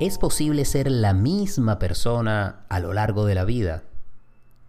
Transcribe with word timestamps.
¿Es 0.00 0.16
posible 0.16 0.64
ser 0.64 0.90
la 0.90 1.12
misma 1.12 1.78
persona 1.78 2.64
a 2.70 2.80
lo 2.80 2.94
largo 2.94 3.26
de 3.26 3.34
la 3.34 3.44
vida? 3.44 3.82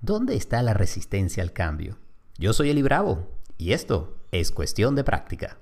¿Dónde 0.01 0.35
está 0.35 0.61
la 0.61 0.73
resistencia 0.73 1.41
al 1.41 1.53
cambio? 1.53 1.99
Yo 2.37 2.51
soy 2.51 2.69
Eli 2.69 2.81
Bravo 2.81 3.29
y 3.57 3.71
esto 3.71 4.17
es 4.33 4.51
cuestión 4.51 4.93
de 4.93 5.05
práctica. 5.05 5.57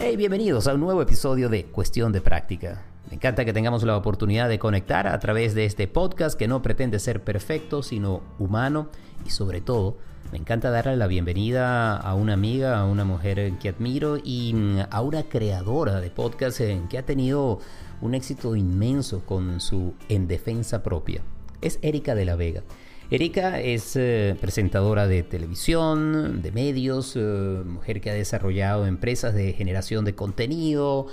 Hey, 0.00 0.16
bienvenidos 0.16 0.66
a 0.66 0.74
un 0.74 0.80
nuevo 0.80 1.00
episodio 1.00 1.48
de 1.48 1.66
Cuestión 1.66 2.10
de 2.10 2.20
Práctica. 2.20 2.86
Me 3.08 3.14
encanta 3.14 3.44
que 3.44 3.52
tengamos 3.52 3.84
la 3.84 3.96
oportunidad 3.96 4.48
de 4.48 4.58
conectar 4.58 5.06
a 5.06 5.20
través 5.20 5.54
de 5.54 5.64
este 5.64 5.86
podcast 5.86 6.36
que 6.36 6.48
no 6.48 6.60
pretende 6.60 6.98
ser 6.98 7.22
perfecto, 7.22 7.84
sino 7.84 8.22
humano 8.40 8.88
y 9.24 9.30
sobre 9.30 9.60
todo 9.60 9.96
me 10.32 10.38
encanta 10.38 10.70
darle 10.70 10.96
la 10.96 11.06
bienvenida 11.06 11.96
a 11.96 12.14
una 12.14 12.34
amiga, 12.34 12.78
a 12.78 12.84
una 12.84 13.04
mujer 13.04 13.54
que 13.58 13.70
admiro 13.70 14.18
y 14.22 14.52
mm, 14.54 14.80
a 14.90 15.00
una 15.00 15.22
creadora 15.22 16.00
de 16.00 16.10
podcast 16.10 16.60
que 16.90 16.98
ha 16.98 17.06
tenido 17.06 17.60
un 18.00 18.14
éxito 18.14 18.54
inmenso 18.54 19.24
con 19.24 19.60
su 19.60 19.94
En 20.08 20.28
Defensa 20.28 20.82
Propia. 20.82 21.22
Es 21.62 21.78
Erika 21.82 22.14
de 22.14 22.24
la 22.26 22.36
Vega. 22.36 22.62
Erika 23.10 23.58
es 23.60 23.96
eh, 23.96 24.36
presentadora 24.38 25.06
de 25.06 25.22
televisión, 25.22 26.42
de 26.42 26.52
medios, 26.52 27.14
eh, 27.16 27.62
mujer 27.64 28.02
que 28.02 28.10
ha 28.10 28.14
desarrollado 28.14 28.86
empresas 28.86 29.34
de 29.34 29.54
generación 29.54 30.04
de 30.04 30.14
contenido, 30.14 31.06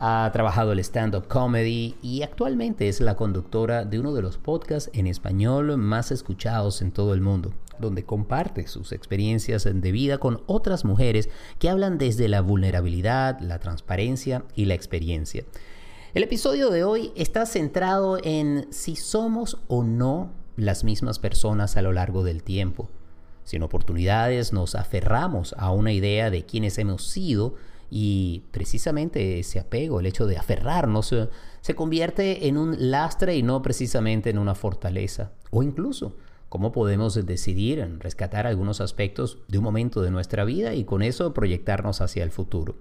ha 0.00 0.30
trabajado 0.32 0.72
el 0.72 0.78
stand-up 0.78 1.26
comedy 1.26 1.96
y 2.02 2.22
actualmente 2.22 2.88
es 2.88 3.00
la 3.00 3.16
conductora 3.16 3.84
de 3.84 3.98
uno 3.98 4.14
de 4.14 4.22
los 4.22 4.38
podcasts 4.38 4.90
en 4.92 5.08
español 5.08 5.76
más 5.76 6.12
escuchados 6.12 6.82
en 6.82 6.92
todo 6.92 7.14
el 7.14 7.20
mundo, 7.20 7.52
donde 7.80 8.04
comparte 8.04 8.68
sus 8.68 8.92
experiencias 8.92 9.64
de 9.64 9.92
vida 9.92 10.18
con 10.18 10.42
otras 10.46 10.84
mujeres 10.84 11.28
que 11.58 11.68
hablan 11.68 11.98
desde 11.98 12.28
la 12.28 12.42
vulnerabilidad, 12.42 13.40
la 13.40 13.58
transparencia 13.58 14.44
y 14.54 14.66
la 14.66 14.74
experiencia. 14.74 15.44
El 16.14 16.22
episodio 16.22 16.70
de 16.70 16.84
hoy 16.84 17.10
está 17.16 17.44
centrado 17.44 18.18
en 18.22 18.68
si 18.70 18.94
somos 18.94 19.58
o 19.66 19.82
no 19.82 20.30
las 20.56 20.84
mismas 20.84 21.18
personas 21.18 21.76
a 21.76 21.82
lo 21.82 21.92
largo 21.92 22.22
del 22.22 22.44
tiempo. 22.44 22.88
Sin 23.42 23.62
oportunidades 23.62 24.52
nos 24.52 24.74
aferramos 24.74 25.54
a 25.58 25.72
una 25.72 25.92
idea 25.92 26.30
de 26.30 26.44
quiénes 26.44 26.78
hemos 26.78 27.08
sido, 27.08 27.54
y 27.90 28.44
precisamente 28.50 29.38
ese 29.38 29.58
apego, 29.58 30.00
el 30.00 30.06
hecho 30.06 30.26
de 30.26 30.36
aferrarnos, 30.36 31.12
eh, 31.12 31.28
se 31.60 31.74
convierte 31.74 32.48
en 32.48 32.56
un 32.56 32.90
lastre 32.90 33.36
y 33.36 33.42
no 33.42 33.62
precisamente 33.62 34.30
en 34.30 34.38
una 34.38 34.54
fortaleza. 34.54 35.32
O 35.50 35.62
incluso, 35.62 36.16
cómo 36.48 36.72
podemos 36.72 37.14
decidir 37.26 37.78
en 37.78 38.00
rescatar 38.00 38.46
algunos 38.46 38.80
aspectos 38.80 39.38
de 39.48 39.58
un 39.58 39.64
momento 39.64 40.02
de 40.02 40.10
nuestra 40.10 40.44
vida 40.44 40.74
y 40.74 40.84
con 40.84 41.02
eso 41.02 41.34
proyectarnos 41.34 42.00
hacia 42.00 42.24
el 42.24 42.30
futuro. 42.30 42.76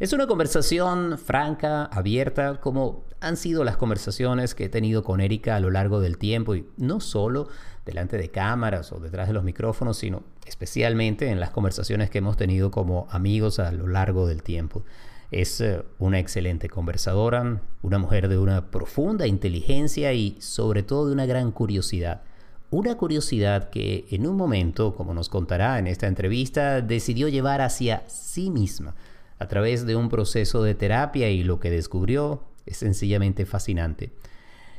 Es 0.00 0.14
una 0.14 0.26
conversación 0.26 1.18
franca, 1.18 1.84
abierta, 1.84 2.58
como 2.58 3.04
han 3.20 3.36
sido 3.36 3.64
las 3.64 3.76
conversaciones 3.76 4.54
que 4.54 4.64
he 4.64 4.68
tenido 4.70 5.04
con 5.04 5.20
Erika 5.20 5.56
a 5.56 5.60
lo 5.60 5.70
largo 5.70 6.00
del 6.00 6.16
tiempo 6.16 6.54
y 6.54 6.66
no 6.78 7.00
solo 7.00 7.48
delante 7.84 8.16
de 8.16 8.30
cámaras 8.30 8.92
o 8.92 8.98
detrás 8.98 9.28
de 9.28 9.34
los 9.34 9.44
micrófonos, 9.44 9.98
sino 9.98 10.22
especialmente 10.46 11.28
en 11.28 11.38
las 11.38 11.50
conversaciones 11.50 12.08
que 12.08 12.16
hemos 12.16 12.38
tenido 12.38 12.70
como 12.70 13.08
amigos 13.10 13.58
a 13.58 13.72
lo 13.72 13.88
largo 13.88 14.26
del 14.26 14.42
tiempo. 14.42 14.84
Es 15.30 15.60
eh, 15.60 15.82
una 15.98 16.18
excelente 16.18 16.70
conversadora, 16.70 17.60
una 17.82 17.98
mujer 17.98 18.28
de 18.28 18.38
una 18.38 18.70
profunda 18.70 19.26
inteligencia 19.26 20.14
y 20.14 20.38
sobre 20.40 20.82
todo 20.82 21.08
de 21.08 21.12
una 21.12 21.26
gran 21.26 21.52
curiosidad. 21.52 22.22
Una 22.70 22.96
curiosidad 22.96 23.68
que 23.68 24.06
en 24.10 24.26
un 24.26 24.38
momento, 24.38 24.94
como 24.94 25.12
nos 25.12 25.28
contará 25.28 25.78
en 25.78 25.86
esta 25.86 26.06
entrevista, 26.06 26.80
decidió 26.80 27.28
llevar 27.28 27.60
hacia 27.60 28.02
sí 28.08 28.48
misma 28.48 28.94
a 29.40 29.48
través 29.48 29.86
de 29.86 29.96
un 29.96 30.08
proceso 30.08 30.62
de 30.62 30.76
terapia 30.76 31.30
y 31.30 31.42
lo 31.42 31.58
que 31.58 31.70
descubrió 31.70 32.44
es 32.66 32.76
sencillamente 32.76 33.46
fascinante. 33.46 34.12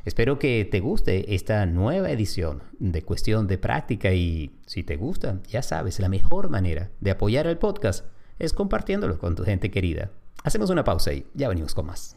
Espero 0.04 0.38
que 0.38 0.66
te 0.68 0.80
guste 0.80 1.34
esta 1.34 1.66
nueva 1.66 2.10
edición 2.10 2.62
de 2.78 3.02
Cuestión 3.02 3.46
de 3.46 3.58
Práctica 3.58 4.12
y 4.14 4.52
si 4.66 4.82
te 4.82 4.96
gusta, 4.96 5.40
ya 5.48 5.62
sabes, 5.62 6.00
la 6.00 6.08
mejor 6.08 6.48
manera 6.48 6.90
de 7.00 7.10
apoyar 7.10 7.46
el 7.46 7.58
podcast 7.58 8.06
es 8.38 8.52
compartiéndolo 8.52 9.18
con 9.18 9.34
tu 9.34 9.44
gente 9.44 9.70
querida. 9.70 10.10
Hacemos 10.42 10.70
una 10.70 10.84
pausa 10.84 11.12
y 11.12 11.26
ya 11.34 11.48
venimos 11.48 11.74
con 11.74 11.86
más. 11.86 12.16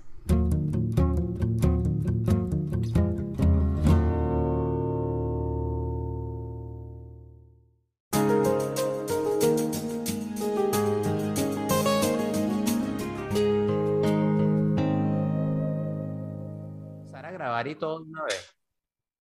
Y 17.68 17.76
todo 17.76 18.04
una 18.04 18.24
vez. 18.24 18.56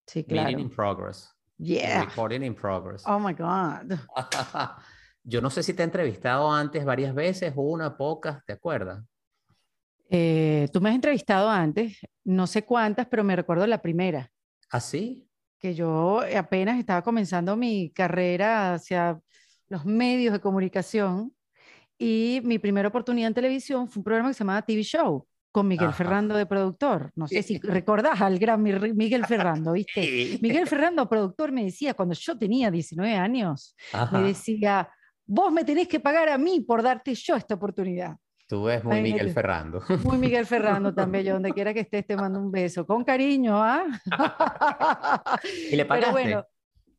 Sí, 0.06 0.25
claro. 0.25 0.49
Meeting 0.49 0.66
in 0.66 0.71
progress. 0.71 1.34
Yeah. 1.59 2.05
Recording 2.05 2.43
in 2.43 2.55
progress. 2.55 3.05
Oh 3.06 3.19
my 3.19 3.32
God. 3.32 3.99
Yo 5.22 5.41
no 5.41 5.49
sé 5.49 5.62
si 5.62 5.72
te 5.72 5.82
he 5.82 5.84
entrevistado 5.84 6.53
antes 6.53 6.84
varias 6.84 7.15
veces, 7.15 7.53
una, 7.56 7.97
pocas, 7.97 8.44
¿te 8.44 8.53
acuerdas? 8.53 9.03
Eh, 10.10 10.69
tú 10.72 10.81
me 10.83 10.91
has 10.91 10.94
entrevistado 10.94 11.49
antes, 11.49 11.99
no 12.25 12.47
sé 12.47 12.65
cuántas, 12.65 13.06
pero 13.06 13.25
me 13.25 13.34
recuerdo 13.34 13.66
la 13.66 13.81
primera. 13.81 14.31
¿Ah, 14.71 14.81
sí? 14.81 15.27
Que 15.59 15.75
yo 15.75 16.21
apenas 16.37 16.78
estaba 16.78 17.00
comenzando 17.00 17.56
mi 17.56 17.91
carrera 17.91 18.75
hacia 18.75 19.19
los 19.69 19.87
medios 19.87 20.34
de 20.34 20.41
comunicación 20.41 21.34
y 21.97 22.43
mi 22.44 22.59
primera 22.59 22.88
oportunidad 22.88 23.28
en 23.28 23.34
televisión 23.34 23.88
fue 23.88 24.00
un 24.00 24.04
programa 24.04 24.28
que 24.28 24.34
se 24.34 24.41
llamaba 24.41 24.62
TV 24.62 24.83
Show 24.83 25.27
con 25.54 25.69
Miguel 25.69 25.92
Ferrando 25.92 26.37
de 26.37 26.47
productor. 26.47 27.12
No 27.15 27.28
sé 27.28 27.44
si 27.44 27.59
recordás 27.62 28.20
al 28.20 28.41
gran 28.41 28.60
Miguel 28.60 29.25
Ferrando, 29.26 29.70
¿viste? 29.70 30.37
Miguel 30.42 30.66
Ferrando, 30.66 31.09
productor, 31.09 31.53
me 31.53 31.65
decía, 31.65 31.94
cuando 31.94 32.12
yo 32.16 32.37
tenía 32.37 32.72
19 32.72 33.15
años, 33.15 33.76
me 34.10 34.25
decía, 34.25 34.91
vos 35.25 35.53
me 35.53 35.62
tenés 35.62 35.87
que 35.87 36.00
pagar 36.00 36.28
a 36.28 36.38
mí 36.38 36.60
por 36.66 36.82
darte 36.82 37.15
yo 37.15 37.37
esta 37.37 37.54
oportunidad. 37.54 38.16
Tú 38.48 38.65
ves 38.65 38.82
muy 38.82 39.00
Miguel 39.00 39.31
Ferrando. 39.31 39.81
Muy 40.03 40.19
Miguel 40.19 40.44
Ferrando 40.44 40.92
también, 40.94 41.25
yo 41.25 41.34
donde 41.34 41.53
quiera 41.53 41.72
que 41.72 41.81
estés 41.81 42.04
te 42.04 42.16
mando 42.16 42.41
un 42.41 42.50
beso, 42.50 42.84
con 42.84 43.04
cariño, 43.04 43.62
¿ah? 43.62 43.84
¿Y 45.71 45.76
le 45.76 45.84
pagaste? 45.84 46.10
Pero 46.10 46.12
bueno, 46.12 46.47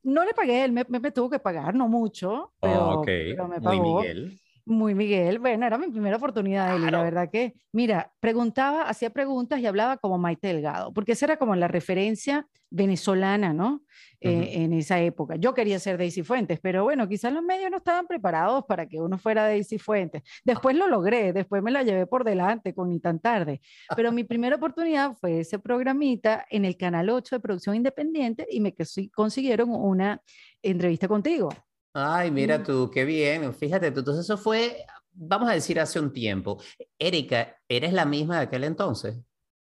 no 0.03 0.23
le 0.23 0.33
pagué, 0.33 0.63
él 0.63 0.72
me, 0.72 0.85
tuvo 1.11 1.29
que 1.29 1.39
pagar, 1.39 1.75
no 1.75 1.89
mucho, 1.89 2.53
pero, 2.61 3.01
pero 3.03 3.49
me 3.49 3.59
pagó. 3.59 3.75
Muy 3.75 4.03
Miguel. 4.03 4.39
Muy 4.65 4.95
Miguel, 4.95 5.37
bueno, 5.37 5.67
era 5.67 5.77
mi 5.77 5.89
primera 5.89 6.17
oportunidad, 6.17 6.75
Eli, 6.75 6.89
la 6.89 7.03
verdad 7.03 7.29
que, 7.31 7.53
mira, 7.71 8.11
preguntaba, 8.19 8.89
hacía 8.89 9.11
preguntas 9.11 9.59
y 9.59 9.67
hablaba 9.67 9.97
como 9.97 10.17
Maite 10.17 10.47
Delgado, 10.47 10.91
porque 10.91 11.11
esa 11.11 11.27
era 11.27 11.37
como 11.37 11.55
la 11.55 11.67
referencia 11.67 12.47
venezolana, 12.71 13.53
¿no? 13.53 13.83
Eh, 14.21 14.63
en 14.63 14.73
esa 14.73 14.99
época. 14.99 15.35
Yo 15.35 15.53
quería 15.53 15.77
ser 15.77 15.99
Daisy 15.99 16.23
Fuentes, 16.23 16.59
pero 16.59 16.83
bueno, 16.83 17.07
quizás 17.07 17.31
los 17.31 17.43
medios 17.43 17.69
no 17.69 17.77
estaban 17.77 18.07
preparados 18.07 18.65
para 18.65 18.87
que 18.87 18.99
uno 18.99 19.19
fuera 19.19 19.43
Daisy 19.43 19.77
Fuentes. 19.77 20.23
Después 20.43 20.75
lo 20.75 20.87
logré, 20.87 21.31
después 21.31 21.61
me 21.61 21.69
la 21.69 21.83
llevé 21.83 22.07
por 22.07 22.23
delante 22.23 22.73
con 22.73 22.89
Ni 22.89 22.99
tan 22.99 23.19
tarde, 23.19 23.61
pero 23.95 24.11
mi 24.11 24.23
primera 24.23 24.55
oportunidad 24.55 25.15
fue 25.15 25.41
ese 25.41 25.59
programita 25.59 26.43
en 26.49 26.65
el 26.65 26.75
Canal 26.75 27.09
8 27.11 27.35
de 27.35 27.39
Producción 27.39 27.75
Independiente 27.75 28.47
y 28.49 28.61
me 28.61 28.73
consiguieron 29.13 29.69
una 29.69 30.21
entrevista 30.63 31.07
contigo. 31.07 31.49
Ay, 31.97 32.29
mira 32.29 32.61
tú, 32.61 32.91
qué 32.91 33.06
bien. 33.06 33.53
Fíjate 33.53 33.89
tú, 33.89 34.00
entonces 34.00 34.25
eso 34.25 34.38
fue, 34.38 34.85
vamos 35.13 35.50
a 35.50 35.53
decir, 35.53 35.79
hace 35.79 35.97
un 35.97 36.11
tiempo. 36.11 36.61
Erika, 37.00 37.56
¿eres 37.69 37.94
la 37.94 38.03
misma 38.03 38.35
de 38.35 38.44
aquel 38.44 38.66
entonces? 38.66 39.17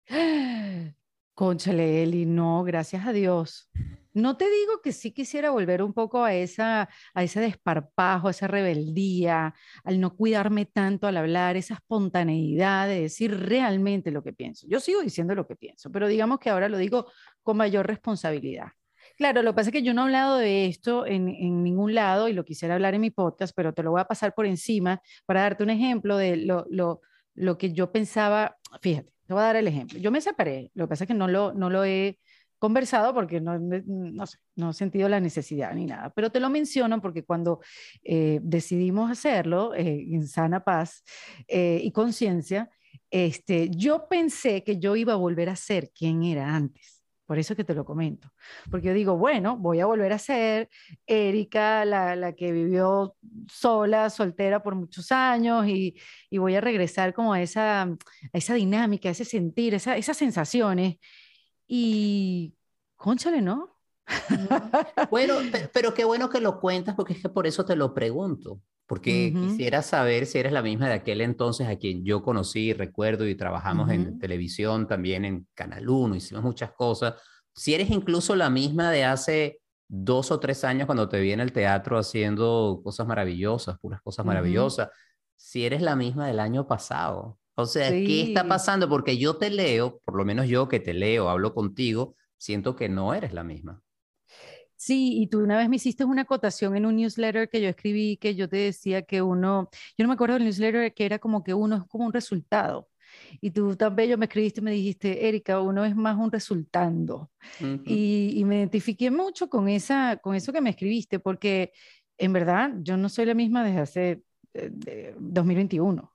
Conchale, 1.35 2.03
Eli, 2.03 2.27
no, 2.27 2.65
gracias 2.65 3.07
a 3.07 3.13
Dios. 3.13 3.71
No 4.13 4.37
te 4.37 4.51
digo 4.51 4.81
que 4.83 4.91
sí 4.91 5.13
quisiera 5.13 5.51
volver 5.51 5.81
un 5.81 5.93
poco 5.93 6.25
a, 6.25 6.35
esa, 6.35 6.89
a 7.15 7.23
ese 7.23 7.39
desparpajo, 7.39 8.27
a 8.27 8.33
esa 8.33 8.49
rebeldía, 8.49 9.55
al 9.85 10.01
no 10.01 10.17
cuidarme 10.17 10.67
tanto 10.67 11.07
al 11.07 11.17
hablar, 11.17 11.57
esa 11.57 11.75
espontaneidad 11.75 12.89
de 12.89 13.03
decir 13.03 13.39
realmente 13.39 14.11
lo 14.11 14.25
que 14.25 14.33
pienso. 14.33 14.67
Yo 14.69 14.81
sigo 14.81 15.03
diciendo 15.03 15.37
lo 15.37 15.47
que 15.47 15.55
pienso, 15.55 15.89
pero 15.93 16.09
digamos 16.09 16.41
que 16.41 16.51
ahora 16.51 16.69
lo 16.69 16.79
digo 16.79 17.07
con 17.45 17.57
mayor 17.59 17.87
responsabilidad. 17.87 18.73
Claro, 19.17 19.43
lo 19.43 19.53
que 19.53 19.57
pasa 19.57 19.71
es 19.71 19.73
que 19.73 19.83
yo 19.83 19.95
no 19.95 20.03
he 20.03 20.05
hablado 20.05 20.39
de 20.39 20.67
esto 20.67 21.07
en, 21.07 21.27
ningún 21.63 21.95
lado 21.95 22.29
y 22.29 22.33
lo 22.33 22.45
quisiera 22.45 22.75
hablar 22.75 22.95
en 22.95 23.01
mi 23.01 23.11
podcast, 23.11 23.55
pero 23.55 23.73
te 23.73 23.83
lo 23.83 23.93
voy 23.93 24.01
a 24.01 24.07
pasar 24.07 24.35
por 24.35 24.45
encima 24.47 25.01
para 25.25 25.43
darte 25.43 25.63
un 25.63 25.71
ejemplo 25.71 26.17
de 26.17 26.37
lo, 26.37 26.67
lo, 26.69 27.01
lo 27.35 27.57
que 27.57 27.73
yo 27.73 27.93
pensaba. 27.93 28.57
Fíjate, 28.83 29.13
te 29.27 29.33
voy 29.33 29.43
a 29.43 29.47
dar 29.47 29.57
el 29.57 29.69
ejemplo. 29.69 29.99
Yo 30.01 30.11
me 30.11 30.21
separé, 30.21 30.71
lo 30.75 30.85
que 30.85 30.89
pasa 30.89 31.05
es 31.05 31.09
que 31.09 31.15
no 31.15 31.29
lo, 31.29 31.55
no 31.55 31.71
lo 31.71 31.85
he 31.85 32.19
conversado 32.59 33.15
porque 33.15 33.41
no, 33.41 33.59
no, 33.59 34.25
no 34.57 34.71
he 34.71 34.73
sentido 34.73 35.09
la 35.09 35.21
necesidad 35.21 35.75
ni 35.75 35.87
nada, 35.87 36.11
pero 36.11 36.31
te 36.31 36.41
lo 36.41 36.51
menciono 36.51 37.01
porque 37.01 37.23
cuando 37.23 37.61
eh, 38.03 38.41
decidimos 38.43 39.11
hacerlo 39.11 39.75
eh, 39.75 40.07
en 40.11 40.27
sana 40.27 40.65
paz 40.65 41.05
eh, 41.47 41.81
y 41.83 41.93
conciencia, 41.93 42.71
este, 43.11 43.69
yo 43.71 44.09
pensé 44.09 44.65
que 44.65 44.79
yo 44.79 44.97
iba 44.97 45.13
a 45.13 45.17
volver 45.17 45.51
a 45.51 45.57
ser 45.57 45.91
quien 45.91 46.25
era 46.25 46.57
antes 46.57 46.94
por 47.27 47.39
eso 47.39 47.57
que 47.57 47.65
te 47.65 47.75
lo 47.75 47.85
comento. 47.85 48.31
Porque 48.71 48.89
yo 48.89 48.95
digo, 48.95 49.17
bueno, 49.17 49.57
voy 49.57 49.81
a 49.81 49.87
volver 49.87 50.13
a 50.13 50.19
ser 50.19 50.69
Erika, 51.07 51.85
la, 51.85 52.17
la 52.17 52.35
que 52.35 52.53
vivió 52.53 53.17
sola, 53.51 54.11
soltera 54.11 54.63
por 54.63 54.75
muchos 54.75 55.11
años, 55.13 55.67
y, 55.67 55.97
y, 56.31 56.39
voy 56.39 56.55
a 56.55 56.61
regresar 56.61 57.15
como 57.15 57.33
a 57.33 57.41
esa, 57.43 57.83
a 57.83 57.97
esa 58.33 58.55
dinámica, 58.55 59.09
a 59.09 59.13
ese 59.13 59.25
sentir, 59.25 59.75
esa, 59.75 59.97
esas 59.97 60.17
sensaciones. 60.17 60.97
Y, 61.67 62.55
conchale, 62.97 63.41
¿no? 63.41 63.75
Bueno, 65.11 65.35
pero 65.73 65.95
qué 65.95 66.05
bueno 66.05 66.29
que 66.29 66.41
lo 66.41 66.61
cuentas 66.61 66.95
porque 66.95 67.15
es 67.15 67.23
que 67.23 67.29
por 67.29 67.47
eso 67.47 67.65
te 67.65 67.77
lo 67.77 67.95
pregunto, 67.95 68.61
porque 68.87 69.33
quisiera 69.33 69.83
saber 69.83 70.27
si 70.27 70.39
eres 70.39 70.53
la 70.53 70.63
misma 70.63 70.89
de 70.89 70.95
aquel 70.95 71.23
entonces 71.23 71.69
a 71.69 71.77
quien 71.77 72.05
yo 72.05 72.23
conocí, 72.23 72.73
recuerdo 72.75 73.27
y 73.27 73.35
trabajamos 73.35 73.91
en 73.91 74.19
televisión, 74.19 74.87
también 74.87 75.25
en 75.25 75.47
Canal 75.55 75.89
1, 75.89 76.17
hicimos 76.17 76.45
muchas 76.45 76.73
cosas. 76.73 77.15
Si 77.55 77.73
eres 77.75 77.91
incluso 77.91 78.37
la 78.37 78.51
misma 78.51 78.91
de 78.91 79.05
hace 79.05 79.61
dos 79.89 80.31
o 80.31 80.41
tres 80.41 80.65
años 80.65 80.87
cuando 80.87 81.09
te 81.09 81.21
vi 81.21 81.33
en 81.33 81.41
el 81.41 81.53
teatro 81.53 81.99
haciendo 81.99 82.81
cosas 82.85 83.07
maravillosas, 83.07 83.79
puras 83.79 84.03
cosas 84.03 84.27
maravillosas, 84.27 84.91
si 85.37 85.65
eres 85.65 85.81
la 85.81 85.97
misma 85.97 86.27
del 86.27 86.41
año 86.41 86.67
pasado. 86.67 87.39
O 87.57 87.67
sea, 87.67 87.91
¿qué 87.91 88.23
está 88.23 88.49
pasando? 88.49 88.89
Porque 88.89 89.17
yo 89.17 89.37
te 89.37 89.49
leo, 89.49 90.01
por 90.05 90.17
lo 90.17 90.25
menos 90.25 90.47
yo 90.47 90.69
que 90.69 90.81
te 90.81 90.93
leo, 90.93 91.31
hablo 91.31 91.55
contigo, 91.55 92.17
siento 92.37 92.75
que 92.77 92.89
no 92.89 93.15
eres 93.15 93.33
la 93.33 93.45
misma. 93.45 93.81
Sí, 94.85 95.19
y 95.19 95.29
tú 95.29 95.41
una 95.41 95.57
vez 95.57 95.71
me 95.71 95.77
hiciste 95.77 96.05
una 96.05 96.23
acotación 96.23 96.77
en 96.77 96.85
un 96.85 96.97
newsletter 96.97 97.49
que 97.49 97.63
yo 97.63 97.71
escribí, 97.71 98.19
que 98.19 98.35
yo 98.35 98.51
te 98.51 98.59
decía 98.59 99.01
que 99.01 99.23
uno, 99.23 99.71
yo 99.97 100.05
no 100.05 100.09
me 100.09 100.13
acuerdo 100.15 100.35
del 100.35 100.45
newsletter, 100.45 100.93
que 100.93 101.07
era 101.07 101.19
como 101.19 101.43
que 101.43 101.55
uno 101.55 101.77
es 101.77 101.85
como 101.85 102.05
un 102.05 102.13
resultado. 102.13 102.91
Y 103.41 103.51
tú 103.53 103.77
tan 103.77 103.97
bello 103.97 104.19
me 104.19 104.27
escribiste 104.27 104.61
y 104.61 104.65
me 104.65 104.73
dijiste, 104.73 105.27
Erika, 105.27 105.63
uno 105.63 105.87
es 105.87 105.97
más 105.97 106.19
un 106.19 106.31
resultando. 106.31 107.31
y, 107.87 108.35
y, 108.37 108.45
me 108.45 108.59
identifiqué 108.59 109.11
mucho 109.11 109.49
con, 109.49 109.71
esa, 109.71 110.19
con 110.19 110.35
eso 110.35 110.53
que 110.53 110.61
me 110.61 110.69
escribiste, 110.69 111.19
porque 111.19 111.73
en 112.19 112.35
verdad 112.35 112.73
yo 112.83 112.99
no 112.99 113.09
soy 113.09 113.25
la 113.25 113.35
misma 113.35 113.65
desde 113.65 113.81
hace 113.81 114.23
2021. 115.19 116.14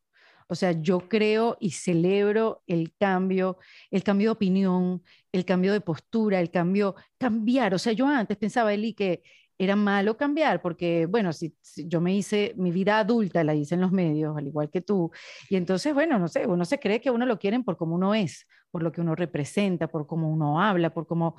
O 0.52 0.56
sea, 0.56 0.72
yo 0.72 1.08
creo 1.08 1.58
y 1.60 1.72
celebro 1.72 2.64
el 2.66 2.94
cambio, 2.98 3.60
el 3.92 4.04
cambio 4.04 4.30
de 4.30 4.32
opinión, 4.32 5.04
el 5.32 5.46
cambio 5.46 5.74
de 5.74 5.82
postura, 5.82 6.40
el 6.40 6.50
cambio, 6.50 6.96
cambiar. 7.20 7.76
O 7.76 7.78
sea, 7.80 7.94
yo 7.94 8.08
antes 8.08 8.36
pensaba, 8.36 8.74
Eli, 8.74 8.94
que 8.94 9.22
era 9.60 9.76
malo 9.76 10.18
cambiar, 10.18 10.62
porque, 10.62 11.06
bueno, 11.06 11.34
si, 11.34 11.54
yo 11.76 12.02
me 12.02 12.16
hice, 12.16 12.54
mi 12.58 12.72
vida 12.72 12.98
adulta 12.98 13.44
la 13.44 13.54
hice 13.54 13.76
en 13.76 13.82
los 13.82 13.92
medios, 13.92 14.36
al 14.36 14.48
igual 14.48 14.72
que 14.72 14.82
tú, 14.82 15.12
y 15.50 15.58
entonces, 15.58 15.94
bueno, 15.94 16.18
no 16.18 16.30
sé, 16.30 16.48
uno 16.48 16.64
se 16.66 16.80
cree 16.80 17.02
que 17.02 17.12
uno 17.12 17.26
lo 17.26 17.38
quieren 17.38 17.64
por 17.64 17.76
cómo 17.78 17.96
uno 17.96 18.16
es, 18.16 18.48
por 18.72 18.82
lo 18.82 18.92
que 18.92 19.02
uno 19.02 19.16
representa, 19.16 19.88
por 19.88 20.08
cómo 20.08 20.32
uno 20.32 20.62
habla, 20.62 20.94
por 20.94 21.06
cómo... 21.06 21.36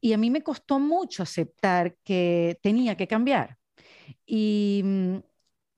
Y 0.00 0.14
a 0.14 0.18
mí 0.18 0.30
me 0.30 0.42
costó 0.42 0.80
mucho 0.80 1.22
aceptar 1.22 1.96
que 2.04 2.58
tenía 2.62 2.96
que 2.96 3.06
cambiar. 3.06 3.58
Y, 4.26 4.82
mm, 4.84 5.16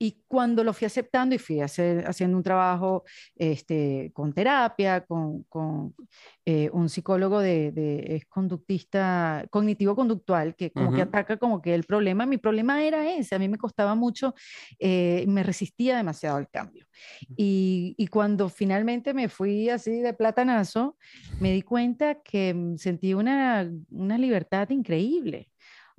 y 0.02 0.22
cuando 0.26 0.64
lo 0.64 0.72
fui 0.72 0.86
aceptando 0.86 1.34
y 1.34 1.38
fui 1.38 1.60
haciendo 1.60 2.34
un 2.34 2.42
trabajo 2.42 3.04
este, 3.36 4.10
con 4.14 4.32
terapia, 4.32 5.04
con, 5.04 5.42
con 5.42 5.94
eh, 6.46 6.70
un 6.72 6.88
psicólogo 6.88 7.38
de, 7.40 7.70
de, 7.70 8.16
es 8.16 8.24
conductista 8.24 9.44
cognitivo-conductual, 9.50 10.56
que 10.56 10.70
como 10.70 10.94
que 10.94 11.02
ataca 11.02 11.36
como 11.36 11.60
que 11.60 11.74
el 11.74 11.84
problema, 11.84 12.24
mi 12.24 12.38
problema 12.38 12.82
era 12.82 13.12
ese, 13.12 13.34
a 13.34 13.38
mí 13.38 13.46
me 13.46 13.58
costaba 13.58 13.94
mucho, 13.94 14.34
eh, 14.78 15.26
me 15.28 15.42
resistía 15.42 15.98
demasiado 15.98 16.38
al 16.38 16.48
cambio. 16.48 16.86
Y, 17.36 17.94
y, 17.98 18.06
cuando 18.06 18.48
finalmente 18.48 19.12
me 19.12 19.28
fui 19.28 19.68
así 19.68 20.00
de 20.00 20.14
platanazo, 20.14 20.96
me 21.40 21.52
di 21.52 21.60
cuenta 21.60 22.22
que 22.22 22.54
mm, 22.54 22.78
sentí 22.78 23.12
una, 23.12 23.70
una 23.90 24.16
libertad 24.16 24.70
increíble. 24.70 25.50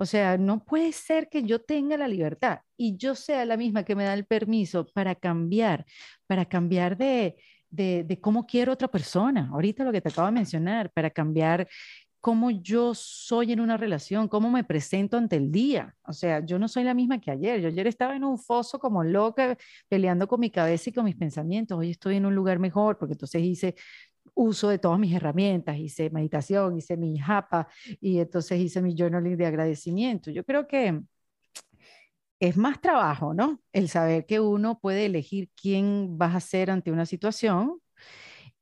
O 0.01 0.05
sea, 0.07 0.35
no 0.35 0.65
puede 0.65 0.93
ser 0.93 1.29
que 1.29 1.43
yo 1.43 1.61
tenga 1.61 1.95
la 1.95 2.07
libertad 2.07 2.61
y 2.75 2.97
yo 2.97 3.13
sea 3.13 3.45
la 3.45 3.55
misma 3.55 3.83
que 3.83 3.95
me 3.95 4.03
da 4.03 4.15
el 4.15 4.25
permiso 4.25 4.87
para 4.95 5.13
cambiar, 5.13 5.85
para 6.25 6.45
cambiar 6.45 6.97
de, 6.97 7.35
de, 7.69 8.19
cómo 8.19 8.47
quiero 8.47 8.73
otra 8.73 8.87
persona. 8.87 9.51
Ahorita 9.53 9.83
lo 9.83 9.91
que 9.91 10.01
te 10.01 10.09
acabo 10.09 10.25
de 10.25 10.31
mencionar, 10.31 10.89
para 10.91 11.11
cambiar 11.11 11.67
cómo 12.19 12.49
yo 12.49 12.95
soy 12.95 13.51
en 13.51 13.59
una 13.59 13.77
relación, 13.77 14.27
cómo 14.27 14.49
me 14.49 14.63
presento 14.63 15.17
ante 15.17 15.35
el 15.35 15.51
día. 15.51 15.95
O 16.01 16.13
sea, 16.13 16.43
yo 16.43 16.57
no 16.57 16.67
soy 16.67 16.83
la 16.83 16.95
misma 16.95 17.21
que 17.21 17.29
ayer. 17.29 17.61
Yo 17.61 17.67
ayer 17.67 17.85
estaba 17.85 18.15
en 18.15 18.23
un 18.23 18.39
foso 18.39 18.79
como 18.79 19.03
loca, 19.03 19.55
peleando 19.87 20.27
con 20.27 20.39
mi 20.39 20.49
cabeza 20.49 20.89
y 20.89 20.93
con 20.93 21.05
mis 21.05 21.15
pensamientos. 21.15 21.77
Hoy 21.77 21.91
estoy 21.91 22.15
en 22.15 22.25
un 22.25 22.33
lugar 22.33 22.57
mejor 22.57 22.97
porque 22.97 23.13
entonces 23.13 23.43
hice 23.43 23.75
uso 24.33 24.69
de 24.69 24.79
todas 24.79 24.99
mis 24.99 25.13
herramientas, 25.13 25.77
hice 25.77 26.09
meditación, 26.09 26.77
hice 26.77 26.97
mi 26.97 27.17
japa 27.19 27.67
y 27.99 28.19
entonces 28.19 28.59
hice 28.59 28.81
mi 28.81 28.95
journaling 28.97 29.37
de 29.37 29.45
agradecimiento. 29.45 30.31
Yo 30.31 30.43
creo 30.43 30.67
que 30.67 31.01
es 32.39 32.57
más 32.57 32.81
trabajo, 32.81 33.33
¿no? 33.33 33.61
El 33.71 33.87
saber 33.87 34.25
que 34.25 34.39
uno 34.39 34.79
puede 34.79 35.05
elegir 35.05 35.49
quién 35.55 36.17
vas 36.17 36.35
a 36.35 36.39
ser 36.39 36.71
ante 36.71 36.91
una 36.91 37.05
situación, 37.05 37.79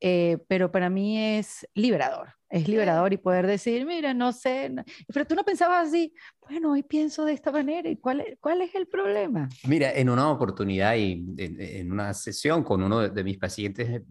eh, 0.01 0.37
pero 0.47 0.71
para 0.71 0.89
mí 0.89 1.17
es 1.17 1.67
liberador, 1.73 2.33
es 2.49 2.67
liberador 2.67 3.13
y 3.13 3.17
poder 3.17 3.45
decir, 3.47 3.85
mira, 3.85 4.13
no 4.13 4.31
sé, 4.31 4.73
pero 5.13 5.25
tú 5.25 5.35
no 5.35 5.43
pensabas 5.43 5.87
así, 5.87 6.13
bueno, 6.41 6.71
hoy 6.71 6.83
pienso 6.83 7.25
de 7.25 7.33
esta 7.33 7.51
manera 7.51 7.89
y 7.89 7.97
cuál, 7.97 8.37
cuál 8.39 8.61
es 8.61 8.73
el 8.75 8.87
problema. 8.87 9.49
Mira, 9.67 9.91
en 9.93 10.09
una 10.09 10.31
oportunidad 10.31 10.95
y 10.95 11.23
en, 11.37 11.91
una 11.91 12.13
sesión 12.13 12.63
con 12.63 12.81
uno 12.81 13.07
de, 13.07 13.23
mis 13.23 13.37
pacientes 13.37 14.01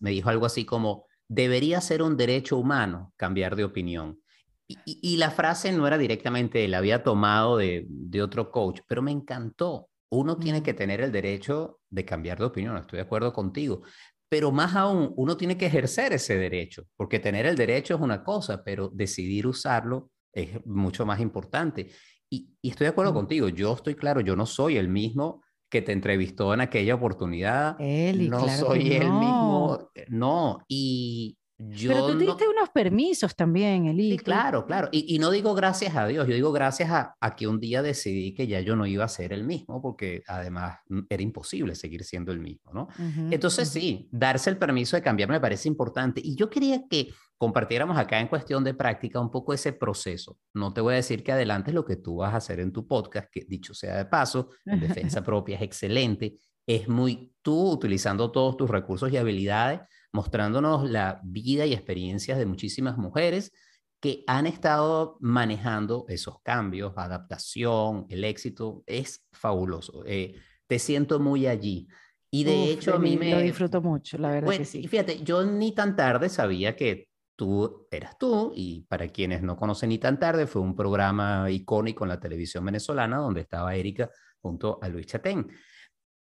me, 0.00 0.10
dijo 0.10 0.28
algo 0.28 0.46
así 0.46 0.64
como, 0.64 1.06
debería 1.28 1.80
ser 1.80 2.02
un 2.02 2.16
derecho 2.16 2.56
humano 2.56 3.12
cambiar 3.16 3.56
de 3.56 3.64
opinión. 3.64 4.20
Y, 4.66 5.16
la 5.16 5.30
frase 5.30 5.72
no 5.72 5.86
era 5.86 5.96
directamente, 5.96 6.68
la 6.68 6.78
había 6.78 7.02
tomado 7.02 7.56
de, 7.56 7.86
de 7.88 8.22
otro 8.22 8.50
coach, 8.50 8.80
pero 8.86 9.00
me 9.00 9.10
encantó. 9.10 9.88
Uno 10.10 10.36
tiene 10.36 10.62
que 10.62 10.74
tener 10.74 11.00
el 11.00 11.10
derecho 11.10 11.80
de 11.88 12.04
cambiar 12.04 12.38
de 12.38 12.44
opinión, 12.44 12.76
estoy 12.76 12.98
de 12.98 13.04
acuerdo 13.04 13.32
contigo, 13.32 13.82
pero 14.28 14.52
más 14.52 14.76
aún, 14.76 15.12
uno 15.16 15.36
tiene 15.36 15.56
que 15.56 15.66
ejercer 15.66 16.12
ese 16.12 16.36
derecho, 16.36 16.84
porque 16.96 17.18
tener 17.18 17.46
el 17.46 17.56
derecho 17.56 17.94
es 17.94 18.00
una 18.00 18.22
cosa, 18.22 18.62
pero 18.62 18.90
decidir 18.92 19.46
usarlo 19.46 20.10
es 20.32 20.64
mucho 20.66 21.06
más 21.06 21.20
importante. 21.20 21.90
Y, 22.28 22.54
estoy 22.62 22.84
de 22.84 22.90
acuerdo 22.90 23.14
contigo, 23.14 23.48
yo 23.48 23.72
estoy 23.72 23.94
claro, 23.94 24.20
yo 24.20 24.36
no 24.36 24.44
soy 24.44 24.76
el 24.76 24.88
mismo 24.88 25.42
que 25.68 25.82
te 25.82 25.92
entrevistó 25.92 26.54
en 26.54 26.60
aquella 26.60 26.94
oportunidad. 26.94 27.78
no 27.78 28.48
soy 28.48 28.94
el 28.94 29.10
mismo, 29.12 29.90
no, 30.08 30.60
y, 30.68 31.38
pero 31.58 32.06
tú 32.06 32.18
diste 32.18 32.46
unos 32.46 32.70
permisos 32.70 33.34
también, 33.34 33.86
Eli. 33.86 34.12
Sí, 34.12 34.18
claro, 34.18 34.64
claro. 34.64 34.88
Y, 34.92 35.18
no 35.18 35.30
digo 35.30 35.54
gracias 35.54 35.96
a 35.96 36.06
Dios, 36.06 36.28
yo 36.28 36.34
digo 36.34 36.52
gracias 36.52 36.90
a, 36.90 37.16
a, 37.20 37.34
que 37.34 37.48
un 37.48 37.58
día 37.58 37.82
decidí 37.82 38.32
que 38.32 38.46
ya 38.46 38.60
yo 38.60 38.76
no 38.76 38.86
iba 38.86 39.04
a 39.04 39.08
ser 39.08 39.32
el 39.32 39.44
mismo, 39.44 39.82
porque 39.82 40.22
además 40.28 40.78
mm, 40.88 41.00
era 41.08 41.22
imposible 41.22 41.74
seguir 41.74 42.04
siendo 42.04 42.30
el 42.30 42.38
mismo, 42.38 42.72
¿no? 42.72 42.88
Entonces 43.30 43.68
sí, 43.68 44.08
darse 44.12 44.50
el 44.50 44.56
permiso 44.56 44.96
de 44.96 45.02
cambiar 45.02 45.28
me 45.28 45.40
parece 45.40 45.66
importante. 45.68 46.20
Y 46.22 46.36
yo 46.36 46.48
quería 46.48 46.86
que 46.88 47.12
compartiéramos 47.36 47.98
acá 47.98 48.20
en 48.20 48.28
cuestión 48.28 48.62
de 48.62 48.74
práctica 48.74 49.18
un 49.20 49.30
poco 49.30 49.52
ese 49.52 49.72
proceso. 49.72 50.38
No 50.54 50.72
te 50.72 50.80
voy 50.80 50.94
a 50.94 50.96
decir 50.96 51.24
que 51.24 51.32
adelantes 51.32 51.74
lo 51.74 51.84
que 51.84 51.96
tú 51.96 52.16
vas 52.16 52.34
a 52.34 52.38
hacer 52.38 52.60
en 52.60 52.72
tu 52.72 52.86
podcast, 52.86 53.28
que 53.32 53.44
dicho 53.48 53.74
sea 53.74 53.96
de 53.96 54.04
paso, 54.04 54.50
en 54.64 54.80
defensa 54.80 55.22
propia 55.24 55.56
es 55.56 55.62
excelente. 55.62 56.36
Es 56.66 56.88
muy 56.88 57.32
tú 57.42 57.72
utilizando 57.72 58.30
todos 58.30 58.56
tus 58.56 58.70
recursos 58.70 59.10
y 59.10 59.16
habilidades 59.16 59.80
mostrándonos 60.12 60.88
la 60.88 61.20
vida 61.24 61.66
y 61.66 61.72
experiencias 61.72 62.38
de 62.38 62.46
muchísimas 62.46 62.96
mujeres 62.96 63.52
que 64.00 64.24
han 64.26 64.46
estado 64.46 65.16
manejando 65.20 66.04
esos 66.08 66.40
cambios, 66.42 66.92
adaptación, 66.96 68.06
el 68.08 68.24
éxito. 68.24 68.84
Es 68.86 69.26
fabuloso. 69.32 70.04
Eh, 70.06 70.34
te 70.66 70.78
siento 70.78 71.18
muy 71.18 71.46
allí. 71.46 71.88
Y 72.30 72.44
de 72.44 72.70
hecho 72.70 72.94
a 72.94 72.98
mí 72.98 73.16
me... 73.16 73.30
Lo 73.30 73.40
disfruto 73.40 73.80
mucho, 73.80 74.18
la 74.18 74.30
verdad 74.30 74.52
que 74.52 74.64
sí. 74.64 74.80
Y 74.80 74.88
fíjate, 74.88 75.22
yo 75.22 75.44
ni 75.44 75.72
tan 75.72 75.96
tarde 75.96 76.28
sabía 76.28 76.76
que 76.76 77.08
tú 77.36 77.86
eras 77.90 78.18
tú, 78.18 78.52
y 78.54 78.82
para 78.82 79.08
quienes 79.08 79.42
no 79.42 79.56
conocen 79.56 79.90
ni 79.90 79.98
tan 79.98 80.18
tarde, 80.18 80.46
fue 80.46 80.60
un 80.60 80.74
programa 80.74 81.50
icónico 81.50 82.04
en 82.04 82.10
la 82.10 82.20
televisión 82.20 82.64
venezolana 82.64 83.18
donde 83.18 83.40
estaba 83.42 83.74
Erika 83.74 84.10
junto 84.40 84.78
a 84.82 84.88
Luis 84.88 85.06
Chatén. 85.06 85.48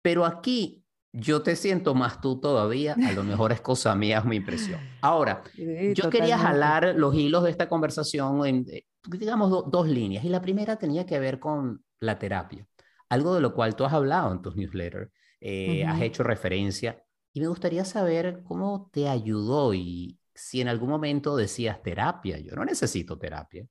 Pero 0.03 0.25
aquí 0.25 0.82
yo 1.13 1.43
te 1.43 1.57
siento 1.57 1.95
más 1.95 2.21
tú 2.21 2.41
todavía, 2.41 2.95
a 2.95 3.13
lo 3.13 3.23
mejor 3.23 3.53
es 3.53 3.61
cosa 3.61 3.95
mía, 3.95 4.19
es 4.19 4.25
mi 4.25 4.37
impresión. 4.37 4.81
Ahora, 5.03 5.43
yo 5.95 6.09
quería 6.11 6.39
jalar 6.39 6.95
los 6.97 7.15
hilos 7.15 7.45
de 7.45 7.51
esta 7.51 7.69
conversación 7.69 8.47
en, 8.47 8.67
eh, 8.71 8.87
digamos, 9.07 9.71
dos 9.71 9.89
líneas. 9.89 10.25
Y 10.25 10.29
la 10.29 10.41
primera 10.41 10.77
tenía 10.77 11.05
que 11.05 11.19
ver 11.19 11.39
con 11.39 11.85
la 12.01 12.19
terapia, 12.19 12.67
algo 13.09 13.35
de 13.35 13.43
lo 13.43 13.55
cual 13.55 13.77
tú 13.77 13.85
has 13.85 13.93
hablado 13.93 14.33
en 14.33 14.41
tus 14.41 14.57
newsletters, 14.57 15.11
eh, 15.41 15.85
has 15.85 16.01
hecho 16.01 16.23
referencia. 16.23 17.03
Y 17.35 17.41
me 17.41 17.49
gustaría 17.49 17.85
saber 17.85 18.43
cómo 18.45 18.91
te 18.93 19.09
ayudó 19.09 19.75
y 19.75 20.19
si 20.35 20.61
en 20.61 20.69
algún 20.69 20.89
momento 20.89 21.37
decías 21.37 21.83
terapia, 21.83 22.39
yo 22.39 22.55
no 22.55 22.65
necesito 22.65 23.19
terapia. 23.19 23.67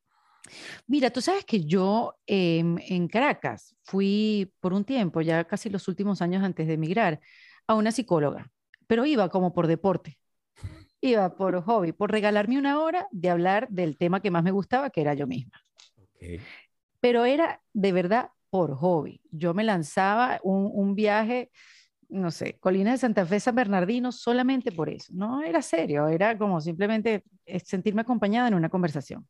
Mira, 0.87 1.09
tú 1.09 1.21
sabes 1.21 1.45
que 1.45 1.63
yo 1.63 2.15
em, 2.25 2.77
en 2.87 3.07
Caracas 3.07 3.75
fui 3.83 4.53
por 4.59 4.73
un 4.73 4.83
tiempo, 4.83 5.21
ya 5.21 5.43
casi 5.45 5.69
los 5.69 5.87
últimos 5.87 6.21
años 6.21 6.43
antes 6.43 6.67
de 6.67 6.73
emigrar, 6.73 7.19
a 7.67 7.75
una 7.75 7.91
psicóloga, 7.91 8.51
pero 8.87 9.05
iba 9.05 9.29
como 9.29 9.53
por 9.53 9.67
deporte. 9.67 10.17
iba 11.01 11.35
por 11.35 11.61
hobby, 11.63 11.93
por 11.93 12.11
regalarme 12.11 12.59
una 12.59 12.79
hora 12.79 13.07
de 13.11 13.29
hablar 13.29 13.67
del 13.69 13.97
tema 13.97 14.21
que 14.21 14.31
más 14.31 14.43
me 14.43 14.51
gustaba, 14.51 14.89
que 14.89 15.01
era 15.01 15.13
yo 15.13 15.27
misma. 15.27 15.59
Pero 16.99 17.25
era 17.25 17.61
de 17.73 17.91
verdad 17.91 18.29
por 18.49 18.75
hobby. 18.75 19.21
Yo 19.31 19.53
me 19.53 19.63
lanzaba 19.63 20.39
un, 20.43 20.69
un 20.73 20.93
viaje 20.93 21.49
no 22.11 22.29
sé, 22.29 22.57
Colina 22.59 22.91
de 22.91 22.97
Santa 22.97 23.25
Fe, 23.25 23.39
San 23.39 23.55
Bernardino, 23.55 24.11
solamente 24.11 24.71
por 24.71 24.89
eso. 24.89 25.11
No 25.13 25.41
era 25.41 25.61
serio, 25.61 26.07
era 26.07 26.37
como 26.37 26.59
simplemente 26.61 27.23
eh, 27.45 27.59
sentirme 27.59 28.01
acompañada 28.01 28.49
en 28.49 28.53
una 28.53 28.69
conversación. 28.69 29.27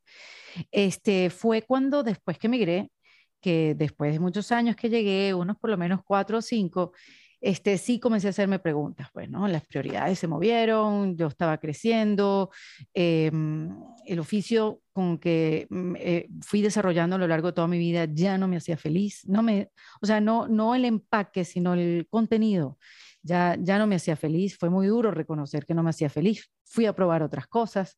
Este 0.71 1.29
fue 1.29 1.61
cuando 1.61 2.03
después 2.03 2.37
que 2.39 2.49
migré, 2.49 2.91
que 3.39 3.75
después 3.75 4.13
de 4.13 4.19
muchos 4.19 4.51
años 4.51 4.75
que 4.75 4.89
llegué, 4.89 5.33
unos 5.33 5.57
por 5.57 5.69
lo 5.69 5.77
menos 5.77 6.01
cuatro 6.03 6.39
o 6.39 6.41
cinco, 6.41 6.93
este, 7.41 7.77
sí 7.79 7.99
comencé 7.99 8.27
a 8.27 8.29
hacerme 8.29 8.59
preguntas. 8.59 9.09
Bueno, 9.13 9.39
pues, 9.39 9.51
las 9.51 9.65
prioridades 9.65 10.19
se 10.19 10.27
movieron, 10.27 11.17
yo 11.17 11.27
estaba 11.27 11.57
creciendo, 11.57 12.51
em, 12.93 13.75
el 14.05 14.19
oficio 14.19 14.81
con 14.93 15.17
que 15.17 15.67
mm, 15.69 15.95
eh, 15.97 16.27
fui 16.41 16.61
desarrollando 16.61 17.15
a 17.15 17.19
lo 17.19 17.27
largo 17.27 17.47
de 17.47 17.53
toda 17.53 17.67
mi 17.67 17.79
vida 17.79 18.05
ya 18.05 18.37
no 18.37 18.47
me 18.47 18.57
hacía 18.57 18.77
feliz, 18.77 19.21
no 19.27 19.41
me, 19.41 19.71
o 20.01 20.05
sea, 20.05 20.21
no, 20.21 20.47
no 20.47 20.75
el 20.75 20.85
empaque, 20.85 21.43
sino 21.43 21.73
el 21.73 22.07
contenido. 22.09 22.77
Ya, 23.23 23.55
ya 23.59 23.77
no 23.77 23.85
me 23.85 23.95
hacía 23.95 24.15
feliz, 24.15 24.57
fue 24.57 24.69
muy 24.69 24.87
duro 24.87 25.11
reconocer 25.11 25.65
que 25.65 25.75
no 25.75 25.83
me 25.83 25.91
hacía 25.91 26.09
feliz. 26.09 26.51
Fui 26.65 26.85
a 26.87 26.93
probar 26.93 27.21
otras 27.21 27.47
cosas, 27.47 27.95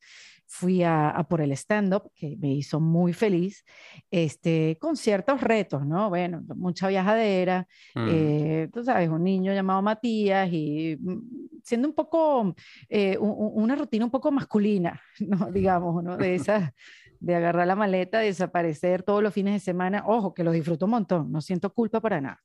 fui 0.47 0.83
a, 0.83 1.25
por 1.29 1.41
el 1.41 1.51
stand-up, 1.53 2.11
que 2.15 2.37
me 2.37 2.53
hizo 2.53 2.79
muy 2.79 3.13
feliz, 3.13 3.65
este, 4.11 4.77
con 4.79 4.95
ciertos 4.95 5.41
retos, 5.41 5.85
¿no? 5.85 6.09
Bueno, 6.09 6.43
mucha 6.55 6.87
viajadera, 6.87 7.67
mm. 7.95 8.07
eh, 8.09 8.69
tú 8.71 8.83
sabes, 8.83 9.09
un 9.09 9.23
niño 9.23 9.53
llamado 9.53 9.81
Matías 9.81 10.49
y 10.51 10.97
mm, 10.99 11.59
siendo 11.63 11.87
un 11.87 11.93
poco, 11.93 12.55
eh, 12.89 13.17
una 13.19 13.75
rutina 13.75 14.05
un 14.05 14.11
poco 14.11 14.31
masculina, 14.31 15.01
¿no? 15.19 15.51
Digamos, 15.51 16.03
¿no? 16.03 16.17
De 16.17 16.35
esas 16.35 16.71
de 17.19 17.35
agarrar 17.35 17.65
la 17.65 17.75
maleta, 17.75 18.19
desaparecer 18.19 19.01
todos 19.01 19.23
los 19.23 19.33
fines 19.33 19.53
de 19.53 19.59
semana. 19.59 20.03
Ojo, 20.05 20.33
que 20.33 20.43
lo 20.43 20.51
disfruto 20.51 20.85
un 20.85 20.91
montón, 20.91 21.31
no 21.31 21.39
siento 21.39 21.73
culpa 21.73 22.01
para 22.01 22.19
nada 22.19 22.43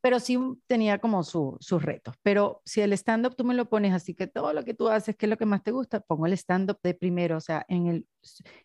pero 0.00 0.20
sí 0.20 0.38
tenía 0.66 0.98
como 0.98 1.22
sus 1.22 1.82
retos. 1.82 2.14
Pero 2.22 2.62
si 2.64 2.80
el 2.80 2.92
stand-up 2.92 3.34
tú 3.36 3.44
me 3.44 3.54
lo 3.54 3.68
pones 3.68 3.92
así, 3.92 4.14
que 4.14 4.26
todo 4.26 4.52
lo 4.52 4.64
que 4.64 4.74
tú 4.74 4.88
haces, 4.88 5.16
que 5.16 5.26
es 5.26 5.30
lo 5.30 5.36
que 5.36 5.46
más 5.46 5.62
te 5.62 5.72
gusta, 5.72 6.00
pongo 6.00 6.26
el 6.26 6.32
stand-up 6.34 6.78
de 6.82 6.94
primero, 6.94 7.36
o 7.36 7.40
sea, 7.40 7.64
en 7.68 7.86
el 7.86 8.06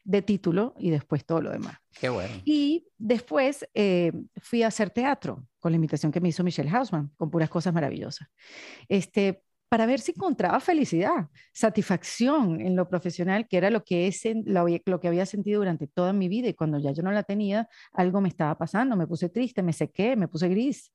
de 0.03 0.21
título 0.21 0.73
y 0.77 0.89
después 0.89 1.25
todo 1.25 1.41
lo 1.41 1.51
demás. 1.51 1.77
Qué 1.99 2.09
bueno. 2.09 2.33
Y 2.45 2.87
después 2.97 3.67
eh, 3.73 4.11
fui 4.37 4.63
a 4.63 4.67
hacer 4.67 4.89
teatro 4.89 5.45
con 5.59 5.71
la 5.71 5.77
invitación 5.77 6.11
que 6.11 6.21
me 6.21 6.29
hizo 6.29 6.43
Michelle 6.43 6.69
Hausman, 6.69 7.11
con 7.17 7.29
puras 7.29 7.49
cosas 7.49 7.73
maravillosas. 7.73 8.27
Este, 8.87 9.43
para 9.73 9.87
ver 9.87 9.99
si 10.01 10.11
encontraba 10.11 10.59
felicidad, 10.59 11.29
satisfacción 11.51 12.61
en 12.61 12.75
lo 12.75 12.87
profesional, 12.87 13.47
que 13.47 13.57
era 13.57 13.71
lo 13.71 13.83
que, 13.83 14.05
es 14.05 14.21
lo, 14.45 14.67
lo, 14.85 14.99
que 14.99 15.07
había 15.07 15.25
sentido 15.25 15.61
durante 15.61 15.87
toda 15.87 16.13
mi 16.13 16.27
vida 16.27 16.47
y 16.47 16.53
cuando 16.53 16.77
ya 16.77 16.91
yo 16.91 17.01
no 17.01 17.11
la 17.11 17.23
tenía, 17.23 17.67
algo 17.91 18.21
me 18.21 18.29
estaba 18.29 18.55
pasando, 18.55 18.95
me 18.95 19.07
puse 19.07 19.29
triste, 19.29 19.63
me 19.63 19.73
sequé, 19.73 20.15
me 20.15 20.27
puse 20.27 20.47
gris. 20.47 20.93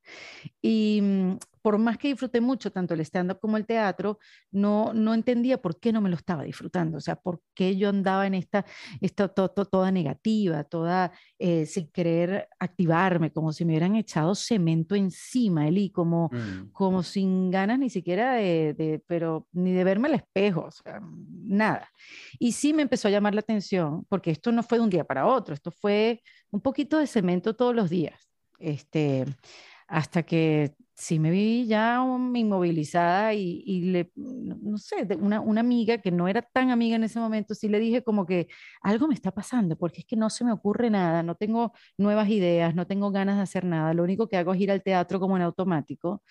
Y 0.61 1.01
mm, 1.01 1.37
por 1.69 1.77
más 1.77 1.99
que 1.99 2.07
disfruté 2.07 2.41
mucho 2.41 2.71
tanto 2.71 2.95
el 2.95 3.01
stand-up 3.01 3.39
como 3.39 3.55
el 3.55 3.67
teatro, 3.67 4.17
no, 4.49 4.91
no 4.91 5.13
entendía 5.13 5.61
por 5.61 5.79
qué 5.79 5.93
no 5.93 6.01
me 6.01 6.09
lo 6.09 6.15
estaba 6.15 6.41
disfrutando, 6.41 6.97
o 6.97 6.99
sea, 6.99 7.15
por 7.15 7.43
qué 7.53 7.77
yo 7.77 7.89
andaba 7.89 8.25
en 8.25 8.33
esta, 8.33 8.65
esta 9.01 9.27
toda 9.27 9.91
negativa, 9.91 10.63
toda 10.63 11.11
eh, 11.37 11.67
sin 11.67 11.91
querer 11.91 12.49
activarme, 12.57 13.31
como 13.31 13.53
si 13.53 13.65
me 13.65 13.73
hubieran 13.73 13.95
echado 13.95 14.33
cemento 14.33 14.95
encima, 14.95 15.67
Eli, 15.67 15.91
como, 15.91 16.31
mm. 16.33 16.71
como 16.71 17.03
sin 17.03 17.51
ganas 17.51 17.77
ni 17.77 17.91
siquiera 17.91 18.33
de, 18.33 18.73
de, 18.73 19.03
pero 19.05 19.47
ni 19.51 19.71
de 19.71 19.83
verme 19.83 20.07
al 20.07 20.15
espejo, 20.15 20.61
o 20.61 20.71
sea, 20.71 20.99
nada. 21.29 21.87
Y 22.39 22.53
sí 22.53 22.73
me 22.73 22.81
empezó 22.81 23.09
a 23.09 23.11
llamar 23.11 23.35
la 23.35 23.41
atención, 23.41 24.07
porque 24.09 24.31
esto 24.31 24.51
no 24.51 24.63
fue 24.63 24.79
de 24.79 24.85
un 24.85 24.89
día 24.89 25.03
para 25.03 25.27
otro, 25.27 25.53
esto 25.53 25.69
fue 25.69 26.23
un 26.49 26.61
poquito 26.61 26.97
de 26.97 27.05
cemento 27.05 27.55
todos 27.55 27.75
los 27.75 27.91
días. 27.91 28.27
Este, 28.57 29.27
hasta 29.87 30.23
que 30.23 30.73
sí 30.99 31.17
me 31.17 31.31
vi 31.31 31.65
ya 31.65 32.03
inmovilizada 32.33 33.33
y, 33.33 33.63
y 33.65 33.81
le, 33.91 34.11
no 34.15 34.77
sé, 34.77 35.07
una, 35.17 35.39
una, 35.39 35.61
amiga 35.61 35.99
que 35.99 36.11
no 36.11 36.27
era 36.27 36.41
tan 36.41 36.71
amiga 36.71 36.97
en 36.97 37.05
ese 37.05 37.19
momento, 37.19 37.55
sí 37.55 37.69
le 37.69 37.79
dije 37.79 38.03
como 38.03 38.25
que 38.25 38.49
algo 38.81 39.07
me 39.07 39.13
está 39.13 39.31
pasando, 39.31 39.77
porque 39.77 40.01
es 40.01 40.05
que 40.05 40.17
no 40.17 40.29
se 40.29 40.43
me 40.43 40.51
ocurre 40.51 40.89
nada, 40.89 41.23
no 41.23 41.35
tengo 41.35 41.71
nuevas 41.97 42.27
ideas, 42.29 42.75
no 42.75 42.85
tengo 42.85 43.11
ganas 43.11 43.37
de 43.37 43.43
hacer 43.43 43.63
nada, 43.63 43.93
lo 43.93 44.03
único 44.03 44.27
que 44.27 44.35
hago 44.37 44.53
es 44.53 44.59
ir 44.59 44.71
al 44.71 44.83
teatro 44.83 45.21
como 45.21 45.37
en 45.37 45.43
automático 45.43 46.21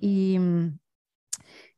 y, 0.00 0.38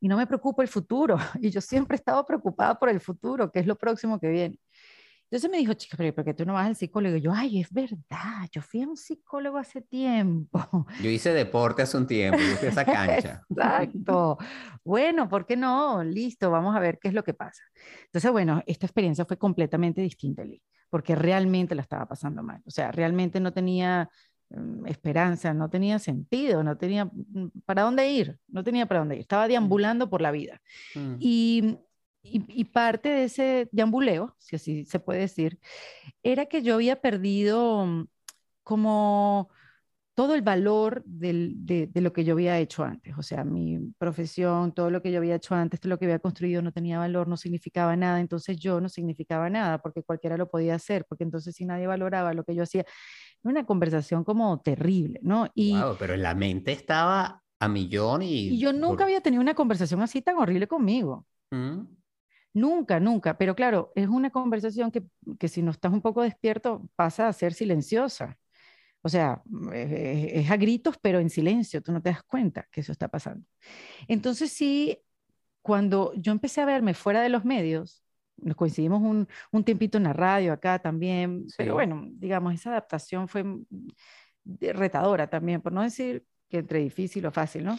y 0.00 0.08
no 0.08 0.16
me 0.16 0.26
preocupa 0.26 0.62
el 0.62 0.68
futuro, 0.68 1.16
y 1.40 1.50
yo 1.50 1.60
siempre 1.60 1.94
he 1.94 1.98
estado 1.98 2.26
preocupada 2.26 2.76
por 2.76 2.88
el 2.88 3.00
futuro, 3.00 3.52
que 3.52 3.60
es 3.60 3.66
lo 3.66 3.76
próximo 3.76 4.18
que 4.18 4.28
viene. 4.28 4.58
Entonces 5.32 5.50
me 5.50 5.56
dijo, 5.56 5.72
chica, 5.72 5.96
pero 5.96 6.14
¿por 6.14 6.26
qué 6.26 6.34
tú 6.34 6.44
no 6.44 6.52
vas 6.52 6.66
al 6.66 6.76
psicólogo? 6.76 7.16
Y 7.16 7.22
yo, 7.22 7.32
ay, 7.32 7.62
es 7.62 7.72
verdad, 7.72 8.46
yo 8.50 8.60
fui 8.60 8.82
a 8.82 8.86
un 8.86 8.98
psicólogo 8.98 9.56
hace 9.56 9.80
tiempo. 9.80 10.60
Yo 11.02 11.08
hice 11.08 11.32
deporte 11.32 11.80
hace 11.80 11.96
un 11.96 12.06
tiempo, 12.06 12.38
yo 12.38 12.54
fui 12.56 12.68
a 12.68 12.70
esa 12.70 12.84
cancha. 12.84 13.42
Exacto. 13.48 14.36
Bueno, 14.84 15.30
¿por 15.30 15.46
qué 15.46 15.56
no? 15.56 16.04
Listo, 16.04 16.50
vamos 16.50 16.76
a 16.76 16.80
ver 16.80 16.98
qué 16.98 17.08
es 17.08 17.14
lo 17.14 17.24
que 17.24 17.32
pasa. 17.32 17.62
Entonces, 18.04 18.30
bueno, 18.30 18.62
esta 18.66 18.84
experiencia 18.84 19.24
fue 19.24 19.38
completamente 19.38 20.02
distinta, 20.02 20.44
Lee, 20.44 20.60
porque 20.90 21.14
realmente 21.14 21.74
la 21.74 21.80
estaba 21.80 22.04
pasando 22.04 22.42
mal. 22.42 22.60
O 22.66 22.70
sea, 22.70 22.92
realmente 22.92 23.40
no 23.40 23.54
tenía 23.54 24.10
mm, 24.50 24.86
esperanza, 24.86 25.54
no 25.54 25.70
tenía 25.70 25.98
sentido, 25.98 26.62
no 26.62 26.76
tenía 26.76 27.06
mm, 27.06 27.62
para 27.64 27.84
dónde 27.84 28.06
ir, 28.10 28.38
no 28.48 28.62
tenía 28.62 28.84
para 28.84 29.00
dónde 29.00 29.14
ir, 29.14 29.22
estaba 29.22 29.48
deambulando 29.48 30.10
por 30.10 30.20
la 30.20 30.30
vida. 30.30 30.60
Mm. 30.94 31.14
Y 31.20 31.78
y, 32.22 32.64
parte 32.64 33.08
de 33.08 33.24
ese 33.24 33.68
deambuleo, 33.72 34.34
si 34.38 34.56
así 34.56 34.84
se 34.84 35.00
puede 35.00 35.20
decir, 35.20 35.58
era 36.22 36.46
que 36.46 36.62
yo 36.62 36.74
había 36.74 37.00
perdido 37.00 37.84
mm, 37.84 38.06
como 38.62 39.50
todo 40.14 40.34
el 40.34 40.42
valor 40.42 41.02
de, 41.04 41.90
lo 41.94 42.12
que 42.12 42.24
yo 42.24 42.34
había 42.34 42.58
hecho 42.58 42.84
antes. 42.84 43.16
O 43.16 43.22
sea, 43.22 43.44
mi 43.44 43.78
profesión, 43.98 44.72
todo 44.72 44.90
lo 44.90 45.00
que 45.00 45.10
yo 45.10 45.18
había 45.18 45.36
hecho 45.36 45.54
antes, 45.54 45.80
todo 45.80 45.90
lo 45.90 45.98
que 45.98 46.04
había 46.04 46.18
construido 46.18 46.60
no 46.62 46.70
tenía 46.70 46.98
valor, 46.98 47.28
no 47.28 47.36
significaba 47.36 47.96
nada. 47.96 48.20
Entonces 48.20 48.58
yo 48.58 48.80
no 48.80 48.88
significaba 48.88 49.48
nada 49.48 49.78
porque 49.78 50.02
cualquiera 50.02 50.36
lo 50.36 50.48
podía 50.50 50.74
hacer, 50.74 51.06
porque 51.08 51.24
entonces 51.24 51.56
si 51.56 51.64
nadie 51.64 51.86
valoraba 51.86 52.34
lo 52.34 52.44
que 52.44 52.54
yo 52.54 52.62
hacía, 52.62 52.84
una 53.42 53.64
conversación 53.64 54.22
como 54.22 54.60
terrible, 54.60 55.18
¿no? 55.22 55.48
Y, 55.54 55.74
pero 55.98 56.14
en 56.14 56.22
la 56.22 56.34
mente 56.34 56.72
estaba 56.72 57.42
a 57.58 57.68
millón 57.68 58.22
y... 58.22 58.48
y 58.50 58.58
yo 58.58 58.72
nunca 58.72 59.04
había 59.04 59.22
tenido 59.22 59.40
una 59.40 59.54
conversación 59.54 60.02
así 60.02 60.20
tan 60.20 60.36
horrible 60.36 60.66
conmigo. 60.68 61.26
¿Mm? 61.50 61.84
Nunca, 62.54 63.00
nunca. 63.00 63.38
Pero 63.38 63.54
claro, 63.54 63.92
es 63.94 64.08
una 64.08 64.30
conversación 64.30 64.90
que, 64.90 65.04
que 65.38 65.48
si 65.48 65.62
no 65.62 65.70
estás 65.70 65.92
un 65.92 66.02
poco 66.02 66.22
despierto 66.22 66.88
pasa 66.96 67.28
a 67.28 67.32
ser 67.32 67.54
silenciosa. 67.54 68.38
O 69.02 69.08
sea, 69.08 69.42
es, 69.72 70.50
a 70.50 70.56
gritos, 70.56 70.96
pero 71.02 71.18
en 71.18 71.30
silencio, 71.30 71.82
tú 71.82 71.92
no 71.92 72.00
te 72.02 72.10
das 72.10 72.22
cuenta 72.22 72.68
que 72.70 72.80
eso 72.82 72.92
está 72.92 73.08
pasando. 73.08 73.44
Entonces 74.08 74.52
sí, 74.52 74.98
cuando 75.62 76.12
yo 76.14 76.32
empecé 76.32 76.60
a 76.60 76.66
verme 76.66 76.94
fuera 76.94 77.22
de 77.22 77.28
los 77.28 77.44
medios, 77.44 78.04
nos 78.36 78.56
coincidimos 78.56 79.02
un, 79.02 79.28
un 79.52 79.64
tiempito 79.64 79.98
en 79.98 80.04
la 80.04 80.12
radio 80.12 80.52
acá 80.52 80.78
también, 80.78 81.46
pero 81.56 81.74
bueno, 81.74 82.08
digamos, 82.12 82.54
esa 82.54 82.70
adaptación 82.70 83.28
fue 83.28 83.44
retadora 84.44 85.28
también, 85.28 85.60
por 85.60 85.72
no 85.72 85.82
decir 85.82 86.24
que 86.52 86.58
entre 86.58 86.80
difícil 86.80 87.24
o 87.24 87.32
fácil, 87.32 87.64
¿no? 87.64 87.78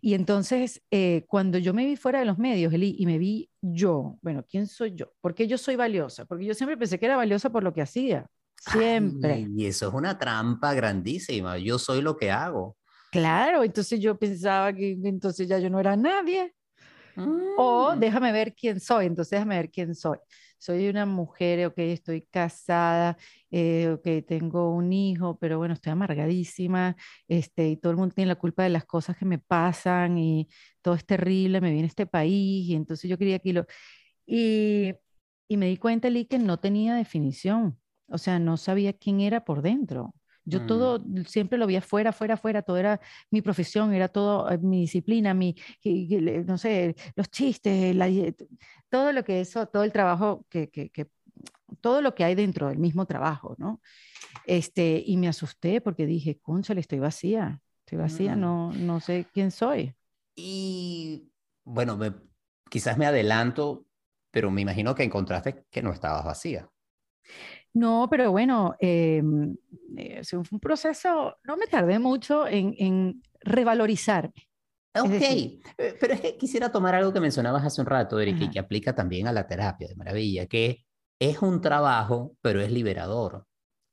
Y 0.00 0.14
entonces, 0.14 0.82
eh, 0.90 1.26
cuando 1.28 1.58
yo 1.58 1.74
me 1.74 1.84
vi 1.84 1.96
fuera 1.96 2.20
de 2.20 2.24
los 2.24 2.38
medios, 2.38 2.72
Eli, 2.72 2.96
y 2.98 3.04
me 3.04 3.18
vi 3.18 3.50
yo, 3.60 4.18
bueno, 4.22 4.42
¿quién 4.48 4.66
soy 4.66 4.94
yo? 4.94 5.12
¿Por 5.20 5.34
qué 5.34 5.46
yo 5.46 5.58
soy 5.58 5.76
valiosa? 5.76 6.24
Porque 6.24 6.46
yo 6.46 6.54
siempre 6.54 6.78
pensé 6.78 6.98
que 6.98 7.04
era 7.04 7.18
valiosa 7.18 7.50
por 7.50 7.62
lo 7.62 7.74
que 7.74 7.82
hacía, 7.82 8.26
siempre. 8.58 9.46
y 9.54 9.66
eso 9.66 9.88
es 9.88 9.94
una 9.94 10.18
trampa 10.18 10.72
grandísima, 10.72 11.58
yo 11.58 11.78
soy 11.78 12.00
lo 12.00 12.16
que 12.16 12.30
hago. 12.30 12.78
Claro, 13.12 13.62
entonces 13.62 14.00
yo 14.00 14.18
pensaba 14.18 14.72
que 14.72 14.98
entonces 15.04 15.46
ya 15.46 15.58
yo 15.58 15.68
no 15.68 15.78
era 15.78 15.94
nadie. 15.94 16.54
O 17.56 17.94
mm. 17.94 18.00
déjame 18.00 18.32
ver 18.32 18.54
quién 18.54 18.80
soy, 18.80 19.06
entonces 19.06 19.30
déjame 19.30 19.56
ver 19.56 19.70
quién 19.70 19.94
soy 19.94 20.18
soy 20.58 20.88
una 20.88 21.06
mujer, 21.06 21.66
ok, 21.66 21.78
estoy 21.78 22.22
casada, 22.22 23.16
eh, 23.50 23.88
ok, 23.90 24.26
tengo 24.26 24.74
un 24.74 24.92
hijo, 24.92 25.38
pero 25.38 25.58
bueno, 25.58 25.74
estoy 25.74 25.92
amargadísima, 25.92 26.96
este, 27.28 27.68
y 27.70 27.76
todo 27.76 27.92
el 27.92 27.98
mundo 27.98 28.14
tiene 28.14 28.28
la 28.28 28.36
culpa 28.36 28.62
de 28.64 28.70
las 28.70 28.84
cosas 28.84 29.16
que 29.16 29.24
me 29.24 29.38
pasan 29.38 30.18
y 30.18 30.48
todo 30.82 30.94
es 30.94 31.04
terrible, 31.06 31.60
me 31.60 31.70
viene 31.72 31.86
este 31.86 32.06
país, 32.06 32.68
y 32.68 32.74
entonces 32.74 33.08
yo 33.08 33.18
quería 33.18 33.38
que 33.38 33.52
lo... 33.52 33.66
Y, 34.26 34.94
y 35.48 35.56
me 35.56 35.66
di 35.68 35.76
cuenta, 35.76 36.10
Lee, 36.10 36.26
que 36.26 36.38
no 36.38 36.58
tenía 36.58 36.94
definición, 36.94 37.78
o 38.08 38.18
sea, 38.18 38.38
no 38.38 38.56
sabía 38.56 38.92
quién 38.92 39.20
era 39.20 39.44
por 39.44 39.62
dentro. 39.62 40.14
Yo 40.46 40.60
mm. 40.60 40.66
todo 40.66 41.04
siempre 41.26 41.58
lo 41.58 41.66
vi 41.66 41.76
afuera, 41.76 42.10
afuera, 42.10 42.34
afuera, 42.34 42.62
todo 42.62 42.78
era 42.78 43.00
mi 43.30 43.42
profesión, 43.42 43.92
era 43.92 44.08
todo 44.08 44.48
eh, 44.50 44.58
mi 44.58 44.80
disciplina, 44.80 45.34
mi, 45.34 45.56
no 46.46 46.56
sé, 46.56 46.94
los 47.16 47.28
chistes, 47.30 47.94
la, 47.94 48.08
todo 48.88 49.12
lo 49.12 49.24
que 49.24 49.40
eso, 49.40 49.66
todo 49.66 49.82
el 49.82 49.92
trabajo 49.92 50.46
que, 50.48 50.70
que, 50.70 50.90
que, 50.90 51.08
todo 51.80 52.00
lo 52.00 52.14
que 52.14 52.24
hay 52.24 52.34
dentro 52.34 52.68
del 52.68 52.78
mismo 52.78 53.06
trabajo, 53.06 53.56
¿no? 53.58 53.80
Este, 54.46 55.02
y 55.04 55.16
me 55.16 55.28
asusté 55.28 55.80
porque 55.80 56.06
dije, 56.06 56.40
le 56.68 56.80
estoy 56.80 57.00
vacía, 57.00 57.60
estoy 57.80 57.98
vacía, 57.98 58.36
mm. 58.36 58.40
no, 58.40 58.72
no 58.72 59.00
sé 59.00 59.26
quién 59.32 59.50
soy. 59.50 59.94
Y 60.36 61.28
bueno, 61.64 61.96
me, 61.96 62.14
quizás 62.70 62.96
me 62.98 63.06
adelanto, 63.06 63.86
pero 64.30 64.50
me 64.50 64.60
imagino 64.60 64.94
que 64.94 65.02
encontraste 65.02 65.64
que 65.70 65.82
no 65.82 65.92
estabas 65.92 66.24
vacía. 66.24 66.70
No, 67.76 68.08
pero 68.10 68.30
bueno, 68.30 68.74
eh, 68.80 69.22
eh, 69.98 70.22
fue 70.24 70.38
un 70.50 70.60
proceso, 70.60 71.36
no 71.44 71.58
me 71.58 71.66
tardé 71.66 71.98
mucho 71.98 72.46
en, 72.46 72.74
en 72.78 73.22
revalorizarme. 73.42 74.48
Ok, 74.98 75.10
eh, 75.20 75.60
pero 76.00 76.14
es 76.14 76.22
que 76.22 76.38
quisiera 76.38 76.72
tomar 76.72 76.94
algo 76.94 77.12
que 77.12 77.20
mencionabas 77.20 77.66
hace 77.66 77.82
un 77.82 77.86
rato, 77.86 78.18
Eric, 78.18 78.40
y 78.40 78.50
que 78.50 78.58
aplica 78.58 78.94
también 78.94 79.28
a 79.28 79.32
la 79.32 79.46
terapia 79.46 79.88
de 79.88 79.94
maravilla, 79.94 80.46
que 80.46 80.86
es 81.18 81.42
un 81.42 81.60
trabajo, 81.60 82.34
pero 82.40 82.62
es 82.62 82.72
liberador. 82.72 83.44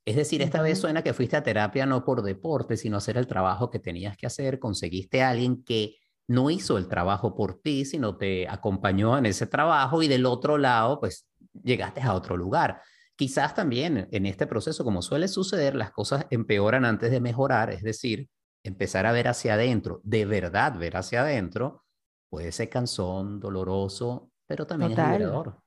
Es 0.06 0.16
decir, 0.16 0.40
esta 0.40 0.62
vez 0.62 0.78
suena 0.78 1.02
que 1.02 1.12
fuiste 1.12 1.36
a 1.36 1.42
terapia 1.42 1.84
no 1.84 2.06
por 2.06 2.22
deporte, 2.22 2.78
sino 2.78 2.96
hacer 2.96 3.18
el 3.18 3.26
trabajo 3.26 3.68
que 3.68 3.80
tenías 3.80 4.16
que 4.16 4.26
hacer, 4.26 4.58
conseguiste 4.58 5.22
a 5.22 5.28
alguien 5.28 5.62
que 5.62 5.96
no 6.26 6.48
hizo 6.48 6.78
el 6.78 6.88
trabajo 6.88 7.34
por 7.34 7.60
ti, 7.60 7.84
sino 7.84 8.16
te 8.16 8.48
acompañó 8.48 9.18
en 9.18 9.26
ese 9.26 9.46
trabajo 9.46 10.02
y 10.02 10.08
del 10.08 10.24
otro 10.24 10.56
lado, 10.56 11.00
pues 11.00 11.26
llegaste 11.62 12.00
a 12.00 12.14
otro 12.14 12.34
lugar. 12.38 12.80
Quizás 13.16 13.54
también 13.54 14.08
en 14.10 14.26
este 14.26 14.46
proceso, 14.46 14.84
como 14.84 15.02
suele 15.02 15.28
suceder, 15.28 15.74
las 15.76 15.92
cosas 15.92 16.26
empeoran 16.30 16.84
antes 16.84 17.10
de 17.10 17.20
mejorar, 17.20 17.70
es 17.70 17.82
decir, 17.82 18.28
empezar 18.64 19.06
a 19.06 19.12
ver 19.12 19.28
hacia 19.28 19.54
adentro, 19.54 20.00
de 20.02 20.24
verdad 20.24 20.76
ver 20.76 20.96
hacia 20.96 21.22
adentro, 21.22 21.84
puede 22.28 22.50
ser 22.50 22.68
cansón, 22.68 23.38
doloroso, 23.38 24.30
pero 24.46 24.66
también 24.66 24.92
es 24.92 24.98
liberador. 24.98 25.60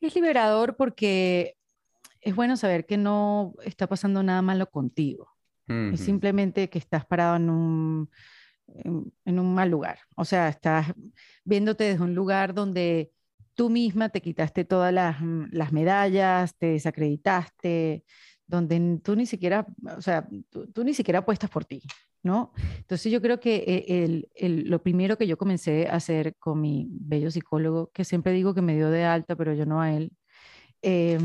Es 0.00 0.14
liberador 0.14 0.76
porque 0.76 1.56
es 2.20 2.34
bueno 2.36 2.56
saber 2.56 2.86
que 2.86 2.96
no 2.96 3.54
está 3.64 3.86
pasando 3.86 4.22
nada 4.22 4.42
malo 4.42 4.70
contigo. 4.70 5.28
Es 5.92 6.00
simplemente 6.00 6.68
que 6.68 6.78
estás 6.80 7.06
parado 7.06 7.36
en 7.36 7.48
un, 7.48 8.10
en, 8.74 9.38
un 9.38 9.54
mal 9.54 9.68
lugar. 9.68 10.00
O 10.16 10.24
sea, 10.24 10.48
estás 10.48 10.92
viéndote 11.44 11.84
desde 11.84 12.02
un 12.02 12.12
lugar 12.12 12.54
donde 12.54 13.12
tú 13.60 13.68
misma 13.68 14.08
te 14.08 14.22
quitaste 14.22 14.64
todas 14.64 14.90
las, 14.90 15.18
las 15.50 15.70
medallas, 15.70 16.56
te 16.56 16.68
desacreditaste, 16.68 18.04
donde 18.46 19.00
tú 19.04 19.14
ni 19.14 19.26
siquiera, 19.26 19.66
o 19.98 20.00
sea, 20.00 20.26
tú, 20.48 20.82
ni 20.82 20.94
siquiera 20.94 21.18
apuestas 21.18 21.50
por 21.50 21.66
ti, 21.66 21.82
¿no? 22.22 22.54
Entonces 22.78 23.12
yo 23.12 23.20
creo 23.20 23.38
que 23.38 23.56
eh, 23.56 23.84
el, 24.02 24.30
el, 24.34 24.70
lo 24.70 24.82
primero 24.82 25.18
que 25.18 25.26
yo 25.26 25.36
comencé 25.36 25.88
a 25.88 25.96
hacer 25.96 26.36
con 26.38 26.58
mi 26.58 26.86
bello 26.90 27.30
psicólogo, 27.30 27.90
que 27.92 28.06
siempre 28.06 28.32
digo 28.32 28.54
que 28.54 28.62
me 28.62 28.74
dio 28.74 28.88
de 28.88 29.04
alta, 29.04 29.36
pero 29.36 29.52
yo 29.52 29.66
no 29.66 29.82
a 29.82 29.92
él, 29.92 30.10
eh, 30.80 31.18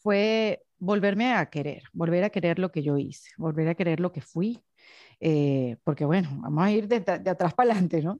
fue 0.00 0.66
volverme 0.78 1.32
a 1.32 1.46
querer, 1.48 1.84
volver 1.94 2.24
a 2.24 2.30
querer 2.30 2.58
lo 2.58 2.70
que 2.70 2.82
yo 2.82 2.98
hice, 2.98 3.30
volver 3.38 3.68
a 3.68 3.74
querer 3.74 4.00
lo 4.00 4.12
que 4.12 4.20
fui, 4.20 4.62
eh, 5.20 5.76
porque 5.84 6.06
bueno, 6.06 6.30
vamos 6.40 6.64
a 6.64 6.70
ir 6.70 6.88
de, 6.88 6.96
atrás 6.96 7.52
para 7.54 7.72
adelante, 7.72 8.02
¿no? 8.02 8.18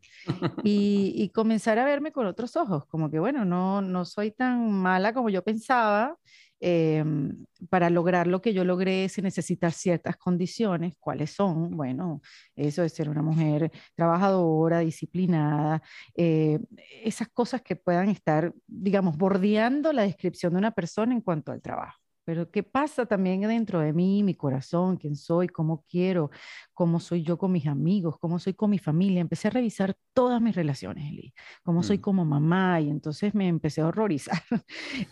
Y, 0.64 1.30
comenzar 1.35 1.78
a 1.78 1.85
verme 1.85 2.12
con 2.12 2.26
otros 2.26 2.57
ojos, 2.57 2.85
como 2.87 3.11
que 3.11 3.19
bueno, 3.19 3.45
no, 3.45 3.80
no 3.80 4.04
soy 4.04 4.33
tan 4.33 4.71
mala 4.71 5.14
como 5.14 5.30
yo 5.30 5.42
pensaba, 5.42 6.19
em, 6.61 7.47
para 7.71 7.88
lograr 7.88 8.26
lo 8.26 8.42
que 8.42 8.52
yo 8.52 8.64
logré 8.64 9.09
se 9.09 9.23
necesitan 9.23 9.73
ciertas 9.73 10.16
condiciones. 10.16 10.95
¿Cuáles 10.99 11.30
son? 11.30 11.71
Bueno, 11.71 12.21
eso 12.54 12.83
es 12.85 12.92
ser 12.92 13.09
una 13.09 13.23
mujer 13.23 13.71
trabajadora, 13.95 14.80
disciplinada, 14.80 15.83
eh, 16.16 16.59
esas 17.04 17.28
cosas 17.28 17.62
que 17.62 17.76
puedan 17.76 18.09
estar, 18.11 18.52
digamos, 18.66 19.16
bordeando 19.16 19.92
la 19.92 20.02
descripción 20.02 20.52
de 20.52 20.59
una 20.59 20.73
persona 20.73 21.14
en 21.14 21.23
cuanto 21.23 21.52
al 21.52 21.62
trabajo. 21.62 21.99
Pero 22.31 22.49
¿qué 22.49 22.63
pasa 22.63 23.07
también 23.07 23.41
dentro 23.41 23.81
de 23.81 23.93
mí, 23.93 24.23
mi 24.23 24.37
corazón, 24.37 24.97
quién 24.99 25.17
soy, 25.17 25.49
cómo 25.49 25.85
quiero, 25.89 26.31
cómo 26.75 27.01
soy 27.01 27.25
yo 27.25 27.37
con 27.37 27.51
mis 27.51 27.67
amigos, 27.67 28.19
cómo 28.21 28.39
soy 28.39 28.55
con 28.55 28.71
mi 28.71 28.79
familia? 28.79 29.21
Empecé 29.21 29.49
a 29.49 29.51
revisar 29.51 29.97
todas 30.13 30.41
mis 30.41 30.55
relaciones, 30.55 31.11
Eli, 31.11 31.35
cómo 31.65 31.83
soy 31.83 31.99
mm. 31.99 32.01
como 32.01 32.25
mamá 32.25 32.81
y 32.81 32.89
entonces 32.89 33.35
me 33.35 33.49
empecé 33.49 33.81
a 33.81 33.89
horrorizar, 33.89 34.41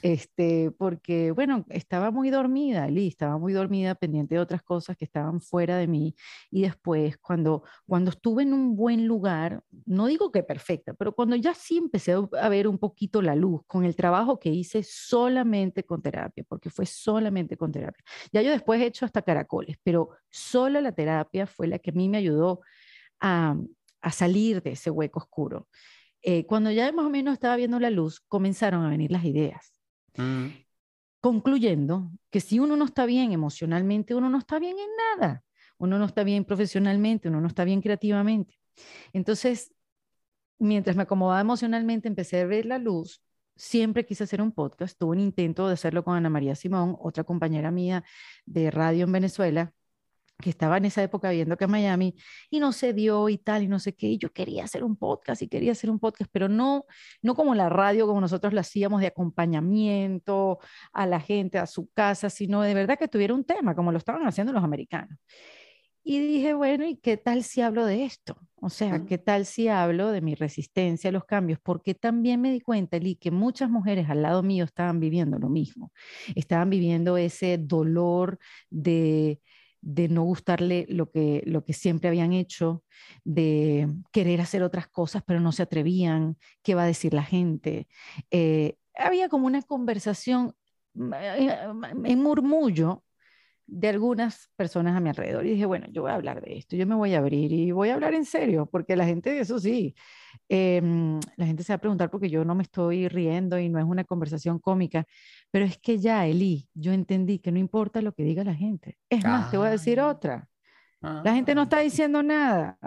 este, 0.02 0.70
porque, 0.70 1.32
bueno, 1.32 1.64
estaba 1.70 2.12
muy 2.12 2.30
dormida, 2.30 2.86
Eli, 2.86 3.08
estaba 3.08 3.36
muy 3.36 3.52
dormida, 3.52 3.96
pendiente 3.96 4.36
de 4.36 4.40
otras 4.40 4.62
cosas 4.62 4.96
que 4.96 5.04
estaban 5.04 5.40
fuera 5.40 5.76
de 5.76 5.88
mí 5.88 6.14
y 6.52 6.62
después 6.62 7.18
cuando, 7.18 7.64
cuando 7.84 8.10
estuve 8.10 8.44
en 8.44 8.52
un 8.52 8.76
buen 8.76 9.08
lugar, 9.08 9.64
no 9.86 10.06
digo 10.06 10.30
que 10.30 10.44
perfecta, 10.44 10.94
pero 10.94 11.16
cuando 11.16 11.34
ya 11.34 11.52
sí 11.52 11.78
empecé 11.78 12.14
a 12.40 12.48
ver 12.48 12.68
un 12.68 12.78
poquito 12.78 13.22
la 13.22 13.34
luz 13.34 13.62
con 13.66 13.84
el 13.84 13.96
trabajo 13.96 14.38
que 14.38 14.50
hice 14.50 14.84
solamente 14.84 15.82
con 15.82 16.00
terapia, 16.00 16.44
porque 16.48 16.70
fue 16.70 16.86
solamente 17.08 17.56
con 17.56 17.72
terapia. 17.72 18.04
Ya 18.32 18.42
yo 18.42 18.50
después 18.50 18.82
he 18.82 18.86
hecho 18.86 19.06
hasta 19.06 19.22
caracoles, 19.22 19.78
pero 19.82 20.10
solo 20.28 20.78
la 20.82 20.92
terapia 20.92 21.46
fue 21.46 21.66
la 21.66 21.78
que 21.78 21.88
a 21.88 21.94
mí 21.94 22.06
me 22.06 22.18
ayudó 22.18 22.60
a, 23.18 23.56
a 24.02 24.12
salir 24.12 24.62
de 24.62 24.72
ese 24.72 24.90
hueco 24.90 25.20
oscuro. 25.20 25.68
Eh, 26.20 26.44
cuando 26.44 26.70
ya 26.70 26.92
más 26.92 27.06
o 27.06 27.08
menos 27.08 27.32
estaba 27.32 27.56
viendo 27.56 27.80
la 27.80 27.88
luz, 27.88 28.20
comenzaron 28.28 28.84
a 28.84 28.90
venir 28.90 29.10
las 29.10 29.24
ideas. 29.24 29.72
Mm. 30.18 30.48
Concluyendo 31.22 32.10
que 32.30 32.40
si 32.40 32.58
uno 32.58 32.76
no 32.76 32.84
está 32.84 33.06
bien 33.06 33.32
emocionalmente, 33.32 34.14
uno 34.14 34.28
no 34.28 34.36
está 34.36 34.58
bien 34.58 34.76
en 34.78 34.90
nada. 35.18 35.42
Uno 35.78 35.98
no 35.98 36.04
está 36.04 36.24
bien 36.24 36.44
profesionalmente, 36.44 37.28
uno 37.28 37.40
no 37.40 37.46
está 37.46 37.64
bien 37.64 37.80
creativamente. 37.80 38.58
Entonces, 39.14 39.72
mientras 40.58 40.94
me 40.94 41.04
acomodaba 41.04 41.40
emocionalmente, 41.40 42.06
empecé 42.06 42.40
a 42.40 42.46
ver 42.46 42.66
la 42.66 42.76
luz 42.76 43.22
siempre 43.58 44.06
quise 44.06 44.24
hacer 44.24 44.40
un 44.40 44.52
podcast. 44.52 44.98
Tuve 44.98 45.12
un 45.12 45.20
intento 45.20 45.66
de 45.66 45.74
hacerlo 45.74 46.04
con 46.04 46.16
Ana 46.16 46.30
María 46.30 46.54
Simón, 46.54 46.96
otra 47.00 47.24
compañera 47.24 47.70
mía 47.70 48.04
de 48.46 48.70
radio 48.70 49.04
en 49.04 49.12
Venezuela, 49.12 49.72
que 50.40 50.50
estaba 50.50 50.76
en 50.76 50.84
esa 50.84 51.02
época 51.02 51.30
viendo 51.30 51.56
que 51.56 51.64
en 51.64 51.70
Miami 51.72 52.14
y 52.48 52.60
no 52.60 52.72
se 52.72 52.92
dio 52.92 53.28
y 53.28 53.38
tal 53.38 53.64
y 53.64 53.68
no 53.68 53.80
sé 53.80 53.94
qué. 53.94 54.06
Y 54.06 54.18
yo 54.18 54.32
quería 54.32 54.64
hacer 54.64 54.84
un 54.84 54.96
podcast 54.96 55.42
y 55.42 55.48
quería 55.48 55.72
hacer 55.72 55.90
un 55.90 55.98
podcast, 55.98 56.30
pero 56.32 56.48
no, 56.48 56.86
no 57.22 57.34
como 57.34 57.54
la 57.54 57.68
radio, 57.68 58.06
como 58.06 58.20
nosotros 58.20 58.52
lo 58.52 58.60
hacíamos 58.60 59.00
de 59.00 59.08
acompañamiento 59.08 60.60
a 60.92 61.06
la 61.06 61.20
gente, 61.20 61.58
a 61.58 61.66
su 61.66 61.90
casa, 61.90 62.30
sino 62.30 62.62
de 62.62 62.74
verdad 62.74 62.98
que 62.98 63.08
tuviera 63.08 63.34
un 63.34 63.44
tema, 63.44 63.74
como 63.74 63.92
lo 63.92 63.98
estaban 63.98 64.26
haciendo 64.26 64.52
los 64.52 64.62
americanos. 64.62 65.18
Y 66.04 66.20
dije, 66.20 66.54
bueno, 66.54 66.86
¿y 66.86 66.96
qué 66.96 67.16
tal 67.16 67.42
si 67.42 67.60
hablo 67.60 67.84
de 67.84 68.04
esto? 68.04 68.38
O 68.60 68.70
sea, 68.70 69.04
¿qué 69.06 69.18
tal 69.18 69.46
si 69.46 69.68
hablo 69.68 70.10
de 70.10 70.20
mi 70.20 70.34
resistencia 70.34 71.10
a 71.10 71.12
los 71.12 71.24
cambios? 71.24 71.60
Porque 71.62 71.94
también 71.94 72.40
me 72.40 72.50
di 72.50 72.60
cuenta, 72.60 72.96
Eli, 72.96 73.14
que 73.14 73.30
muchas 73.30 73.70
mujeres 73.70 74.10
al 74.10 74.22
lado 74.22 74.42
mío 74.42 74.64
estaban 74.64 74.98
viviendo 74.98 75.38
lo 75.38 75.48
mismo. 75.48 75.92
Estaban 76.34 76.68
viviendo 76.68 77.16
ese 77.16 77.58
dolor 77.58 78.38
de, 78.68 79.40
de 79.80 80.08
no 80.08 80.24
gustarle 80.24 80.86
lo 80.88 81.10
que, 81.10 81.42
lo 81.46 81.64
que 81.64 81.72
siempre 81.72 82.08
habían 82.08 82.32
hecho, 82.32 82.82
de 83.24 83.88
querer 84.10 84.40
hacer 84.40 84.62
otras 84.62 84.88
cosas, 84.88 85.22
pero 85.24 85.40
no 85.40 85.52
se 85.52 85.62
atrevían, 85.62 86.36
qué 86.62 86.74
va 86.74 86.82
a 86.82 86.86
decir 86.86 87.14
la 87.14 87.24
gente. 87.24 87.86
Eh, 88.30 88.76
había 88.94 89.28
como 89.28 89.46
una 89.46 89.62
conversación 89.62 90.54
eh, 91.14 91.56
en 92.04 92.22
murmullo 92.22 93.04
de 93.70 93.88
algunas 93.88 94.50
personas 94.56 94.96
a 94.96 95.00
mi 95.00 95.10
alrededor 95.10 95.44
y 95.44 95.50
dije, 95.50 95.66
bueno, 95.66 95.86
yo 95.92 96.02
voy 96.02 96.10
a 96.10 96.14
hablar 96.14 96.40
de 96.40 96.56
esto, 96.56 96.74
yo 96.74 96.86
me 96.86 96.94
voy 96.94 97.14
a 97.14 97.18
abrir 97.18 97.52
y 97.52 97.70
voy 97.70 97.90
a 97.90 97.94
hablar 97.94 98.14
en 98.14 98.24
serio, 98.24 98.66
porque 98.66 98.96
la 98.96 99.04
gente, 99.04 99.38
eso 99.38 99.58
sí, 99.58 99.94
em, 100.48 101.20
la 101.36 101.44
gente 101.44 101.62
se 101.62 101.72
va 101.72 101.76
a 101.76 101.80
preguntar 101.80 102.10
porque 102.10 102.30
yo 102.30 102.46
no 102.46 102.54
me 102.54 102.62
estoy 102.62 103.08
riendo 103.08 103.58
y 103.58 103.68
no 103.68 103.78
es 103.78 103.84
una 103.84 104.04
conversación 104.04 104.58
cómica, 104.58 105.04
pero 105.50 105.66
es 105.66 105.76
que 105.76 105.98
ya, 105.98 106.26
Eli, 106.26 106.66
yo 106.72 106.92
entendí 106.92 107.40
que 107.40 107.52
no 107.52 107.58
importa 107.58 108.00
lo 108.00 108.12
que 108.12 108.22
diga 108.22 108.42
la 108.42 108.54
gente. 108.54 108.96
Es 109.10 109.22
más, 109.22 109.50
te 109.50 109.58
voy 109.58 109.68
a 109.68 109.72
decir 109.72 110.00
ah. 110.00 110.08
otra. 110.08 110.48
La 111.00 111.32
gente 111.32 111.54
no 111.54 111.60
ah. 111.60 111.64
está 111.64 111.78
diciendo 111.78 112.22
nada. 112.22 112.78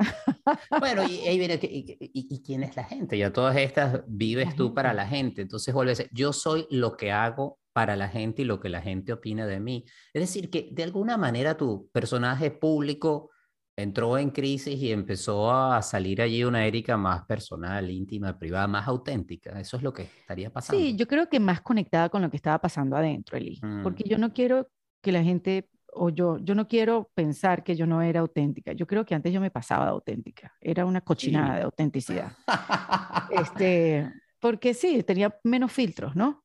Bueno, 0.80 1.04
y, 1.08 1.22
y, 1.24 2.42
quién 2.42 2.64
es 2.64 2.76
la 2.76 2.84
gente? 2.84 3.18
Ya 3.18 3.32
todas 3.32 3.56
estas 3.56 4.02
vives 4.08 4.56
tú 4.56 4.74
para 4.74 4.94
la 4.94 5.08
gente. 5.08 5.44
Entonces 5.44 5.74
vuelve 5.74 5.92
a 5.92 5.96
decir, 5.96 6.10
yo 6.12 6.34
soy 6.34 6.68
lo 6.72 6.98
que 6.98 7.12
hago 7.12 7.61
para 7.74 7.96
la 7.96 8.10
gente 8.10 8.42
y 8.42 8.46
lo 8.46 8.60
que 8.60 8.70
la 8.70 8.82
gente 8.82 9.14
opina 9.14 9.46
de 9.46 9.60
mí. 9.60 9.86
Es 10.14 10.22
decir, 10.22 10.50
que 10.50 10.70
de 10.72 10.84
alguna 10.84 11.18
manera 11.18 11.58
tu 11.58 11.90
personaje 11.92 12.52
público 12.52 13.32
entró 13.76 14.18
en 14.18 14.30
crisis 14.30 14.80
y 14.80 14.92
empezó 14.92 15.52
a 15.52 15.82
salir 15.82 16.22
allí 16.22 16.44
una 16.44 16.66
Erika 16.66 16.98
más 16.98 17.26
personal, 17.26 17.90
íntima, 17.90 18.38
privada, 18.38 18.68
más 18.68 18.88
auténtica. 18.88 19.60
Eso 19.60 19.78
es 19.78 19.84
lo 19.84 19.94
que 19.94 20.04
estaría 20.04 20.52
pasando. 20.52 20.82
Sí, 20.82 20.96
yo 20.96 21.08
creo 21.08 21.30
que 21.30 21.40
más 21.40 21.62
conectada 21.62 22.10
con 22.10 22.22
lo 22.22 22.30
que 22.30 22.38
estaba 22.38 22.60
pasando 22.60 22.96
adentro, 22.96 23.38
Eli. 23.38 23.60
Porque 23.84 24.04
yo 24.06 24.18
mm. 24.18 24.22
no 24.22 24.34
quiero 24.34 24.70
que 25.02 25.12
la 25.12 25.24
gente, 25.24 25.70
o 25.94 26.10
yo, 26.10 26.38
yo 26.40 26.54
no 26.54 26.68
quiero 26.68 27.10
pensar 27.14 27.64
que 27.64 27.76
yo 27.76 27.88
no 27.88 28.02
era 28.02 28.20
auténtica. 28.20 28.74
Yo 28.74 28.86
creo 28.86 29.06
que 29.06 29.16
antes 29.16 29.34
yo 29.34 29.42
me 29.42 29.52
pasaba 29.52 29.86
de 29.86 29.92
auténtica. 29.92 30.54
Era 30.60 30.86
una 30.86 31.02
cochinada 31.02 31.56
de 31.56 31.64
autenticidad. 31.64 32.34
este, 33.32 34.12
porque 34.40 34.74
sí, 34.74 35.02
tenía 35.04 35.36
menos 35.44 35.72
filtros, 35.72 36.16
¿no? 36.16 36.44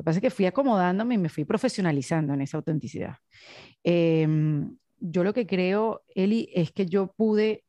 Lo 0.00 0.02
que 0.02 0.06
pasa 0.06 0.18
es 0.20 0.22
que 0.22 0.30
fui 0.30 0.46
acomodándome 0.46 1.16
y 1.16 1.18
me 1.18 1.28
fui 1.28 1.44
profesionalizando 1.44 2.32
en 2.32 2.40
esa 2.40 2.56
autenticidad. 2.56 3.16
Em, 3.84 4.74
yo 4.98 5.22
lo 5.22 5.34
que 5.34 5.46
creo, 5.46 6.00
Eli, 6.14 6.48
es 6.54 6.72
que 6.72 6.86
yo 6.86 7.12
pude 7.12 7.64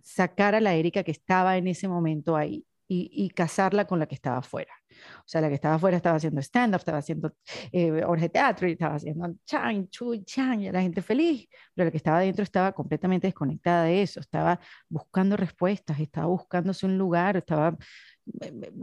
sacar 0.00 0.54
a 0.54 0.60
la 0.60 0.76
Erika 0.76 1.02
que 1.02 1.10
estaba 1.10 1.56
en 1.56 1.66
ese 1.66 1.88
momento 1.88 2.36
ahí 2.36 2.64
y, 2.86 3.30
casarla 3.30 3.84
con 3.84 3.98
la 3.98 4.06
que 4.06 4.14
estaba 4.14 4.38
afuera. 4.38 4.72
O 5.18 5.24
sea, 5.26 5.40
la 5.40 5.48
que 5.48 5.56
estaba 5.56 5.74
afuera 5.74 5.96
estaba 5.96 6.18
haciendo 6.18 6.40
stand-up, 6.40 6.78
estaba 6.78 6.98
haciendo 6.98 7.34
eh, 7.72 7.90
de 7.90 8.28
teatro 8.28 8.68
y 8.68 8.72
estaba 8.72 8.94
haciendo 8.94 9.34
chan, 9.44 9.88
chuy, 9.88 10.22
chan, 10.24 10.62
y 10.62 10.70
la 10.70 10.82
gente 10.82 11.02
feliz, 11.02 11.48
pero 11.74 11.86
la 11.86 11.90
que 11.90 11.96
estaba 11.96 12.18
adentro 12.18 12.44
estaba 12.44 12.70
completamente 12.70 13.26
desconectada 13.26 13.84
de 13.86 14.02
eso, 14.02 14.20
estaba 14.20 14.60
buscando 14.88 15.36
respuestas, 15.36 15.98
estaba 15.98 16.28
buscándose 16.28 16.86
un 16.86 16.96
lugar, 16.96 17.36
estaba 17.36 17.76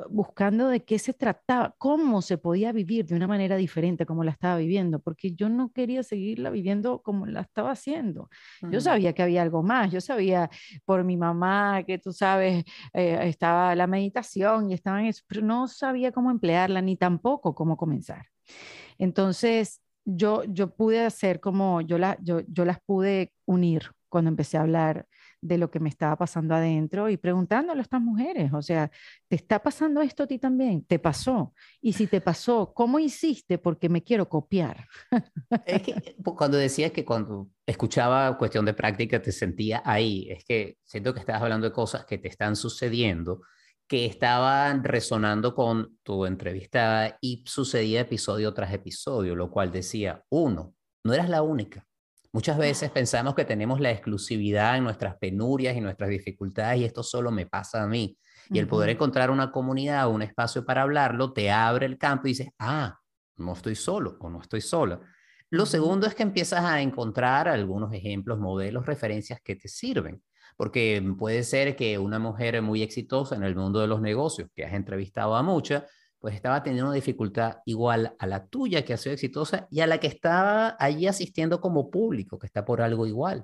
buscando 0.10 0.69
de 0.69 0.84
qué 0.84 0.97
se 0.99 1.13
trataba, 1.13 1.75
cómo 1.77 2.21
se 2.21 2.38
podía 2.38 2.71
vivir 2.71 3.06
de 3.06 3.15
una 3.15 3.27
manera 3.27 3.58
diferente 3.58 4.06
como 4.06 4.23
la 4.23 4.32
estaba 4.32 4.58
viviendo, 4.58 4.99
porque 4.99 5.34
yo 5.34 5.49
no 5.49 5.71
quería 5.71 6.01
seguirla 6.03 6.49
viviendo 6.49 7.01
como 7.01 7.25
la 7.25 7.41
estaba 7.41 7.71
haciendo. 7.71 8.29
Yo 8.71 8.79
sabía 8.79 9.13
que 9.13 9.21
había 9.21 9.41
algo 9.41 9.62
más, 9.62 9.91
yo 9.91 9.99
sabía 10.01 10.49
por 10.86 11.03
mi 11.03 11.17
mamá 11.17 11.84
que 11.84 11.97
tú 11.97 12.13
sabes, 12.13 12.63
eh, 12.93 13.19
estaba 13.23 13.75
la 13.75 13.88
meditación 13.88 14.71
y 14.71 14.73
estaba 14.73 15.01
en 15.01 15.08
eso, 15.08 15.23
pero 15.27 15.41
no 15.41 15.67
sabía 15.67 16.12
cómo 16.12 16.32
emplearla 16.32 16.82
ni 16.82 16.95
tampoco 16.95 17.53
cómo 17.53 17.75
comenzar. 17.75 18.27
Entonces, 18.97 19.82
yo, 20.06 20.43
yo 20.45 20.75
pude 20.75 21.01
hacer 21.01 21.39
como, 21.39 21.82
yo, 21.82 21.97
la, 21.97 22.17
yo, 22.21 22.41
yo 22.47 22.65
las 22.65 22.79
pude 22.82 23.34
unir 23.45 23.91
cuando 24.10 24.29
empecé 24.29 24.58
a 24.58 24.62
hablar 24.62 25.08
de 25.43 25.58
lo 25.58 25.69
que 25.69 25.79
me 25.79 25.89
estaba 25.89 26.15
pasando 26.15 26.56
adentro 26.56 27.10
y 27.10 27.17
preguntándole 27.17 27.82
a 27.82 27.84
estas 27.84 28.01
mujeres, 28.01 28.51
o 28.53 28.62
sea, 28.62 28.89
¿te 29.27 29.36
está 29.36 29.62
pasando 29.62 30.01
esto 30.01 30.23
a 30.23 30.27
ti 30.27 30.39
también? 30.39 30.86
¿Te 30.86 30.99
pasó? 30.99 31.53
Y 31.82 31.93
si 31.93 32.08
te 32.08 32.21
pasó, 32.21 32.73
¿cómo 32.73 32.97
hiciste? 32.97 33.58
Porque 33.58 33.89
me 33.89 34.03
quiero 34.03 34.29
copiar. 34.29 34.88
Es 35.65 35.82
que 35.82 35.91
eh, 35.91 36.15
cuando 36.23 36.58
decías 36.58 36.91
que 36.91 37.03
cuando 37.03 37.49
escuchaba 37.65 38.38
cuestión 38.38 38.65
de 38.65 38.73
práctica 38.73 39.21
te 39.21 39.32
sentía 39.32 39.82
ahí, 39.86 40.27
es 40.29 40.45
que 40.45 40.77
siento 40.84 41.13
que 41.13 41.19
estabas 41.19 41.41
hablando 41.41 41.67
de 41.67 41.73
cosas 41.73 42.06
que 42.06 42.17
te 42.17 42.29
están 42.29 42.56
sucediendo, 42.56 43.41
que 43.88 44.06
estaban 44.06 44.84
resonando 44.84 45.53
con 45.53 45.97
tu 46.03 46.25
entrevista 46.25 47.17
y 47.19 47.43
sucedía 47.45 48.01
episodio 48.01 48.53
tras 48.53 48.73
episodio, 48.73 49.36
lo 49.36 49.51
cual 49.51 49.71
decía, 49.71 50.23
uno, 50.29 50.73
no 51.03 51.13
eras 51.13 51.29
la 51.29 51.41
única 51.41 51.86
Muchas 52.34 52.58
veces 52.58 52.89
pensamos 52.89 53.36
que 53.36 53.46
tenemos 53.46 53.80
la 53.80 53.91
exclusividad 53.91 54.76
en 54.76 54.84
nuestras 54.84 55.17
penurias 55.17 55.78
y 55.78 55.82
nuestras 55.82 56.10
dificultades 56.10 56.82
y 56.82 56.86
esto 56.86 57.04
solo 57.04 57.30
me 57.30 57.46
pasa 57.46 57.84
a 57.84 57.88
mí. 57.88 58.17
Y 58.50 58.58
el 58.58 58.67
poder 58.67 58.89
encontrar 58.89 59.30
una 59.30 59.52
comunidad, 59.52 60.10
un 60.10 60.24
espacio 60.24 60.65
para 60.65 60.82
hablarlo, 60.82 61.32
te 61.32 61.52
abre 61.52 61.86
el 61.86 62.00
campo 62.00 62.28
y 62.28 62.32
dices, 62.32 62.50
ah, 62.58 62.98
no 63.38 63.54
estoy 63.54 63.76
solo 63.76 64.17
o 64.19 64.32
no 64.32 64.41
estoy 64.41 64.62
sola. 64.62 65.00
Lo 65.52 65.67
segundo 65.67 66.08
es 66.08 66.15
que 66.15 66.24
empiezas 66.24 66.65
a 66.65 66.82
encontrar 66.82 67.48
algunos 67.48 67.93
ejemplos, 67.93 68.39
modelos, 68.39 68.88
referencias 68.88 69.39
que 69.43 69.56
te 69.56 69.67
sirven. 69.67 70.24
Porque 70.58 71.04
puede 71.19 71.43
ser 71.43 71.76
que 71.76 72.00
una 72.00 72.17
mujer 72.17 72.60
muy 72.63 72.82
exitosa 72.82 73.36
en 73.36 73.43
el 73.43 73.56
mundo 73.56 73.80
de 73.80 73.88
los 73.88 74.02
negocios, 74.02 74.50
que 74.56 74.65
has 74.65 74.74
entrevistado 74.74 75.36
a 75.36 75.43
muchas, 75.43 75.84
pues 76.23 76.36
estaba 76.36 76.63
teniendo 76.63 76.86
una 76.86 76.95
dificultad 76.95 77.57
igual 77.65 78.15
a 78.17 78.25
la 78.25 78.47
tuya, 78.47 78.86
que 78.86 78.93
ha 78.93 78.97
sido 78.97 79.12
exitosa, 79.12 79.67
y 79.69 79.81
a 79.81 79.88
la 79.88 79.99
que 79.99 80.07
estaba 80.07 80.77
allí 80.79 81.05
asistiendo 81.05 81.59
como 81.59 81.91
público, 81.91 82.39
que 82.39 82.47
está 82.47 82.63
por 82.63 82.81
algo 82.81 83.05
igual. 83.05 83.43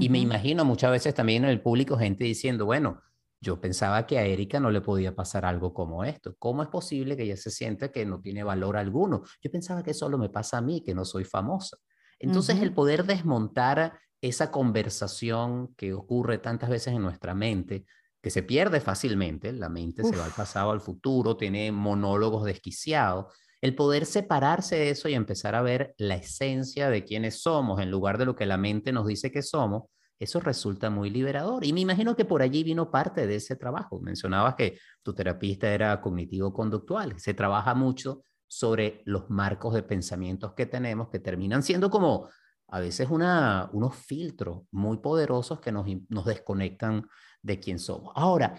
Y 0.00 0.08
me 0.08 0.18
imagino 0.18 0.64
muchas 0.64 0.90
veces 0.90 1.14
también 1.14 1.44
en 1.44 1.50
el 1.50 1.62
público 1.62 1.96
gente 1.96 2.24
diciendo, 2.24 2.66
bueno, 2.66 3.00
yo 3.40 3.60
pensaba 3.60 4.08
que 4.08 4.18
a 4.18 4.24
Erika 4.26 4.58
no 4.58 4.72
le 4.72 4.80
podía 4.80 5.14
pasar 5.14 5.44
algo 5.44 5.72
como 5.72 6.02
esto. 6.02 6.34
¿Cómo 6.40 6.64
es 6.64 6.68
posible 6.68 7.16
que 7.16 7.22
ella 7.22 7.36
se 7.36 7.52
sienta 7.52 7.92
que 7.92 8.04
no 8.04 8.20
tiene 8.20 8.42
valor 8.42 8.76
alguno? 8.76 9.22
Yo 9.40 9.48
pensaba 9.52 9.84
que 9.84 9.94
solo 9.94 10.18
me 10.18 10.28
pasa 10.28 10.58
a 10.58 10.62
mí, 10.62 10.82
que 10.82 10.96
no 10.96 11.04
soy 11.04 11.22
famosa. 11.22 11.76
Entonces, 12.18 12.60
el 12.60 12.74
poder 12.74 13.04
desmontar 13.04 14.00
esa 14.20 14.50
conversación 14.50 15.76
que 15.76 15.94
ocurre 15.94 16.38
tantas 16.38 16.70
veces 16.70 16.92
en 16.92 17.02
nuestra 17.02 17.36
mente 17.36 17.84
que 18.26 18.30
se 18.30 18.42
pierde 18.42 18.80
fácilmente, 18.80 19.52
la 19.52 19.68
mente 19.68 20.02
se 20.02 20.16
va 20.16 20.24
al 20.24 20.32
pasado, 20.32 20.72
al 20.72 20.80
futuro, 20.80 21.36
tiene 21.36 21.70
monólogos 21.70 22.44
desquiciados, 22.44 23.32
el 23.60 23.76
poder 23.76 24.04
separarse 24.04 24.74
de 24.74 24.90
eso 24.90 25.08
y 25.08 25.14
empezar 25.14 25.54
a 25.54 25.62
ver 25.62 25.94
la 25.96 26.16
esencia 26.16 26.90
de 26.90 27.04
quiénes 27.04 27.40
somos 27.40 27.80
en 27.80 27.88
lugar 27.88 28.18
de 28.18 28.24
lo 28.24 28.34
que 28.34 28.44
la 28.44 28.56
mente 28.56 28.90
nos 28.90 29.06
dice 29.06 29.30
que 29.30 29.42
somos, 29.42 29.84
eso 30.18 30.40
resulta 30.40 30.90
muy 30.90 31.08
liberador. 31.08 31.64
Y 31.64 31.72
me 31.72 31.82
imagino 31.82 32.16
que 32.16 32.24
por 32.24 32.42
allí 32.42 32.64
vino 32.64 32.90
parte 32.90 33.28
de 33.28 33.36
ese 33.36 33.54
trabajo. 33.54 34.00
Mencionabas 34.00 34.56
que 34.56 34.76
tu 35.04 35.14
terapista 35.14 35.72
era 35.72 36.00
cognitivo-conductual, 36.00 37.20
se 37.20 37.32
trabaja 37.32 37.76
mucho 37.76 38.24
sobre 38.48 39.02
los 39.04 39.30
marcos 39.30 39.72
de 39.72 39.84
pensamientos 39.84 40.52
que 40.54 40.66
tenemos 40.66 41.10
que 41.10 41.20
terminan 41.20 41.62
siendo 41.62 41.90
como 41.90 42.28
a 42.68 42.80
veces 42.80 43.08
una, 43.10 43.70
unos 43.72 43.96
filtros 43.96 44.62
muy 44.70 44.98
poderosos 44.98 45.60
que 45.60 45.72
nos, 45.72 45.86
nos 46.08 46.24
desconectan 46.24 47.06
de 47.42 47.60
quién 47.60 47.78
somos. 47.78 48.12
Ahora, 48.16 48.56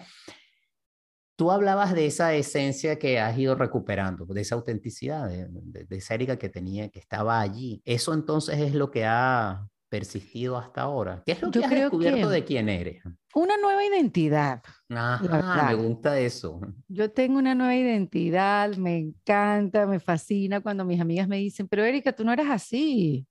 tú 1.38 1.52
hablabas 1.52 1.94
de 1.94 2.06
esa 2.06 2.34
esencia 2.34 2.98
que 2.98 3.20
has 3.20 3.38
ido 3.38 3.54
recuperando, 3.54 4.26
de 4.26 4.40
esa 4.40 4.56
autenticidad, 4.56 5.28
de, 5.28 5.86
esa 5.90 6.14
Erika 6.14 6.36
que 6.36 6.48
tenía, 6.48 6.88
que 6.88 6.98
estaba 6.98 7.40
allí. 7.40 7.80
Eso 7.84 8.12
entonces 8.12 8.58
es 8.58 8.74
lo 8.74 8.90
que 8.90 9.04
ha 9.04 9.68
persistido 9.88 10.56
hasta 10.56 10.82
ahora. 10.82 11.22
¿Qué 11.24 11.32
es 11.32 11.42
lo 11.42 11.52
que 11.52 11.64
has 11.64 11.70
descubierto 11.70 12.28
de 12.28 12.44
quién 12.44 12.68
eres? 12.68 13.04
Una 13.34 13.56
nueva 13.56 13.84
identidad. 13.84 14.62
Ah, 14.90 15.66
me 15.68 15.74
gusta 15.76 16.18
eso. 16.18 16.60
Yo 16.88 17.12
tengo 17.12 17.38
una 17.38 17.54
nueva 17.54 17.76
identidad, 17.76 18.74
me 18.76 18.98
encanta, 18.98 19.86
me 19.86 20.00
fascina 20.00 20.60
cuando 20.60 20.84
mis 20.84 21.00
amigas 21.00 21.28
me 21.28 21.36
dicen, 21.36 21.68
pero 21.68 21.84
Erika, 21.84 22.12
tú 22.12 22.24
no 22.24 22.32
eras 22.32 22.48
así. 22.50 23.27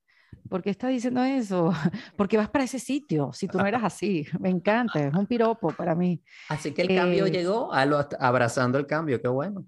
¿Por 0.48 0.62
qué 0.62 0.70
estás 0.70 0.90
diciendo 0.90 1.22
eso? 1.22 1.72
Porque 2.16 2.36
vas 2.36 2.48
para 2.48 2.64
ese 2.64 2.78
sitio, 2.78 3.30
si 3.32 3.48
tú 3.48 3.58
no 3.58 3.66
eras 3.66 3.84
así. 3.84 4.26
Me 4.40 4.48
encanta, 4.48 5.00
es 5.00 5.14
un 5.14 5.26
piropo 5.26 5.68
para 5.72 5.94
mí. 5.94 6.22
Así 6.48 6.72
que 6.72 6.82
el 6.82 6.94
cambio 6.94 7.26
eh, 7.26 7.30
llegó, 7.30 7.72
a 7.72 7.84
lo, 7.84 8.06
abrazando 8.18 8.78
el 8.78 8.86
cambio, 8.86 9.20
qué 9.20 9.28
bueno. 9.28 9.66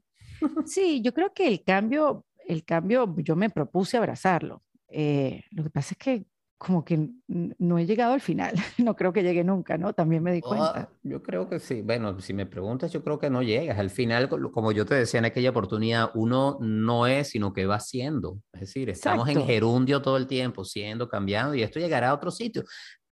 Sí, 0.64 1.02
yo 1.02 1.12
creo 1.12 1.32
que 1.34 1.46
el 1.46 1.62
cambio, 1.62 2.24
el 2.46 2.64
cambio, 2.64 3.14
yo 3.18 3.36
me 3.36 3.50
propuse 3.50 3.96
abrazarlo. 3.96 4.62
Eh, 4.88 5.44
lo 5.50 5.62
que 5.62 5.70
pasa 5.70 5.94
es 5.94 5.98
que 5.98 6.24
como 6.60 6.84
que 6.84 7.08
no 7.26 7.78
he 7.78 7.86
llegado 7.86 8.12
al 8.12 8.20
final, 8.20 8.52
no 8.76 8.94
creo 8.94 9.14
que 9.14 9.22
llegue 9.22 9.42
nunca, 9.42 9.78
¿no? 9.78 9.94
También 9.94 10.22
me 10.22 10.30
di 10.30 10.42
cuenta. 10.42 10.90
yo 11.02 11.22
creo 11.22 11.48
que 11.48 11.58
sí, 11.58 11.80
bueno, 11.80 12.20
si 12.20 12.34
me 12.34 12.44
preguntas, 12.44 12.92
yo 12.92 13.02
creo 13.02 13.18
que 13.18 13.30
no 13.30 13.42
llegas. 13.42 13.78
Al 13.78 13.88
final, 13.88 14.28
como 14.28 14.70
yo 14.70 14.84
te 14.84 14.94
decía 14.94 15.20
en 15.20 15.24
aquella 15.24 15.48
oportunidad, 15.48 16.10
uno 16.12 16.58
no 16.60 17.06
es, 17.06 17.28
sino 17.28 17.54
que 17.54 17.64
va 17.64 17.80
siendo. 17.80 18.40
Es 18.52 18.60
decir, 18.60 18.90
estamos 18.90 19.26
en 19.30 19.42
gerundio 19.42 20.02
todo 20.02 20.18
el 20.18 20.26
tiempo, 20.26 20.66
siendo, 20.66 21.08
cambiando, 21.08 21.54
y 21.54 21.62
esto 21.62 21.80
llegará 21.80 22.10
a 22.10 22.14
otro 22.14 22.30
sitio. 22.30 22.62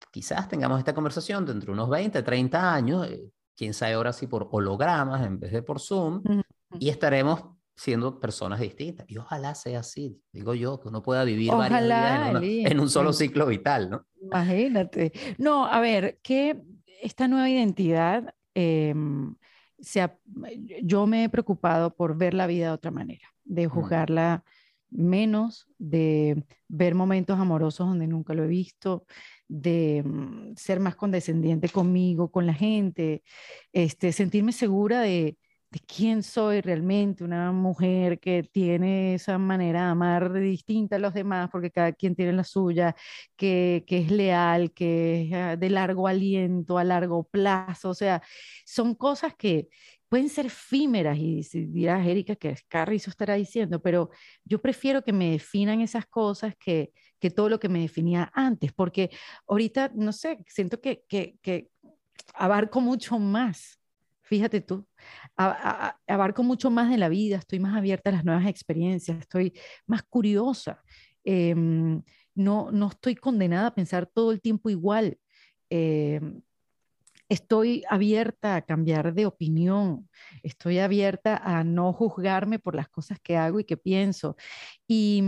Quizás 0.09 0.47
tengamos 0.47 0.79
esta 0.79 0.93
conversación 0.93 1.45
dentro 1.45 1.65
de 1.65 1.73
unos 1.73 1.89
20, 1.89 2.23
30 2.23 2.73
años, 2.73 3.09
eh, 3.09 3.25
quién 3.57 3.73
sabe 3.73 3.95
ahora 3.95 4.13
si 4.13 4.25
por 4.25 4.47
hologramas 4.53 5.25
en 5.27 5.41
vez 5.41 5.51
de 5.51 5.61
por 5.61 5.81
Zoom, 5.81 6.23
y 6.79 6.87
estaremos 6.87 7.43
siendo 7.75 8.19
personas 8.19 8.59
distintas. 8.59 9.09
Y 9.09 9.17
ojalá 9.17 9.55
sea 9.55 9.79
así, 9.79 10.21
digo 10.31 10.53
yo, 10.53 10.79
que 10.79 10.89
uno 10.89 11.01
pueda 11.01 11.23
vivir 11.23 11.51
varias 11.51 11.81
en, 12.43 12.79
un 12.79 12.89
solo 12.89 13.13
ciclo 13.13 13.45
vital, 13.45 13.89
¿no? 13.89 14.05
Imagínate. 14.21 15.11
No, 15.37 15.65
a 15.65 15.79
ver, 15.79 16.19
que 16.21 16.61
esta 17.01 17.27
nueva 17.27 17.49
identidad, 17.49 18.33
em, 18.53 19.35
yo 20.83 21.07
me 21.07 21.25
he 21.25 21.29
preocupado 21.29 21.95
por 21.95 22.15
ver 22.17 22.33
la 22.33 22.47
vida 22.47 22.67
de 22.67 22.73
otra 22.73 22.91
manera, 22.91 23.27
de 23.43 23.67
juzgarla 23.67 24.43
menos, 24.89 25.67
de 25.77 26.45
ver 26.67 26.95
momentos 26.95 27.39
amorosos 27.39 27.87
donde 27.87 28.07
nunca 28.07 28.33
lo 28.33 28.43
he 28.43 28.47
visto, 28.47 29.05
de 29.47 30.03
mm, 30.05 30.55
ser 30.55 30.79
más 30.79 30.95
condescendiente 30.95 31.67
conmigo, 31.69 32.31
con 32.31 32.45
la 32.45 32.53
gente, 32.53 33.23
este, 33.73 34.11
sentirme 34.11 34.51
segura 34.51 35.01
de, 35.01 35.37
de 35.73 35.79
quién 35.79 36.21
soy 36.21 36.61
realmente, 36.61 37.23
una 37.23 37.51
mujer 37.51 38.19
que 38.19 38.43
tiene 38.43 39.15
esa 39.15 39.39
manera 39.39 39.85
de 39.85 39.87
amar 39.87 40.31
distinta 40.31 40.97
a 40.97 40.99
los 40.99 41.15
demás, 41.15 41.49
porque 41.51 41.71
cada 41.71 41.93
quien 41.93 42.15
tiene 42.15 42.31
la 42.33 42.43
suya, 42.43 42.95
que, 43.35 43.83
que 43.87 43.97
es 43.97 44.11
leal, 44.11 44.71
que 44.71 45.23
es 45.23 45.33
ah, 45.33 45.55
de 45.55 45.69
largo 45.71 46.07
aliento, 46.07 46.77
a 46.77 46.83
largo 46.83 47.23
plazo, 47.23 47.89
o 47.89 47.93
sea, 47.95 48.21
son 48.65 48.93
cosas 48.93 49.33
que 49.35 49.69
pueden 50.09 50.29
ser 50.29 50.45
efímeras 50.45 51.17
y 51.17 51.41
dirás, 51.65 52.05
Erika, 52.05 52.35
que 52.35 52.55
Carrizo 52.67 53.09
estará 53.09 53.33
diciendo, 53.33 53.81
pero 53.81 54.11
yo 54.45 54.61
prefiero 54.61 55.03
que 55.03 55.11
me 55.11 55.31
definan 55.31 55.81
esas 55.81 56.05
cosas 56.05 56.53
que, 56.59 56.91
que 57.19 57.31
todo 57.31 57.49
lo 57.49 57.59
que 57.59 57.69
me 57.69 57.79
definía 57.79 58.31
antes, 58.35 58.71
porque 58.73 59.09
ahorita, 59.47 59.91
no 59.95 60.13
sé, 60.13 60.37
siento 60.45 60.79
que, 60.79 61.03
que, 61.07 61.39
que 61.41 61.71
abarco 62.35 62.79
mucho 62.79 63.17
más 63.17 63.79
Fíjate 64.23 64.61
tú, 64.61 64.87
abarco 65.35 66.43
mucho 66.43 66.71
más 66.71 66.89
de 66.89 66.97
la 66.97 67.09
vida, 67.09 67.37
estoy 67.37 67.59
más 67.59 67.75
abierta 67.75 68.09
a 68.09 68.13
las 68.13 68.25
nuevas 68.25 68.47
experiencias, 68.47 69.19
estoy 69.19 69.53
más 69.85 70.03
curiosa. 70.03 70.81
Em, 71.25 72.01
no, 72.35 72.71
no 72.71 72.87
estoy 72.87 73.15
condenada 73.15 73.67
a 73.67 73.75
pensar 73.75 74.07
todo 74.07 74.31
el 74.31 74.41
tiempo 74.41 74.69
igual. 74.69 75.17
Em, 75.69 76.41
estoy 77.29 77.83
abierta 77.89 78.55
a 78.55 78.61
cambiar 78.63 79.13
de 79.13 79.25
opinión, 79.25 80.09
estoy 80.43 80.79
abierta 80.79 81.37
a 81.37 81.63
no 81.63 81.93
juzgarme 81.93 82.59
por 82.59 82.75
las 82.75 82.89
cosas 82.89 83.19
que 83.21 83.37
hago 83.37 83.59
y 83.59 83.65
que 83.65 83.77
pienso. 83.77 84.35
Y, 84.87 85.23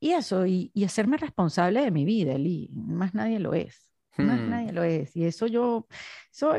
y 0.00 0.12
eso, 0.12 0.46
y, 0.46 0.70
y, 0.74 0.84
hacerme 0.84 1.16
responsable 1.18 1.82
de 1.82 1.90
mi 1.90 2.04
vida, 2.04 2.34
Eli, 2.34 2.70
más 2.72 3.14
nadie 3.14 3.38
lo 3.40 3.54
es. 3.54 3.85
Más 4.18 4.40
hmm. 4.40 4.50
nadie 4.50 4.72
lo 4.72 4.82
es. 4.82 5.14
Y 5.16 5.24
eso 5.24 5.46
yo, 5.46 5.86
soy 6.30 6.58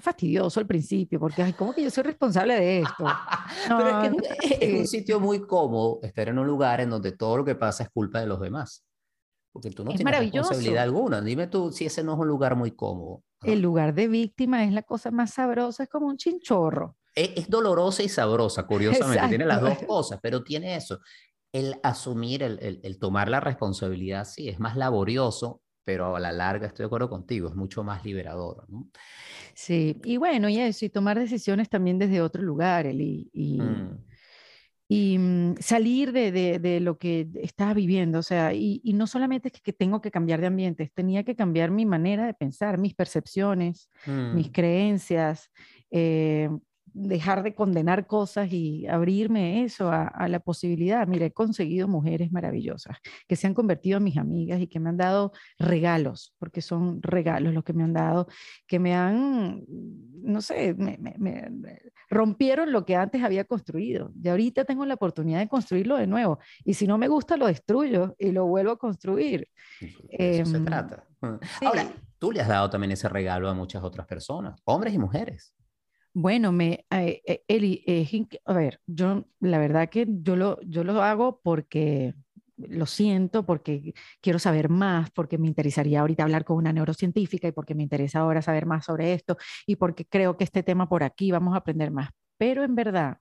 fastidioso 0.00 0.60
al 0.60 0.66
principio, 0.66 1.20
porque 1.20 1.42
ay, 1.42 1.52
¿cómo 1.52 1.74
que 1.74 1.82
yo 1.82 1.90
soy 1.90 2.04
responsable 2.04 2.54
de 2.54 2.80
esto? 2.80 3.04
Pero 3.68 4.02
es 4.02 4.58
que 4.58 4.58
es 4.60 4.80
un 4.80 4.86
sitio 4.86 5.20
muy 5.20 5.46
cómodo 5.46 6.00
estar 6.02 6.28
en 6.28 6.38
un 6.38 6.46
lugar 6.46 6.80
en 6.80 6.90
donde 6.90 7.12
todo 7.12 7.38
lo 7.38 7.44
que 7.44 7.54
pasa 7.54 7.84
es 7.84 7.90
culpa 7.90 8.20
de 8.20 8.26
los 8.26 8.40
demás. 8.40 8.84
Porque 9.52 9.70
tú 9.70 9.84
no 9.84 9.92
tienes 9.92 10.18
responsabilidad 10.18 10.84
alguna. 10.84 11.20
Dime 11.20 11.46
tú 11.46 11.72
si 11.72 11.86
ese 11.86 12.04
no 12.04 12.14
es 12.14 12.18
un 12.18 12.28
lugar 12.28 12.54
muy 12.56 12.72
cómodo. 12.72 13.22
El 13.42 13.60
lugar 13.60 13.94
de 13.94 14.08
víctima 14.08 14.64
es 14.64 14.72
la 14.72 14.82
cosa 14.82 15.10
más 15.10 15.34
sabrosa, 15.34 15.84
es 15.84 15.88
como 15.88 16.06
un 16.06 16.16
chinchorro. 16.16 16.96
Es, 17.14 17.48
dolorosa 17.48 18.02
y 18.02 18.08
sabrosa, 18.08 18.66
curiosamente. 18.66 19.28
Tiene 19.28 19.46
las 19.46 19.60
dos 19.60 19.78
cosas, 19.86 20.20
pero 20.22 20.42
tiene 20.42 20.76
eso. 20.76 21.00
El 21.52 21.80
asumir, 21.82 22.42
el, 22.42 22.58
el, 22.60 22.80
el 22.82 22.98
tomar 22.98 23.28
la 23.28 23.40
responsabilidad, 23.40 24.24
sí, 24.24 24.48
es 24.48 24.60
más 24.60 24.76
laborioso, 24.76 25.62
pero 25.88 26.14
a 26.16 26.20
la 26.20 26.32
larga 26.32 26.66
estoy 26.66 26.82
de 26.82 26.88
acuerdo 26.88 27.08
contigo, 27.08 27.48
es 27.48 27.54
mucho 27.54 27.82
más 27.82 28.04
liberador. 28.04 28.66
¿no? 28.68 28.90
Sí, 29.54 29.98
y 30.04 30.18
bueno, 30.18 30.50
y 30.50 30.60
eso, 30.60 30.84
y 30.84 30.90
tomar 30.90 31.18
decisiones 31.18 31.70
también 31.70 31.98
desde 31.98 32.20
otro 32.20 32.42
lugar, 32.42 32.84
y, 32.84 33.30
y, 33.32 33.58
mm. 33.58 34.04
y 34.86 35.18
mm, 35.18 35.54
salir 35.60 36.12
de, 36.12 36.30
de, 36.30 36.58
de, 36.58 36.80
lo 36.80 36.98
que 36.98 37.26
estaba 37.36 37.72
viviendo, 37.72 38.18
o 38.18 38.22
sea, 38.22 38.52
y, 38.52 38.82
y 38.84 38.92
no 38.92 39.06
solamente 39.06 39.48
es 39.48 39.62
que, 39.62 39.72
tengo 39.72 40.02
que 40.02 40.10
cambiar 40.10 40.42
de 40.42 40.48
ambiente, 40.48 40.92
tenía 40.94 41.24
que 41.24 41.34
cambiar 41.34 41.70
mi 41.70 41.86
manera 41.86 42.26
de 42.26 42.34
pensar, 42.34 42.76
mis 42.76 42.94
percepciones, 42.94 43.88
mis 44.34 44.48
mm. 44.48 44.52
creencias, 44.52 45.50
eh, 45.90 46.50
dejar 46.94 47.42
de 47.42 47.54
condenar 47.54 48.06
cosas 48.06 48.52
y 48.52 48.86
abrirme 48.86 49.64
eso 49.64 49.90
a, 49.90 50.28
la 50.28 50.40
posibilidad. 50.40 51.06
Mira, 51.06 51.26
he 51.26 51.32
conseguido 51.32 51.88
mujeres 51.88 52.32
maravillosas 52.32 52.98
que 53.26 53.36
se 53.36 53.46
han 53.46 53.54
convertido 53.54 53.98
en 53.98 54.04
mis 54.04 54.16
amigas 54.16 54.60
y 54.60 54.66
que 54.66 54.80
me 54.80 54.88
han 54.88 54.96
dado 54.96 55.32
regalos, 55.58 56.34
porque 56.38 56.60
son 56.60 57.02
regalos 57.02 57.54
los 57.54 57.64
que 57.64 57.72
me 57.72 57.84
han 57.84 57.92
dado, 57.92 58.28
que 58.66 58.78
me 58.78 58.94
han, 58.94 59.64
no 60.22 60.40
sé, 60.40 60.74
me, 60.74 60.98
rompieron 62.10 62.72
lo 62.72 62.84
que 62.84 62.96
antes 62.96 63.22
había 63.22 63.44
construido. 63.44 64.12
Y 64.22 64.28
ahorita 64.28 64.64
tengo 64.64 64.84
la 64.86 64.94
oportunidad 64.94 65.40
de 65.40 65.48
construirlo 65.48 65.96
de 65.96 66.06
nuevo. 66.06 66.38
Y 66.64 66.74
si 66.74 66.86
no 66.86 66.98
me 66.98 67.08
gusta, 67.08 67.36
lo 67.36 67.46
destruyo 67.46 68.14
y 68.18 68.32
lo 68.32 68.46
vuelvo 68.46 68.72
a 68.72 68.78
construir. 68.78 69.48
Eso 70.08 70.50
se 70.50 70.56
em, 70.56 70.64
trata. 70.64 71.04
Ahora, 71.20 71.92
tú 72.18 72.32
le 72.32 72.40
has 72.40 72.48
dado 72.48 72.70
también 72.70 72.92
ese 72.92 73.08
regalo 73.08 73.48
a 73.48 73.54
muchas 73.54 73.82
otras 73.82 74.06
personas, 74.06 74.60
hombres 74.64 74.94
y 74.94 74.98
mujeres. 74.98 75.54
Bueno, 76.20 76.50
me, 76.50 76.84
eh, 76.90 77.22
eh, 77.24 77.44
Eli, 77.46 77.84
a 78.44 78.52
ver, 78.52 78.80
yo 78.88 79.24
la 79.38 79.58
verdad 79.60 79.88
que 79.88 80.04
yo 80.08 80.34
lo, 80.34 80.60
yo 80.62 80.82
lo 80.82 81.00
hago 81.00 81.40
porque 81.44 82.12
lo 82.56 82.86
siento, 82.86 83.46
porque 83.46 83.94
quiero 84.20 84.40
saber 84.40 84.68
más, 84.68 85.12
porque 85.12 85.38
me 85.38 85.46
interesaría 85.46 86.00
ahorita 86.00 86.24
hablar 86.24 86.44
con 86.44 86.56
una 86.56 86.72
neurocientífica 86.72 87.46
y 87.46 87.52
porque 87.52 87.76
me 87.76 87.84
interesa 87.84 88.18
ahora 88.18 88.42
saber 88.42 88.66
más 88.66 88.86
sobre 88.86 89.14
esto 89.14 89.36
y 89.64 89.76
porque 89.76 90.06
creo 90.06 90.36
que 90.36 90.42
este 90.42 90.64
tema 90.64 90.88
por 90.88 91.04
aquí 91.04 91.30
vamos 91.30 91.54
a 91.54 91.58
aprender 91.58 91.92
más. 91.92 92.10
Pero 92.36 92.64
en 92.64 92.74
verdad, 92.74 93.18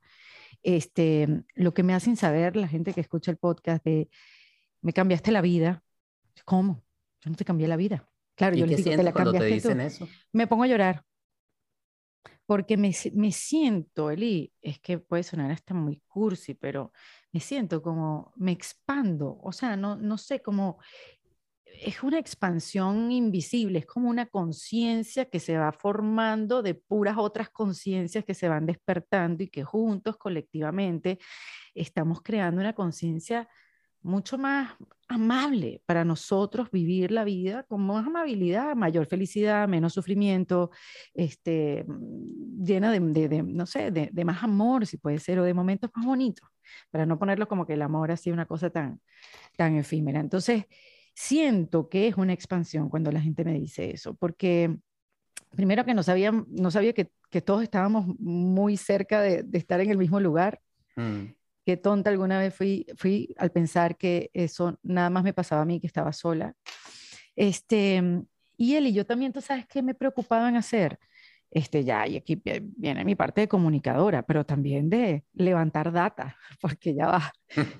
este, 0.64 1.44
lo 1.54 1.76
que 1.76 1.84
me 1.84 1.94
hacen 1.94 2.16
saber 2.16 2.56
la 2.56 2.68
gente 2.68 2.96
que 2.96 3.02
escucha 3.02 3.30
el 3.30 3.38
podcast 3.38 3.86
de 3.86 4.10
me 4.82 4.92
cambiaste 4.92 5.32
la 5.32 5.42
vida, 5.42 5.84
¿cómo? 6.46 6.84
Yo 7.22 7.30
no 7.30 7.36
te 7.36 7.46
cambié 7.46 7.68
la 7.68 7.78
vida. 7.78 8.10
Claro, 8.34 8.56
yo 8.56 8.66
les 8.66 8.84
digo, 8.84 8.98
te 8.98 9.04
la 9.04 9.14
cambiaste 9.14 10.00
Me 10.34 10.48
pongo 10.48 10.64
a 10.64 10.68
llorar 10.68 11.06
porque 12.48 12.78
me, 12.78 12.94
me, 13.14 13.32
siento, 13.34 14.10
Eli, 14.10 14.54
es 14.62 14.80
que 14.80 15.00
puede 15.00 15.24
sonar 15.24 15.52
hasta 15.52 15.74
muy 15.74 16.02
cursi, 16.08 16.54
pero 16.56 16.94
me 17.34 17.42
siento 17.42 17.82
como, 17.82 18.34
me 18.38 18.54
expando, 18.54 19.38
o 19.44 19.52
sea, 19.52 19.76
no, 19.76 19.98
no 19.98 20.18
sé, 20.18 20.42
como 20.42 20.80
es 21.66 22.02
una 22.04 22.20
expansión 22.20 23.12
invisible, 23.12 23.80
es 23.80 23.86
como 23.86 24.10
una 24.10 24.28
conciencia 24.28 25.26
que 25.30 25.40
se 25.40 25.58
va 25.58 25.72
formando 25.74 26.64
de 26.64 26.74
puras 26.74 27.18
otras 27.18 27.50
conciencias 27.50 28.26
que 28.26 28.34
se 28.34 28.50
van 28.50 28.66
despertando 28.66 29.44
y 29.44 29.50
que 29.50 29.64
juntos, 29.64 30.18
colectivamente, 30.18 31.20
estamos 31.76 32.22
creando 32.22 32.62
una 32.62 32.74
conciencia 32.74 33.48
mucho 34.02 34.38
más 34.38 34.76
amable 35.08 35.82
para 35.86 36.04
nosotros 36.04 36.70
vivir 36.72 37.12
la 37.12 37.24
vida 37.24 37.64
con 37.64 37.86
más 37.86 38.06
amabilidad, 38.06 38.76
mayor 38.76 39.06
felicidad, 39.06 39.68
menos 39.68 39.94
sufrimiento, 39.94 40.72
este, 41.14 41.86
mm, 41.88 42.64
llena 42.64 42.92
de, 42.92 43.28
de, 43.28 43.44
no 43.44 43.66
sé, 43.66 43.92
de, 43.92 44.10
de, 44.12 44.26
más 44.26 44.44
amor, 44.44 44.86
si 44.86 44.98
puede 44.98 45.20
ser, 45.20 45.40
o 45.40 45.44
de 45.44 45.54
momentos 45.54 45.90
más 45.96 46.06
bonitos, 46.06 46.50
para 46.92 47.06
no 47.06 47.18
ponerlo 47.18 47.48
como 47.48 47.66
que 47.66 47.74
el 47.74 47.82
amor 47.82 48.12
ha 48.12 48.18
sido 48.18 48.34
una 48.34 48.46
cosa 48.46 48.70
tan, 48.70 49.02
tan 49.56 49.76
efímera. 49.76 50.20
Entonces, 50.20 50.66
siento 51.14 51.90
que 51.90 52.08
es 52.08 52.18
una 52.18 52.34
expansión 52.34 52.90
cuando 52.90 53.12
la 53.12 53.22
gente 53.22 53.46
me 53.46 53.54
dice 53.54 53.92
eso, 53.92 54.16
porque 54.16 54.78
primero 55.56 55.86
que 55.86 55.94
no 55.94 56.04
sabía, 56.04 56.32
no 56.32 56.72
sabía 56.72 56.94
que, 56.94 57.12
que 57.30 57.42
todos 57.42 57.64
estábamos 57.64 58.08
muy 58.20 58.78
cerca 58.78 59.22
de, 59.22 59.46
estar 59.54 59.80
en 59.80 59.92
el 59.92 59.98
mismo 59.98 60.20
lugar. 60.20 60.62
Mm 60.96 61.38
qué 61.68 61.76
tonta 61.76 62.10
alguna 62.10 62.40
vez 62.40 62.56
fui, 62.56 62.86
fui 62.96 63.36
al 63.38 63.52
pensar 63.52 63.98
que 63.98 64.32
eso 64.34 64.80
nada 64.84 65.10
más 65.10 65.26
me 65.26 65.34
pasaba 65.34 65.64
a 65.64 65.66
mí, 65.66 65.82
que 65.82 65.88
estaba 65.88 66.14
sola. 66.14 66.54
Este, 67.36 68.02
y 68.56 68.76
él 68.76 68.88
y 68.88 68.94
yo 68.94 69.06
también, 69.06 69.34
tú 69.34 69.42
sabes 69.42 69.68
qué 69.68 69.82
me 69.82 69.94
preocupaban 69.94 70.56
hacer. 70.56 70.98
Este, 71.52 71.84
ya, 71.84 72.08
y 72.08 72.16
aquí 72.16 72.42
viene 72.78 73.04
mi 73.04 73.16
parte 73.16 73.42
de 73.42 73.48
comunicadora, 73.50 74.24
pero 74.24 74.46
también 74.46 74.90
de 74.90 75.26
levantar 75.34 75.92
data, 75.92 76.38
porque 76.62 76.96
ya 76.96 77.08
va, 77.08 77.34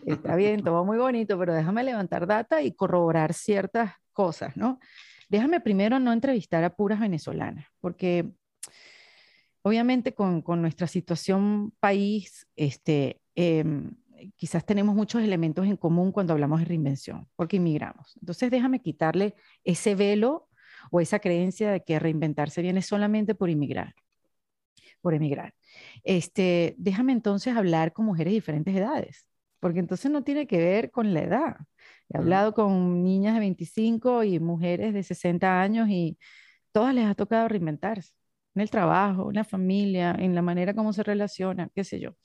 está 0.06 0.36
bien, 0.36 0.62
todo 0.66 0.84
muy 0.84 0.98
bonito, 0.98 1.40
pero 1.40 1.54
déjame 1.54 1.82
levantar 1.86 2.28
data 2.28 2.62
y 2.62 2.74
corroborar 2.74 3.34
ciertas 3.34 3.94
cosas, 4.12 4.58
¿no? 4.58 4.82
Déjame 5.30 5.62
primero 5.62 5.98
no 5.98 6.12
entrevistar 6.12 6.62
a 6.66 6.76
puras 6.76 7.00
venezolanas, 7.00 7.68
porque 7.80 8.34
obviamente 9.62 10.14
con, 10.14 10.42
con 10.42 10.62
nuestra 10.62 10.88
situación 10.88 11.72
país, 11.80 12.48
este, 12.58 13.22
Em, 13.40 13.92
quizás 14.36 14.66
tenemos 14.66 14.96
muchos 14.96 15.22
elementos 15.22 15.68
en 15.68 15.78
común 15.78 16.12
cuando 16.12 16.34
hablamos 16.34 16.60
de 16.60 16.66
reinvención, 16.66 17.28
porque 17.36 17.58
inmigramos. 17.58 18.18
Entonces 18.20 18.50
déjame 18.50 18.82
quitarle 18.82 19.36
ese 19.64 19.94
velo 19.94 20.50
o 20.92 21.02
esa 21.02 21.20
creencia 21.20 21.70
de 21.72 21.84
que 21.84 22.00
reinventarse 22.00 22.64
viene 22.64 22.82
solamente 22.82 23.36
por 23.36 23.52
inmigrar, 23.52 23.94
por 25.02 25.14
emigrar. 25.14 25.54
Este, 26.04 26.74
déjame 26.80 27.12
entonces 27.12 27.56
hablar 27.56 27.94
con 27.94 28.06
mujeres 28.06 28.32
de 28.32 28.36
diferentes 28.36 28.76
edades, 28.76 29.28
porque 29.60 29.80
entonces 29.80 30.10
no 30.10 30.24
tiene 30.24 30.48
que 30.48 30.58
ver 30.58 30.90
con 30.90 31.14
la 31.14 31.22
edad. 31.22 31.58
He 32.10 32.18
hablado 32.18 32.56
con 32.56 33.04
niñas 33.04 33.36
de 33.36 33.42
25 33.42 34.24
y 34.24 34.40
mujeres 34.40 34.96
de 34.96 35.04
60 35.04 35.62
años 35.62 35.90
y 35.90 36.18
todas 36.72 36.96
les 36.96 37.06
ha 37.06 37.14
tocado 37.14 37.48
reinventarse 37.48 38.14
en 38.56 38.62
el 38.62 38.72
trabajo, 38.72 39.30
en 39.30 39.36
la 39.36 39.44
familia, 39.44 40.16
en 40.18 40.34
la 40.34 40.42
manera 40.42 40.74
como 40.74 40.92
se 40.92 41.04
relacionan, 41.04 41.70
qué 41.76 41.84
sé 41.84 42.00
yo. 42.00 42.16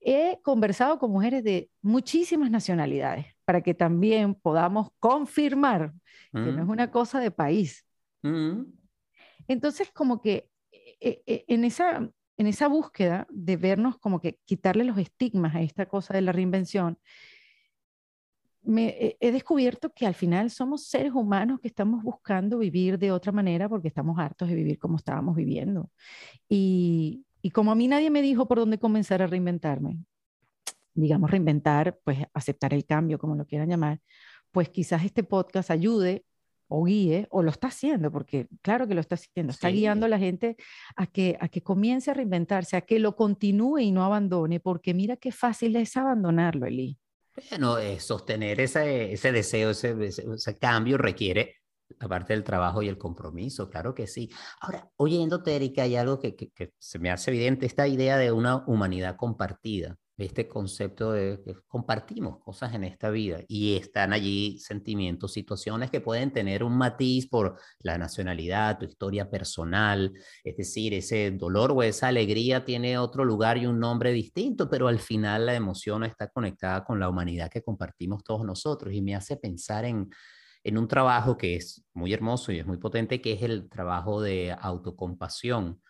He 0.00 0.38
conversado 0.42 0.98
con 0.98 1.10
mujeres 1.10 1.44
de 1.44 1.70
muchísimas 1.80 2.50
nacionalidades 2.50 3.26
para 3.44 3.60
que 3.60 3.74
también 3.74 4.34
podamos 4.34 4.88
confirmar 4.98 5.92
que 6.32 6.40
no 6.40 6.60
es 6.62 6.66
mm. 6.66 6.70
una 6.70 6.90
cosa 6.90 7.20
de 7.20 7.30
país. 7.30 7.84
Mm. 8.22 8.62
Entonces, 9.48 9.90
como 9.92 10.20
que 10.20 10.48
eh, 11.00 11.22
eh, 11.26 11.44
en 11.48 11.64
esa, 11.64 12.08
en 12.36 12.46
esa 12.46 12.68
búsqueda 12.68 13.26
de 13.30 13.56
vernos 13.56 13.98
como 13.98 14.20
que 14.20 14.38
quitarle 14.44 14.84
los 14.84 14.98
estigmas 14.98 15.54
a 15.54 15.60
esta 15.62 15.86
cosa 15.86 16.14
de 16.14 16.22
la 16.22 16.32
reinvención, 16.32 16.98
me, 18.64 19.16
he 19.18 19.32
descubierto 19.32 19.92
que 19.92 20.06
al 20.06 20.14
final 20.14 20.50
somos 20.50 20.86
seres 20.86 21.12
humanos 21.12 21.58
que 21.60 21.66
estamos 21.66 22.02
buscando 22.04 22.58
vivir 22.58 22.96
de 22.98 23.10
otra 23.10 23.32
manera 23.32 23.68
porque 23.68 23.88
estamos 23.88 24.18
hartos 24.18 24.48
de 24.48 24.54
vivir 24.54 24.78
como 24.78 24.96
estábamos 24.96 25.34
viviendo. 25.34 25.90
Y, 26.48 27.24
y 27.42 27.50
como 27.50 27.72
a 27.72 27.74
mí 27.74 27.88
nadie 27.88 28.10
me 28.10 28.22
dijo 28.22 28.46
por 28.46 28.58
dónde 28.58 28.78
comenzar 28.78 29.20
a 29.20 29.26
reinventarme, 29.26 29.98
digamos 30.94 31.30
reinventar, 31.30 31.98
pues 32.04 32.18
aceptar 32.32 32.72
el 32.72 32.86
cambio, 32.86 33.18
como 33.18 33.34
lo 33.34 33.44
quieran 33.44 33.68
llamar, 33.68 34.00
pues 34.52 34.68
quizás 34.68 35.04
este 35.04 35.24
podcast 35.24 35.70
ayude 35.70 36.24
o 36.68 36.84
guíe, 36.84 37.26
o 37.30 37.42
lo 37.42 37.50
está 37.50 37.68
haciendo, 37.68 38.10
porque 38.10 38.48
claro 38.62 38.88
que 38.88 38.94
lo 38.94 39.00
está 39.02 39.16
haciendo, 39.16 39.50
está 39.52 39.68
guiando 39.68 40.06
a 40.06 40.08
la 40.08 40.18
gente 40.18 40.56
a 40.96 41.06
que, 41.06 41.36
a 41.38 41.48
que 41.48 41.62
comience 41.62 42.10
a 42.10 42.14
reinventarse, 42.14 42.76
a 42.76 42.80
que 42.80 42.98
lo 42.98 43.14
continúe 43.14 43.80
y 43.80 43.92
no 43.92 44.04
abandone, 44.04 44.58
porque 44.58 44.94
mira 44.94 45.16
qué 45.16 45.32
fácil 45.32 45.76
es 45.76 45.96
abandonarlo, 45.98 46.64
Eli. 46.64 46.96
Bueno, 47.50 47.76
sostener 47.98 48.60
ese, 48.60 49.12
ese 49.12 49.32
deseo, 49.32 49.70
ese, 49.70 49.96
ese, 50.02 50.58
cambio 50.58 50.96
requiere 50.96 51.56
aparte 52.00 52.32
del 52.32 52.44
trabajo 52.44 52.82
y 52.82 52.88
el 52.88 52.98
compromiso, 52.98 53.70
claro 53.70 53.94
que 53.94 54.06
sí. 54.06 54.30
Ahora, 54.60 54.90
oyéndote, 54.96 55.54
Erika, 55.56 55.82
hay 55.82 55.96
algo 55.96 56.18
que, 56.18 56.34
que, 56.36 56.72
se 56.78 56.98
me 56.98 57.10
hace 57.10 57.30
evidente, 57.30 57.66
esta 57.66 57.86
idea 57.88 58.16
de 58.16 58.32
una 58.32 58.64
humanidad 58.66 59.16
compartida, 59.16 59.96
este 60.16 60.48
concepto 60.48 61.12
de 61.12 61.40
que 61.44 61.54
compartimos 61.66 62.38
cosas 62.38 62.74
en 62.74 62.84
esta 62.84 63.10
vida 63.10 63.40
y 63.48 63.76
están 63.76 64.12
allí 64.12 64.58
sentimientos, 64.58 65.32
situaciones 65.32 65.90
que 65.90 66.00
pueden 66.00 66.32
tener 66.32 66.62
un 66.62 66.76
matiz 66.76 67.28
por 67.28 67.58
la 67.80 67.98
nacionalidad, 67.98 68.78
tu 68.78 68.84
historia 68.84 69.30
personal, 69.30 70.12
es 70.44 70.56
decir, 70.56 70.94
ese 70.94 71.30
dolor 71.32 71.72
o 71.72 71.82
esa 71.82 72.08
alegría 72.08 72.64
tiene 72.64 72.98
otro 72.98 73.24
lugar 73.24 73.58
y 73.58 73.66
un 73.66 73.80
nombre 73.80 74.12
distinto, 74.12 74.68
pero 74.68 74.88
al 74.88 74.98
final 74.98 75.46
la 75.46 75.54
emoción 75.54 76.04
está 76.04 76.28
conectada 76.28 76.84
con 76.84 77.00
la 77.00 77.08
humanidad 77.08 77.50
que 77.50 77.62
compartimos 77.62 78.22
todos 78.22 78.44
nosotros 78.44 78.92
y 78.92 79.02
me 79.02 79.14
hace 79.14 79.36
pensar 79.36 79.84
en 79.84 80.08
en 80.64 80.78
un 80.78 80.88
trabajo 80.88 81.36
que 81.36 81.56
es 81.56 81.84
muy 81.92 82.12
hermoso 82.12 82.52
y 82.52 82.58
es 82.58 82.66
muy 82.66 82.78
potente, 82.78 83.20
que 83.20 83.32
es 83.32 83.42
el 83.42 83.68
trabajo 83.68 84.20
de 84.20 84.56
autocompasión, 84.58 85.80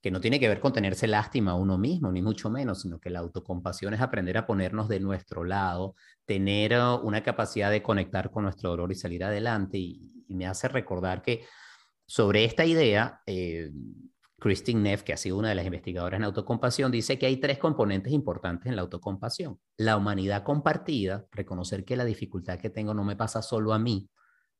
que 0.00 0.10
no 0.10 0.20
tiene 0.20 0.40
que 0.40 0.48
ver 0.48 0.60
con 0.60 0.72
tenerse 0.72 1.06
lástima 1.06 1.52
a 1.52 1.56
uno 1.56 1.76
mismo, 1.76 2.10
ni 2.10 2.22
mucho 2.22 2.48
menos, 2.48 2.82
sino 2.82 2.98
que 2.98 3.10
la 3.10 3.18
autocompasión 3.18 3.92
es 3.92 4.00
aprender 4.00 4.38
a 4.38 4.46
ponernos 4.46 4.88
de 4.88 5.00
nuestro 5.00 5.44
lado, 5.44 5.94
tener 6.24 6.72
uh, 6.72 7.00
una 7.02 7.22
capacidad 7.22 7.70
de 7.70 7.82
conectar 7.82 8.30
con 8.30 8.44
nuestro 8.44 8.70
dolor 8.70 8.92
y 8.92 8.94
salir 8.94 9.24
adelante. 9.24 9.78
Y, 9.78 10.16
me 10.28 10.46
hace 10.46 10.68
recordar 10.68 11.22
que 11.22 11.44
sobre 12.06 12.44
esta 12.44 12.64
idea, 12.64 13.20
eh, 13.26 13.72
Christine 14.38 14.80
Neff, 14.80 15.02
que 15.02 15.12
ha 15.12 15.16
sido 15.16 15.36
una 15.36 15.48
de 15.48 15.56
las 15.56 15.66
investigadoras 15.66 16.18
en 16.18 16.24
autocompasión, 16.24 16.92
dice 16.92 17.18
que 17.18 17.26
hay 17.26 17.38
tres 17.38 17.58
componentes 17.58 18.12
importantes 18.12 18.66
en 18.68 18.76
la 18.76 18.82
autocompasión. 18.82 19.58
La 19.76 19.96
humanidad 19.96 20.44
compartida, 20.44 21.26
reconocer 21.32 21.84
que 21.84 21.96
la 21.96 22.04
dificultad 22.04 22.60
que 22.60 22.70
tengo 22.70 22.94
no 22.94 23.02
me 23.02 23.16
pasa 23.16 23.42
solo 23.42 23.72
a 23.72 23.80
mí, 23.80 24.08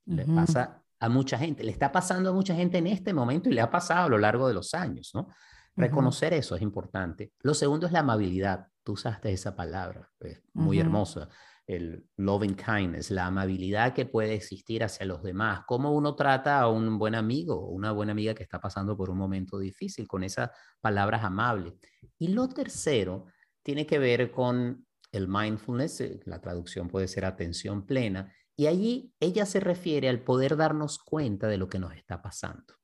le 0.06 0.24
pasa 0.24 0.82
a 0.98 1.08
mucha 1.08 1.38
gente, 1.38 1.64
le 1.64 1.72
está 1.72 1.90
pasando 1.90 2.30
a 2.30 2.32
mucha 2.32 2.54
gente 2.54 2.78
en 2.78 2.86
este 2.86 3.14
momento 3.14 3.48
y 3.48 3.52
le 3.52 3.60
ha 3.60 3.70
pasado 3.70 4.06
a 4.06 4.08
lo 4.08 4.18
largo 4.18 4.48
de 4.48 4.54
los 4.54 4.74
años, 4.74 5.10
¿no? 5.14 5.28
Reconocer 5.76 6.34
eso 6.34 6.56
es 6.56 6.62
importante. 6.62 7.32
Lo 7.40 7.54
segundo 7.54 7.86
es 7.86 7.92
la 7.92 8.00
amabilidad. 8.00 8.66
Tú 8.82 8.92
usaste 8.92 9.32
esa 9.32 9.54
palabra, 9.54 10.10
es 10.20 10.42
muy 10.52 10.78
hermosa. 10.78 11.28
El 11.66 12.06
loving 12.16 12.56
kindness, 12.56 13.10
la 13.10 13.26
amabilidad 13.26 13.94
que 13.94 14.04
puede 14.04 14.34
existir 14.34 14.82
hacia 14.82 15.06
los 15.06 15.22
demás. 15.22 15.62
Cómo 15.66 15.92
uno 15.92 16.16
trata 16.16 16.60
a 16.60 16.68
un 16.68 16.98
buen 16.98 17.14
amigo 17.14 17.54
o 17.54 17.70
una 17.70 17.92
buena 17.92 18.12
amiga 18.12 18.34
que 18.34 18.42
está 18.42 18.60
pasando 18.60 18.96
por 18.96 19.08
un 19.08 19.18
momento 19.18 19.58
difícil 19.58 20.08
con 20.08 20.24
esas 20.24 20.50
palabras 20.80 21.22
amables. 21.24 21.74
Y 22.18 22.28
lo 22.28 22.48
tercero 22.48 23.26
tiene 23.62 23.86
que 23.86 23.98
ver 23.98 24.32
con 24.32 24.84
el 25.12 25.28
mindfulness, 25.28 26.00
eh, 26.00 26.20
la 26.24 26.40
traducción 26.40 26.88
puede 26.88 27.08
ser 27.08 27.24
atención 27.24 27.86
plena, 27.86 28.32
y 28.61 28.66
allí 28.66 29.14
ella 29.20 29.46
se 29.46 29.59
refiere 29.59 30.11
al 30.11 30.23
poder 30.23 30.55
darnos 30.55 30.99
cuenta 30.99 31.46
de 31.46 31.57
lo 31.57 31.70
que 31.70 31.79
nos 31.79 31.94
está 31.94 32.20
pasando. 32.20 32.75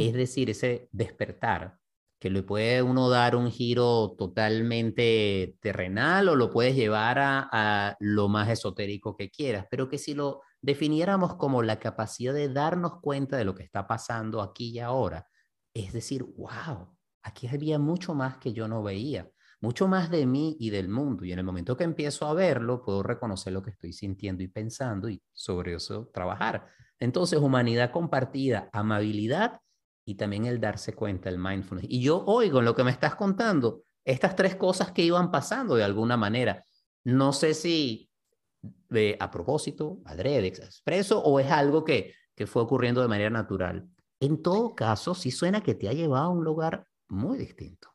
Es 0.00 0.14
decir, 0.14 0.50
ese 0.50 0.88
despertar, 0.90 1.78
que 2.18 2.28
le 2.28 2.42
puede 2.42 2.82
uno 2.82 3.08
dar 3.08 3.36
un 3.36 3.52
giro 3.52 4.16
totalmente 4.18 5.56
terrenal 5.60 6.28
o 6.28 6.34
lo 6.34 6.50
puedes 6.50 6.74
llevar 6.74 7.18
a, 7.20 7.96
lo 8.00 8.26
más 8.28 8.48
esotérico 8.48 9.16
que 9.16 9.30
quieras, 9.30 9.64
pero 9.70 9.88
que 9.88 9.96
si 9.96 10.12
lo 10.12 10.42
definiéramos 10.60 11.36
como 11.36 11.62
la 11.62 11.78
capacidad 11.78 12.34
de 12.34 12.48
darnos 12.48 12.98
cuenta 13.00 13.36
de 13.36 13.44
lo 13.44 13.54
que 13.54 13.62
está 13.62 13.86
pasando 13.86 14.42
aquí 14.42 14.70
y 14.70 14.80
ahora, 14.80 15.28
es 15.72 15.92
decir, 15.92 16.24
wow, 16.24 16.98
aquí 17.22 17.46
había 17.46 17.78
mucho 17.78 18.12
más 18.12 18.38
que 18.38 18.52
yo 18.52 18.66
no 18.66 18.82
veía 18.82 19.30
mucho 19.60 19.88
más 19.88 20.10
de 20.10 20.26
mí 20.26 20.56
y 20.58 20.70
del 20.70 20.88
mundo. 20.88 21.24
Y 21.24 21.32
en 21.32 21.38
el 21.38 21.44
momento 21.44 21.76
que 21.76 21.84
empiezo 21.84 22.26
a 22.26 22.34
verlo, 22.34 22.82
puedo 22.82 23.02
reconocer 23.02 23.52
lo 23.52 23.62
que 23.62 23.70
estoy 23.70 23.92
sintiendo 23.92 24.42
y 24.42 24.48
pensando 24.48 25.08
y 25.08 25.22
sobre 25.32 25.74
eso 25.74 26.10
trabajar. 26.12 26.68
Entonces, 26.98 27.38
humanidad 27.38 27.90
compartida, 27.90 28.68
amabilidad 28.72 29.60
y 30.04 30.14
también 30.16 30.46
el 30.46 30.60
darse 30.60 30.94
cuenta, 30.94 31.28
el 31.28 31.38
mindfulness. 31.38 31.86
Y 31.88 32.00
yo 32.00 32.24
oigo 32.24 32.58
en 32.58 32.64
lo 32.64 32.74
que 32.74 32.84
me 32.84 32.90
estás 32.90 33.14
contando 33.14 33.82
estas 34.04 34.34
tres 34.34 34.56
cosas 34.56 34.92
que 34.92 35.02
iban 35.02 35.30
pasando 35.30 35.74
de 35.74 35.84
alguna 35.84 36.16
manera. 36.16 36.64
No 37.04 37.32
sé 37.32 37.54
si 37.54 38.10
de, 38.88 39.16
a 39.20 39.30
propósito, 39.30 40.00
adrede, 40.04 40.48
expreso, 40.48 41.22
o 41.22 41.38
es 41.38 41.50
algo 41.50 41.84
que, 41.84 42.14
que 42.34 42.46
fue 42.46 42.62
ocurriendo 42.62 43.00
de 43.02 43.08
manera 43.08 43.30
natural. 43.30 43.88
En 44.20 44.42
todo 44.42 44.74
caso, 44.74 45.14
sí 45.14 45.30
suena 45.30 45.62
que 45.62 45.74
te 45.74 45.88
ha 45.88 45.92
llevado 45.92 46.24
a 46.24 46.28
un 46.30 46.44
lugar 46.44 46.86
muy 47.08 47.38
distinto. 47.38 47.90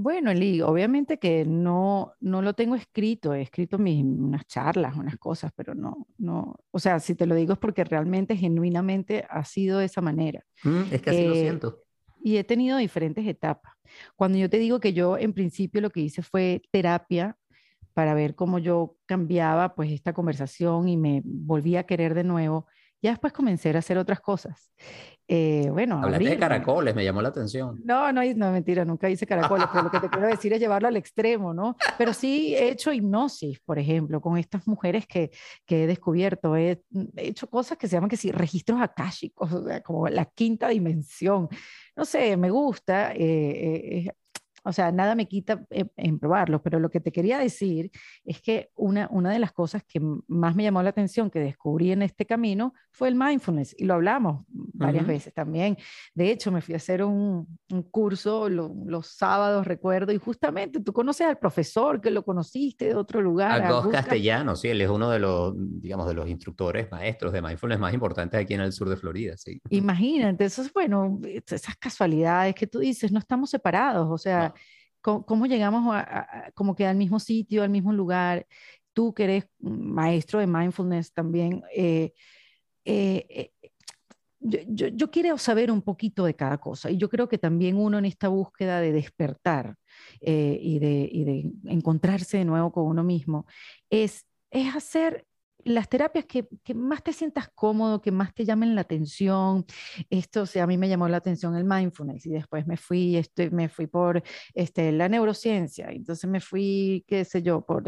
Bueno, 0.00 0.30
Eli, 0.30 0.60
obviamente 0.60 1.18
que 1.18 1.44
no, 1.44 2.12
no 2.20 2.40
lo 2.40 2.52
tengo 2.52 2.76
escrito, 2.76 3.34
he 3.34 3.42
escrito 3.42 3.78
mis, 3.78 4.04
unas 4.04 4.46
charlas, 4.46 4.96
unas 4.96 5.16
cosas, 5.16 5.50
pero 5.56 5.74
no, 5.74 6.06
no, 6.18 6.54
o 6.70 6.78
sea, 6.78 7.00
si 7.00 7.16
te 7.16 7.26
lo 7.26 7.34
digo 7.34 7.54
es 7.54 7.58
porque 7.58 7.82
realmente, 7.82 8.36
genuinamente 8.36 9.26
ha 9.28 9.44
sido 9.44 9.80
de 9.80 9.86
esa 9.86 10.00
manera. 10.00 10.44
Mm, 10.62 10.82
es 10.92 11.02
que 11.02 11.10
así 11.10 11.24
lo 11.24 11.32
eh, 11.32 11.40
siento. 11.40 11.82
Y 12.22 12.36
he 12.36 12.44
tenido 12.44 12.78
diferentes 12.78 13.26
etapas. 13.26 13.72
Cuando 14.14 14.38
yo 14.38 14.48
te 14.48 14.58
digo 14.58 14.78
que 14.78 14.92
yo 14.92 15.18
en 15.18 15.32
principio 15.32 15.80
lo 15.80 15.90
que 15.90 15.98
hice 15.98 16.22
fue 16.22 16.62
terapia 16.70 17.36
para 17.92 18.14
ver 18.14 18.36
cómo 18.36 18.60
yo 18.60 18.94
cambiaba 19.04 19.74
pues 19.74 19.90
esta 19.90 20.12
conversación 20.12 20.88
y 20.88 20.96
me 20.96 21.22
volví 21.24 21.74
a 21.74 21.86
querer 21.86 22.14
de 22.14 22.22
nuevo, 22.22 22.68
ya 23.00 23.10
después 23.10 23.32
comencé 23.32 23.70
a 23.70 23.78
hacer 23.78 23.98
otras 23.98 24.20
cosas. 24.20 24.70
Eh, 25.30 25.68
bueno, 25.70 26.00
Hablaste 26.02 26.30
de 26.30 26.38
caracoles, 26.38 26.94
me 26.94 27.04
llamó 27.04 27.20
la 27.20 27.28
atención. 27.28 27.82
No, 27.84 28.10
no, 28.12 28.22
no, 28.34 28.50
mentira, 28.50 28.86
nunca 28.86 29.10
hice 29.10 29.26
caracoles, 29.26 29.66
pero 29.70 29.84
lo 29.84 29.90
que 29.90 30.00
te 30.00 30.08
quiero 30.10 30.26
decir 30.26 30.54
es 30.54 30.58
llevarlo 30.58 30.88
al 30.88 30.96
extremo, 30.96 31.52
¿no? 31.52 31.76
Pero 31.98 32.14
sí 32.14 32.54
he 32.54 32.70
hecho 32.70 32.92
hipnosis, 32.92 33.60
por 33.60 33.78
ejemplo, 33.78 34.22
con 34.22 34.38
estas 34.38 34.66
mujeres 34.66 35.06
que, 35.06 35.30
que 35.66 35.84
he 35.84 35.86
descubierto. 35.86 36.56
He, 36.56 36.82
hecho 37.16 37.46
cosas 37.48 37.76
que 37.76 37.86
se 37.86 37.96
llaman 37.96 38.08
que 38.08 38.16
sí, 38.16 38.32
registros 38.32 38.80
akáshicos, 38.80 39.52
o 39.52 39.66
sea, 39.66 39.82
como 39.82 40.08
la 40.08 40.24
quinta 40.24 40.68
dimensión. 40.68 41.48
No 41.94 42.06
sé, 42.06 42.38
me 42.38 42.48
gusta. 42.48 43.12
Eh, 43.12 44.06
eh, 44.06 44.10
o 44.68 44.72
sea, 44.72 44.92
nada 44.92 45.14
me 45.14 45.26
quita 45.26 45.64
en, 45.70 46.18
probarlo, 46.18 46.62
pero 46.62 46.78
lo 46.78 46.90
que 46.90 47.00
te 47.00 47.10
quería 47.10 47.38
decir 47.38 47.90
es 48.24 48.42
que 48.42 48.70
una, 48.74 49.08
una 49.10 49.32
de 49.32 49.38
las 49.38 49.52
cosas 49.52 49.82
que 49.82 49.98
más 50.26 50.54
me 50.54 50.62
llamó 50.62 50.82
la 50.82 50.90
atención 50.90 51.30
que 51.30 51.40
descubrí 51.40 51.90
en 51.90 52.02
este 52.02 52.26
camino 52.26 52.74
fue 52.90 53.08
el 53.08 53.14
mindfulness 53.14 53.74
y 53.78 53.84
lo 53.84 53.94
hablamos 53.94 54.44
varias 54.48 55.06
veces 55.06 55.32
también. 55.32 55.78
De 56.14 56.30
hecho, 56.30 56.52
me 56.52 56.60
fui 56.60 56.74
a 56.74 56.76
hacer 56.76 57.02
un, 57.02 57.46
un 57.70 57.82
curso 57.82 58.48
los 58.50 59.06
sábados, 59.06 59.66
recuerdo, 59.66 60.12
y 60.12 60.18
justamente 60.18 60.80
tú 60.80 60.92
conoces 60.92 61.26
al 61.26 61.38
profesor 61.38 62.00
que 62.00 62.10
lo 62.10 62.22
conociste 62.22 62.86
de 62.86 62.94
otro 62.94 63.22
lugar. 63.22 63.62
Algo 63.62 63.90
castellano, 63.90 64.54
sí, 64.54 64.68
él 64.68 64.82
es 64.82 64.90
uno 64.90 65.08
de 65.08 65.18
los, 65.18 65.54
digamos, 65.56 66.06
de 66.08 66.14
los 66.14 66.28
instructores, 66.28 66.90
maestros 66.90 67.32
de 67.32 67.40
mindfulness 67.40 67.78
más 67.78 67.94
importantes 67.94 68.38
aquí 68.38 68.52
en 68.52 68.60
el 68.60 68.72
sur 68.72 68.88
de 68.88 68.96
Florida, 68.96 69.34
sí. 69.38 69.60
Imagínate, 69.70 70.44
eso 70.44 70.60
es 70.60 70.72
bueno, 70.72 71.18
esas 71.24 71.76
casualidades 71.76 72.54
que 72.54 72.66
tú 72.66 72.80
dices, 72.80 73.10
no 73.12 73.18
estamos 73.18 73.48
separados, 73.48 74.08
o 74.10 74.18
sea, 74.18 74.52
¿cómo, 75.00 75.46
llegamos 75.46 75.94
a, 75.94 76.50
como 76.54 76.74
que 76.74 76.86
al 76.86 76.96
mismo 76.96 77.20
sitio, 77.20 77.62
al 77.62 77.70
mismo 77.70 77.92
lugar? 77.92 78.46
Tú 78.92 79.14
que 79.14 79.24
eres 79.24 79.44
maestro 79.60 80.40
de 80.40 80.46
mindfulness 80.46 81.12
también, 81.12 81.62
eh, 81.74 82.12
eh, 82.84 83.26
eh 83.28 83.52
yo, 84.40 84.86
yo, 84.88 85.10
quiero 85.10 85.36
saber 85.36 85.70
un 85.70 85.82
poquito 85.82 86.24
de 86.24 86.34
cada 86.34 86.58
cosa 86.58 86.90
y 86.90 86.96
yo 86.96 87.08
creo 87.08 87.28
que 87.28 87.38
también 87.38 87.76
uno 87.76 87.98
en 87.98 88.04
esta 88.04 88.28
búsqueda 88.28 88.80
de 88.80 88.92
despertar 88.92 89.74
eh, 90.20 90.58
y, 90.62 90.78
de, 90.78 91.08
y, 91.10 91.24
de, 91.24 91.52
encontrarse 91.72 92.38
de 92.38 92.44
nuevo 92.44 92.70
con 92.70 92.86
uno 92.86 93.02
mismo 93.02 93.46
es, 93.90 94.26
es 94.50 94.76
hacer 94.76 95.26
las 95.64 95.88
terapias 95.88 96.24
que, 96.24 96.46
más 96.74 97.02
te 97.02 97.12
sientas 97.12 97.48
cómodo, 97.54 98.00
que 98.00 98.12
más 98.12 98.34
te 98.34 98.44
llamen 98.44 98.74
la 98.74 98.82
atención. 98.82 99.66
Esto, 100.10 100.42
o 100.42 100.46
sea, 100.46 100.64
a 100.64 100.66
mí 100.66 100.78
me 100.78 100.88
llamó 100.88 101.08
la 101.08 101.18
atención 101.18 101.56
el 101.56 101.64
mindfulness 101.64 102.26
y 102.26 102.30
después 102.30 102.66
me 102.66 102.76
fui, 102.76 103.16
este, 103.16 103.50
me 103.50 103.68
fui 103.68 103.86
por 103.86 104.22
este, 104.54 104.92
la 104.92 105.08
neurociencia, 105.08 105.88
entonces 105.90 106.28
me 106.28 106.40
fui, 106.40 107.04
qué 107.06 107.24
sé 107.24 107.42
yo, 107.42 107.62
por 107.62 107.82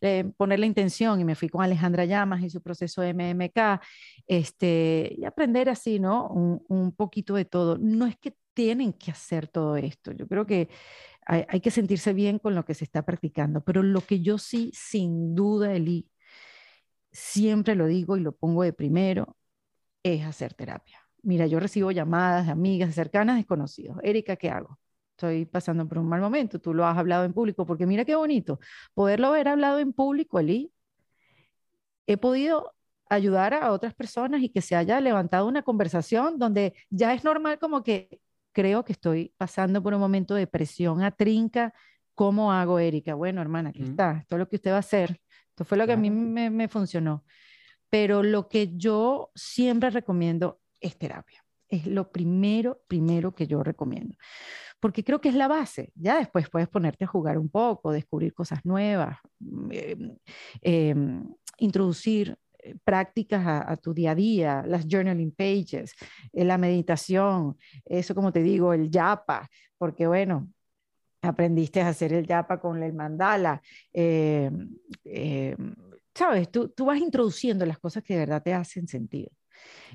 eh, 0.00 0.24
poner 0.36 0.58
la 0.60 0.66
intención 0.66 1.20
y 1.20 1.24
me 1.24 1.34
fui 1.34 1.48
con 1.48 1.62
Alejandra 1.62 2.04
Llamas 2.04 2.42
y 2.42 2.50
su 2.50 2.62
proceso 2.62 3.02
MMK, 3.02 3.80
este, 4.26 5.14
y 5.16 5.24
aprender 5.24 5.68
así, 5.68 5.98
¿no? 5.98 6.28
Un, 6.28 6.62
un 6.68 6.92
poquito 6.92 7.34
de 7.34 7.44
todo. 7.44 7.78
No 7.78 8.06
es 8.06 8.16
que 8.18 8.34
tienen 8.54 8.92
que 8.92 9.10
hacer 9.10 9.48
todo 9.48 9.76
esto, 9.76 10.12
yo 10.12 10.28
creo 10.28 10.46
que 10.46 10.68
hay, 11.26 11.44
hay 11.48 11.60
que 11.60 11.70
sentirse 11.70 12.12
bien 12.12 12.38
con 12.38 12.54
lo 12.54 12.64
que 12.64 12.74
se 12.74 12.84
está 12.84 13.02
practicando, 13.04 13.62
pero 13.64 13.82
lo 13.82 14.00
que 14.02 14.20
yo 14.20 14.38
sí, 14.38 14.70
sin 14.74 15.34
duda, 15.34 15.74
Eli, 15.74 16.06
siempre 17.14 17.76
lo 17.76 17.86
digo 17.86 18.16
y 18.16 18.20
lo 18.20 18.32
pongo 18.32 18.64
de 18.64 18.72
primero, 18.72 19.36
es 20.02 20.24
hacer 20.24 20.52
terapia. 20.54 21.00
Mira, 21.22 21.46
yo 21.46 21.60
recibo 21.60 21.90
llamadas 21.90 22.46
de 22.46 22.52
amigas 22.52 22.94
cercanas, 22.94 23.36
desconocidos. 23.36 23.96
Erika, 24.02 24.36
¿qué 24.36 24.50
hago? 24.50 24.78
Estoy 25.12 25.46
pasando 25.46 25.88
por 25.88 25.98
un 25.98 26.08
mal 26.08 26.20
momento, 26.20 26.60
tú 26.60 26.74
lo 26.74 26.84
has 26.84 26.98
hablado 26.98 27.24
en 27.24 27.32
público, 27.32 27.64
porque 27.64 27.86
mira 27.86 28.04
qué 28.04 28.16
bonito, 28.16 28.58
poderlo 28.94 29.28
haber 29.28 29.48
hablado 29.48 29.78
en 29.78 29.92
público, 29.92 30.40
Eli. 30.40 30.72
He 32.06 32.16
podido 32.16 32.74
ayudar 33.08 33.54
a 33.54 33.70
otras 33.72 33.94
personas 33.94 34.42
y 34.42 34.48
que 34.48 34.60
se 34.60 34.74
haya 34.74 35.00
levantado 35.00 35.46
una 35.46 35.62
conversación 35.62 36.38
donde 36.38 36.74
ya 36.90 37.14
es 37.14 37.22
normal 37.22 37.58
como 37.60 37.84
que 37.84 38.20
creo 38.52 38.84
que 38.84 38.92
estoy 38.92 39.32
pasando 39.36 39.82
por 39.82 39.94
un 39.94 40.00
momento 40.00 40.34
de 40.34 40.46
presión 40.46 41.02
a 41.02 41.12
trinca. 41.12 41.72
¿Cómo 42.14 42.52
hago, 42.52 42.78
Erika? 42.78 43.14
Bueno, 43.14 43.40
hermana, 43.40 43.70
aquí 43.70 43.82
está, 43.82 44.18
esto 44.18 44.36
es 44.36 44.38
lo 44.40 44.48
que 44.48 44.56
usted 44.56 44.72
va 44.72 44.76
a 44.76 44.80
hacer. 44.80 45.20
Esto 45.54 45.64
fue 45.64 45.78
lo 45.78 45.86
que 45.86 45.92
a 45.92 45.96
mí 45.96 46.10
me, 46.10 46.66
funcionó. 46.66 47.24
Pero 47.88 48.24
lo 48.24 48.48
que 48.48 48.76
yo 48.76 49.30
siempre 49.36 49.88
recomiendo 49.90 50.60
es 50.80 50.98
terapia. 50.98 51.44
Es 51.68 51.86
lo 51.86 52.10
primero, 52.10 52.82
primero 52.88 53.32
que 53.32 53.46
yo 53.46 53.62
recomiendo. 53.62 54.16
Porque 54.80 55.04
creo 55.04 55.20
que 55.20 55.28
es 55.28 55.36
la 55.36 55.46
base. 55.46 55.92
Ya 55.94 56.18
después 56.18 56.50
puedes 56.50 56.66
ponerte 56.66 57.04
a 57.04 57.06
jugar 57.06 57.38
un 57.38 57.48
poco, 57.48 57.92
descubrir 57.92 58.34
cosas 58.34 58.64
nuevas, 58.64 59.16
mm, 59.38 59.70
em, 59.70 60.16
em, 60.60 61.34
introducir 61.58 62.36
eh, 62.58 62.74
prácticas 62.82 63.46
a, 63.46 63.76
tu 63.76 63.94
día 63.94 64.10
a 64.10 64.14
día, 64.16 64.64
las 64.66 64.86
journaling 64.88 65.30
pages, 65.30 65.94
eh, 66.32 66.44
la 66.44 66.58
meditación, 66.58 67.56
eso 67.84 68.12
como 68.12 68.32
te 68.32 68.42
digo, 68.42 68.72
el 68.72 68.90
yapa, 68.90 69.48
porque 69.78 70.08
bueno, 70.08 70.48
aprendiste 71.24 71.80
a 71.80 71.88
hacer 71.88 72.12
el 72.12 72.26
yapa 72.26 72.60
con 72.60 72.82
el 72.82 72.92
mandala, 72.92 73.62
eh, 73.92 74.50
eh, 75.04 75.56
sabes, 76.14 76.50
tú, 76.50 76.68
tú 76.70 76.86
vas 76.86 76.98
introduciendo 76.98 77.66
las 77.66 77.78
cosas 77.78 78.02
que 78.04 78.14
de 78.14 78.20
verdad 78.20 78.42
te 78.42 78.54
hacen 78.54 78.88
sentido. 78.88 79.30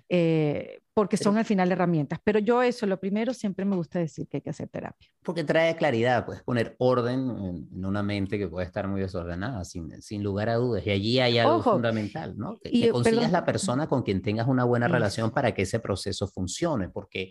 Eh, 0.07 0.79
porque 0.93 1.15
son 1.15 1.37
al 1.37 1.45
final 1.45 1.71
herramientas. 1.71 2.19
Pero 2.21 2.39
yo 2.39 2.61
eso, 2.61 2.85
lo 2.85 2.99
primero, 2.99 3.33
siempre 3.33 3.63
me 3.63 3.77
gusta 3.77 3.99
decir 3.99 4.27
que 4.27 4.37
hay 4.37 4.41
que 4.41 4.49
hacer 4.49 4.67
terapia. 4.67 5.09
Porque 5.23 5.45
trae 5.45 5.75
claridad, 5.77 6.25
puedes 6.25 6.43
poner 6.43 6.75
orden 6.77 7.67
en, 7.71 7.85
una 7.85 8.03
mente 8.03 8.37
que 8.37 8.49
puede 8.49 8.65
estar 8.65 8.85
muy 8.87 8.99
desordenada, 8.99 9.63
sin, 9.63 10.01
sin 10.01 10.23
lugar 10.23 10.49
a 10.49 10.55
dudas. 10.55 10.85
Y 10.85 10.89
allí 10.89 11.19
hay 11.19 11.37
algo 11.37 11.63
fundamental, 11.63 12.37
¿no? 12.37 12.57
Que, 12.59 12.69
y, 12.71 12.89
consigas 12.89 13.31
la 13.31 13.45
persona 13.45 13.87
con 13.87 14.03
quien 14.03 14.21
tengas 14.21 14.47
una 14.47 14.65
buena 14.65 14.89
relación 14.89 15.31
para 15.31 15.53
que 15.53 15.61
ese 15.61 15.79
proceso 15.79 16.27
funcione, 16.27 16.89
porque, 16.89 17.29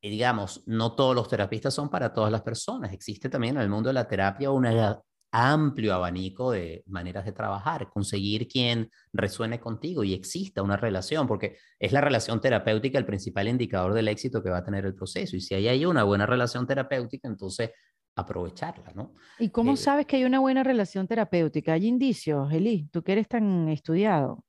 digamos, 0.00 0.62
no 0.66 0.94
todos 0.94 1.16
los 1.16 1.28
terapistas 1.28 1.74
son 1.74 1.88
para 1.88 2.12
todas 2.12 2.30
las 2.30 2.42
personas. 2.42 2.92
Existe 2.92 3.28
también 3.28 3.56
en 3.56 3.62
el 3.62 3.70
mundo 3.70 3.88
de 3.88 3.94
la 3.94 4.06
terapia 4.06 4.52
una 4.52 5.02
amplio 5.32 5.94
abanico 5.94 6.50
de 6.50 6.82
maneras 6.86 7.24
de 7.24 7.32
trabajar, 7.32 7.88
conseguir 7.88 8.48
quien 8.48 8.90
resuene 9.12 9.60
contigo 9.60 10.02
y 10.04 10.14
exista 10.14 10.62
una 10.62 10.76
relación, 10.76 11.26
porque 11.26 11.56
es 11.78 11.92
la 11.92 12.00
relación 12.00 12.40
terapéutica 12.40 12.98
el 12.98 13.06
principal 13.06 13.48
indicador 13.48 13.94
del 13.94 14.08
éxito 14.08 14.42
que 14.42 14.50
va 14.50 14.58
a 14.58 14.64
tener 14.64 14.84
el 14.84 14.94
proceso. 14.94 15.36
Y 15.36 15.40
si 15.40 15.54
hay 15.54 15.86
una 15.86 16.04
buena 16.04 16.26
relación 16.26 16.66
terapéutica, 16.66 17.28
entonces 17.28 17.70
aprovecharla, 18.16 18.92
¿no? 18.94 19.14
¿Y 19.38 19.50
cómo 19.50 19.74
eh, 19.74 19.76
sabes 19.76 20.06
que 20.06 20.16
hay 20.16 20.24
una 20.24 20.40
buena 20.40 20.62
relación 20.62 21.06
terapéutica? 21.06 21.74
¿Hay 21.74 21.86
indicios, 21.86 22.52
Eli? 22.52 22.88
Tú 22.90 23.02
que 23.02 23.12
eres 23.12 23.28
tan 23.28 23.68
estudiado. 23.68 24.44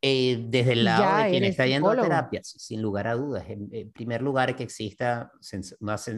Eh, 0.00 0.44
desde 0.48 0.72
el 0.74 0.84
lado 0.84 1.24
de 1.24 1.30
quien 1.30 1.44
está 1.44 1.66
yendo 1.66 1.90
a 1.90 2.00
terapia, 2.00 2.40
sin 2.44 2.80
lugar 2.80 3.08
a 3.08 3.14
dudas. 3.14 3.44
En, 3.48 3.90
primer 3.90 4.22
lugar, 4.22 4.54
que 4.54 4.62
exista 4.62 5.32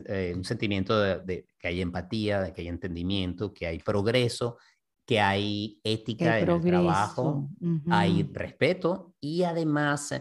eh, 0.07 0.35
un 0.37 0.45
sentimiento 0.45 1.01
de, 1.01 1.47
que 1.59 1.69
hay 1.69 1.81
empatía, 1.81 2.43
de 2.43 2.53
que 2.53 2.61
hay 2.61 2.69
entendimiento, 2.69 3.55
que 3.55 3.67
hay 3.67 3.79
progreso, 3.79 4.59
que 5.07 5.19
hay 5.19 5.81
ética 5.83 6.39
en 6.39 6.51
el 6.51 6.61
trabajo, 6.61 7.49
hay 7.89 8.23
respeto 8.33 9.15
y 9.19 9.45
además 9.45 10.13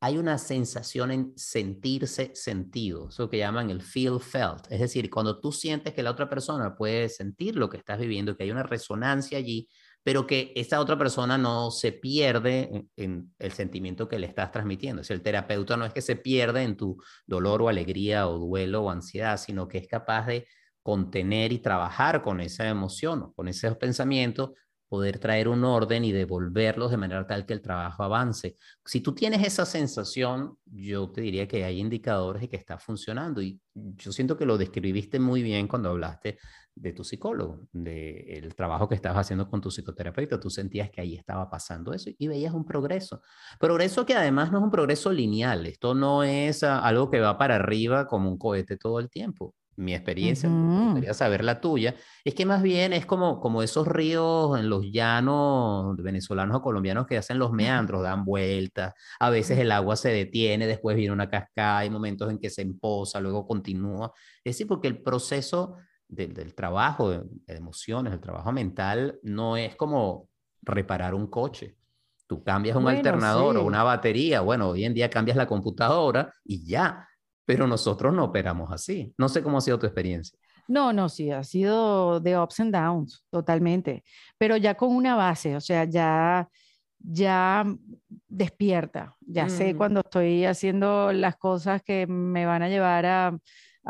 hay 0.00 0.16
una 0.16 0.38
sensación 0.38 1.10
en 1.10 1.32
sentirse 1.36 2.30
sentido, 2.34 3.08
eso 3.08 3.28
que 3.28 3.38
llaman 3.38 3.70
el 3.70 3.82
feel 3.82 4.20
felt. 4.20 4.70
Es 4.70 4.78
decir, 4.78 5.10
cuando 5.10 5.40
tú 5.40 5.50
sientes 5.50 5.92
que 5.92 6.04
la 6.04 6.12
otra 6.12 6.28
persona 6.28 6.76
puede 6.76 7.08
sentir 7.08 7.56
lo 7.56 7.68
que 7.68 7.78
estás 7.78 7.98
viviendo, 7.98 8.36
que 8.36 8.44
hay 8.44 8.52
una 8.52 8.62
resonancia 8.62 9.38
allí, 9.38 9.68
pero 10.02 10.26
que 10.26 10.52
esta 10.56 10.80
otra 10.80 10.96
persona 10.96 11.36
no 11.36 11.70
se 11.70 11.92
pierde 11.92 12.88
en, 12.96 13.34
el 13.38 13.52
sentimiento 13.52 14.08
que 14.08 14.18
le 14.18 14.26
estás 14.26 14.50
transmitiendo. 14.50 15.04
Si 15.04 15.12
el 15.12 15.22
terapeuta 15.22 15.76
no 15.76 15.84
es 15.84 15.92
que 15.92 16.02
se 16.02 16.16
pierde 16.16 16.62
en 16.62 16.76
tu 16.76 16.96
dolor 17.26 17.62
o 17.62 17.68
alegría 17.68 18.28
o 18.28 18.38
duelo 18.38 18.82
o 18.82 18.90
ansiedad, 18.90 19.36
sino 19.36 19.68
que 19.68 19.78
es 19.78 19.88
capaz 19.88 20.26
de 20.26 20.46
contener 20.82 21.52
y 21.52 21.58
trabajar 21.58 22.22
con 22.22 22.40
esa 22.40 22.68
emoción, 22.68 23.32
con 23.34 23.48
esos 23.48 23.76
pensamientos, 23.76 24.52
poder 24.88 25.18
traer 25.18 25.48
un 25.48 25.64
orden 25.64 26.04
y 26.04 26.12
devolverlos 26.12 26.90
de 26.90 26.96
manera 26.96 27.26
tal 27.26 27.44
que 27.44 27.52
el 27.52 27.60
trabajo 27.60 28.02
avance. 28.02 28.56
Si 28.84 29.00
tú 29.00 29.14
tienes 29.14 29.46
esa 29.46 29.66
sensación, 29.66 30.56
yo 30.64 31.10
te 31.10 31.20
diría 31.20 31.46
que 31.46 31.64
hay 31.64 31.78
indicadores 31.78 32.42
de 32.42 32.48
que 32.48 32.56
está 32.56 32.78
funcionando 32.78 33.42
y 33.42 33.60
yo 33.74 34.12
siento 34.12 34.36
que 34.36 34.46
lo 34.46 34.56
describiste 34.56 35.20
muy 35.20 35.42
bien 35.42 35.68
cuando 35.68 35.90
hablaste 35.90 36.38
de 36.80 36.92
tu 36.92 37.04
psicólogo, 37.04 37.66
del 37.72 38.54
trabajo 38.54 38.88
que 38.88 38.94
estabas 38.94 39.18
haciendo 39.18 39.48
con 39.48 39.60
tu 39.60 39.70
psicoterapeuta. 39.70 40.38
Tú 40.40 40.50
sentías 40.50 40.90
que 40.90 41.00
ahí 41.00 41.14
estaba 41.14 41.50
pasando 41.50 41.92
eso 41.92 42.10
y 42.16 42.28
veías 42.28 42.54
un 42.54 42.64
progreso. 42.64 43.22
Progreso 43.58 44.06
que 44.06 44.14
además 44.14 44.52
no 44.52 44.58
es 44.58 44.64
un 44.64 44.70
progreso 44.70 45.12
lineal. 45.12 45.66
Esto 45.66 45.94
no 45.94 46.22
es 46.22 46.62
algo 46.62 47.10
que 47.10 47.20
va 47.20 47.38
para 47.38 47.56
arriba 47.56 48.06
como 48.06 48.30
un 48.30 48.38
cohete 48.38 48.76
todo 48.76 49.00
el 49.00 49.10
tiempo. 49.10 49.54
Mi 49.76 49.94
experiencia, 49.94 50.50
quería 50.92 51.14
saber 51.14 51.44
la 51.44 51.60
tuya, 51.60 51.94
es 52.24 52.34
que 52.34 52.44
más 52.44 52.62
bien 52.64 52.92
es 52.92 53.06
como, 53.06 53.38
como 53.38 53.62
esos 53.62 53.86
ríos 53.86 54.58
en 54.58 54.68
los 54.68 54.84
llanos 54.90 55.96
venezolanos 55.98 56.56
o 56.56 56.62
colombianos 56.62 57.06
que 57.06 57.16
hacen 57.16 57.38
los 57.38 57.52
meandros, 57.52 58.02
dan 58.02 58.24
vueltas, 58.24 58.94
a 59.20 59.30
veces 59.30 59.56
el 59.56 59.70
agua 59.70 59.94
se 59.94 60.08
detiene, 60.08 60.66
después 60.66 60.96
viene 60.96 61.12
una 61.12 61.30
cascada, 61.30 61.78
hay 61.78 61.90
momentos 61.90 62.28
en 62.28 62.40
que 62.40 62.50
se 62.50 62.62
empoza, 62.62 63.20
luego 63.20 63.46
continúa. 63.46 64.10
Es 64.42 64.54
decir, 64.54 64.66
porque 64.66 64.88
el 64.88 65.00
proceso 65.00 65.76
del, 66.08 66.54
trabajo, 66.54 67.10
de, 67.10 67.22
emociones, 67.46 68.12
el 68.12 68.20
trabajo 68.20 68.50
mental, 68.52 69.18
no 69.22 69.56
es 69.56 69.76
como 69.76 70.28
reparar 70.62 71.14
un 71.14 71.26
coche. 71.28 71.76
Tú 72.26 72.42
cambias 72.42 72.76
un 72.76 72.88
alternador 72.88 73.56
o 73.56 73.64
una 73.64 73.82
batería, 73.82 74.40
bueno, 74.40 74.68
hoy 74.68 74.84
en 74.84 74.94
día 74.94 75.08
cambias 75.08 75.36
la 75.36 75.46
computadora 75.46 76.32
y 76.44 76.66
ya, 76.66 77.08
pero 77.46 77.66
nosotros 77.66 78.12
no 78.12 78.24
operamos 78.24 78.70
así. 78.70 79.14
No 79.16 79.28
sé 79.28 79.42
cómo 79.42 79.58
ha 79.58 79.62
sido 79.62 79.78
tu 79.78 79.86
experiencia. 79.86 80.38
No, 80.66 80.92
no, 80.92 81.08
sí, 81.08 81.30
ha 81.30 81.42
sido 81.42 82.20
de 82.20 82.38
ups 82.38 82.60
and 82.60 82.74
downs, 82.74 83.24
totalmente, 83.30 84.04
pero 84.36 84.58
ya 84.58 84.74
con 84.74 84.94
una 84.94 85.14
base, 85.16 85.56
o 85.56 85.60
sea, 85.62 85.84
ya, 85.84 86.46
ya 86.98 87.64
despierta, 88.28 89.16
ya 89.20 89.48
sé 89.48 89.72
mm. 89.72 89.76
cuando 89.78 90.00
estoy 90.00 90.44
haciendo 90.44 91.10
las 91.12 91.36
cosas 91.36 91.82
que 91.82 92.06
me 92.06 92.44
van 92.44 92.62
a 92.62 92.68
llevar 92.68 93.06
a, 93.06 93.38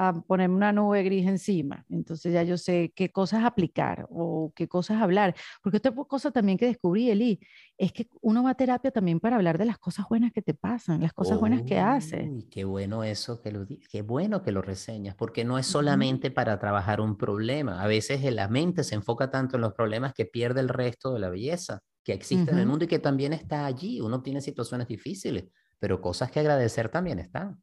a 0.00 0.12
ponerme 0.12 0.54
una 0.54 0.70
nube 0.70 1.02
gris 1.02 1.26
encima. 1.26 1.84
Entonces 1.90 2.32
ya 2.32 2.44
yo 2.44 2.56
sé 2.56 2.92
qué 2.94 3.10
cosas 3.10 3.44
aplicar 3.44 4.06
o 4.10 4.52
qué 4.54 4.68
cosas 4.68 5.02
hablar. 5.02 5.34
Porque 5.60 5.78
otra 5.78 5.92
cosa 6.06 6.30
también 6.30 6.56
que 6.56 6.66
descubrí, 6.66 7.10
Eli, 7.10 7.40
es 7.76 7.92
que 7.92 8.08
uno 8.20 8.44
va 8.44 8.50
a 8.50 8.54
terapia 8.54 8.92
también 8.92 9.18
para 9.18 9.34
hablar 9.34 9.58
de 9.58 9.64
las 9.64 9.76
cosas 9.76 10.06
buenas 10.08 10.32
que 10.32 10.40
te 10.40 10.54
pasan, 10.54 11.02
las 11.02 11.12
cosas 11.12 11.40
buenas 11.40 11.62
que 11.62 11.80
hace. 11.80 12.30
Qué 12.48 12.64
bueno 12.64 13.02
eso 13.02 13.42
que 13.42 13.50
lo 13.50 13.66
qué 13.66 14.02
bueno 14.02 14.44
que 14.44 14.52
lo 14.52 14.62
reseñas, 14.62 15.16
porque 15.16 15.44
no 15.44 15.58
es 15.58 15.66
solamente 15.66 16.30
para 16.30 16.60
trabajar 16.60 17.00
un 17.00 17.18
problema. 17.18 17.82
A 17.82 17.88
veces 17.88 18.22
la 18.32 18.46
mente 18.46 18.84
se 18.84 18.94
enfoca 18.94 19.32
tanto 19.32 19.56
en 19.56 19.62
los 19.62 19.74
problemas 19.74 20.14
que 20.14 20.26
pierde 20.26 20.60
el 20.60 20.68
resto 20.68 21.12
de 21.12 21.18
la 21.18 21.28
belleza 21.28 21.80
que 22.04 22.12
existe 22.12 22.52
en 22.52 22.58
el 22.58 22.66
mundo 22.66 22.84
y 22.84 22.88
que 22.88 23.00
también 23.00 23.32
está 23.32 23.66
allí. 23.66 24.00
Uno 24.00 24.22
tiene 24.22 24.40
situaciones 24.40 24.86
difíciles, 24.86 25.46
pero 25.80 26.00
cosas 26.00 26.30
que 26.30 26.38
agradecer 26.38 26.88
también 26.88 27.18
están. 27.18 27.60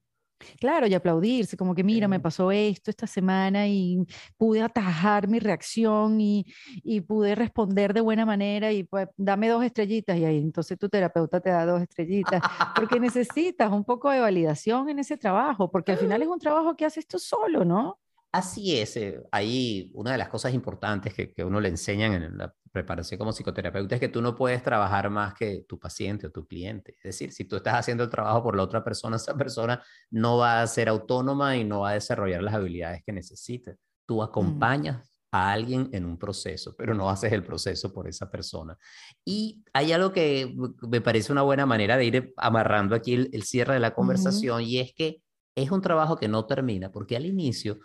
Claro, 0.59 0.87
y 0.87 0.93
aplaudirse, 0.93 1.55
como 1.57 1.73
que 1.73 1.83
mira, 1.83 2.07
me 2.07 2.19
pasó 2.19 2.51
esto 2.51 2.89
esta 2.91 3.07
semana 3.07 3.67
y 3.67 4.05
pude 4.37 4.61
atajar 4.61 5.27
mi 5.27 5.39
reacción 5.39 6.19
y, 6.19 6.45
y, 6.83 7.01
pude 7.01 7.35
responder 7.35 7.93
de 7.93 8.01
buena 8.01 8.25
manera 8.25 8.71
y 8.71 8.83
pues 8.83 9.07
dame 9.17 9.47
dos 9.47 9.63
estrellitas 9.63 10.17
y 10.17 10.25
ahí 10.25 10.37
entonces 10.37 10.77
tu 10.77 10.89
terapeuta 10.89 11.39
te 11.39 11.49
da 11.49 11.65
dos 11.65 11.81
estrellitas 11.81 12.41
porque 12.75 12.99
necesitas 12.99 13.71
un 13.71 13.85
poco 13.85 14.09
de 14.11 14.19
validación 14.19 14.89
en 14.89 14.99
ese 14.99 15.17
trabajo, 15.17 15.71
porque 15.71 15.93
al 15.93 15.97
final 15.97 16.21
es 16.21 16.27
un 16.27 16.39
trabajo 16.39 16.75
que 16.75 16.85
haces 16.85 17.07
tú 17.07 17.19
solo, 17.19 17.63
¿no? 17.63 17.99
Así 18.35 18.77
es, 18.77 18.97
eh, 18.97 19.23
ahí 19.31 19.89
una 19.93 20.11
de 20.11 20.17
las 20.17 20.27
cosas 20.27 20.53
importantes 20.53 21.13
que, 21.13 21.31
que 21.31 21.45
uno 21.45 21.61
le 21.61 21.69
enseñan 21.69 22.11
en 22.11 22.37
la 22.37 22.53
preparación 22.69 23.17
como 23.17 23.31
psicoterapeuta 23.31 23.95
es 23.95 24.01
que 24.01 24.09
tú 24.09 24.21
no 24.21 24.35
puedes 24.35 24.61
trabajar 24.61 25.09
más 25.09 25.33
que 25.35 25.63
tu 25.65 25.79
paciente 25.79 26.27
o 26.27 26.31
tu 26.31 26.45
cliente. 26.45 26.95
Es 26.97 27.03
decir, 27.03 27.31
si 27.31 27.45
tú 27.45 27.55
estás 27.55 27.75
haciendo 27.75 28.03
el 28.03 28.09
trabajo 28.09 28.43
por 28.43 28.57
la 28.57 28.63
otra 28.63 28.83
persona, 28.83 29.15
esa 29.15 29.37
persona 29.37 29.81
no 30.11 30.37
va 30.37 30.61
a 30.61 30.67
ser 30.67 30.89
autónoma 30.89 31.55
y 31.55 31.63
no 31.63 31.79
va 31.79 31.91
a 31.91 31.93
desarrollar 31.93 32.43
las 32.43 32.55
habilidades 32.55 33.03
que 33.05 33.13
necesita. 33.13 33.73
Tú 34.05 34.17
mm. 34.17 34.23
acompañas 34.23 35.17
a 35.31 35.53
alguien 35.53 35.87
en 35.93 36.03
un 36.03 36.17
proceso, 36.17 36.75
pero 36.77 36.93
no 36.93 37.09
haces 37.09 37.31
el 37.31 37.45
proceso 37.45 37.93
por 37.93 38.05
esa 38.05 38.29
persona. 38.29 38.77
Y 39.23 39.63
hay 39.71 39.93
algo 39.93 40.11
que 40.11 40.53
me 40.89 40.99
parece 40.99 41.31
una 41.31 41.43
buena 41.43 41.65
manera 41.65 41.95
de 41.95 42.03
ir 42.03 42.33
amarrando 42.35 42.95
aquí 42.95 43.13
el, 43.13 43.43
cierre 43.43 43.75
de 43.75 43.79
la 43.79 43.93
conversación 43.93 44.61
y 44.61 44.79
es 44.79 44.93
que 44.93 45.21
es 45.55 45.71
un 45.71 45.81
trabajo 45.81 46.17
que 46.17 46.27
no 46.27 46.45
termina, 46.45 46.91
porque 46.91 47.15
al 47.15 47.25
inicio 47.25 47.79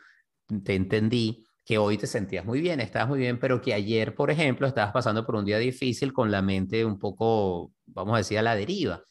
te 0.65 0.75
entendí 0.75 1.45
que 1.65 1.79
hoy 1.79 1.99
te 1.99 2.07
sentías 2.07 2.45
muy 2.45 2.61
bien, 2.61 2.81
estabas 2.81 3.09
muy 3.09 3.19
bien, 3.21 3.39
pero 3.39 3.61
que 3.61 3.73
ayer, 3.73 4.15
por 4.15 4.31
ejemplo, 4.31 4.67
estabas 4.67 4.93
pasando 4.93 5.25
por 5.25 5.37
un 5.37 5.45
día 5.45 5.59
difícil 5.59 6.13
con 6.13 6.31
la 6.31 6.43
mente 6.43 6.85
un 6.85 6.99
poco, 6.99 7.73
vamos 7.87 8.15
a 8.15 8.19
decir, 8.19 8.39
a 8.39 8.43
la 8.43 8.57
deriva, 8.57 9.03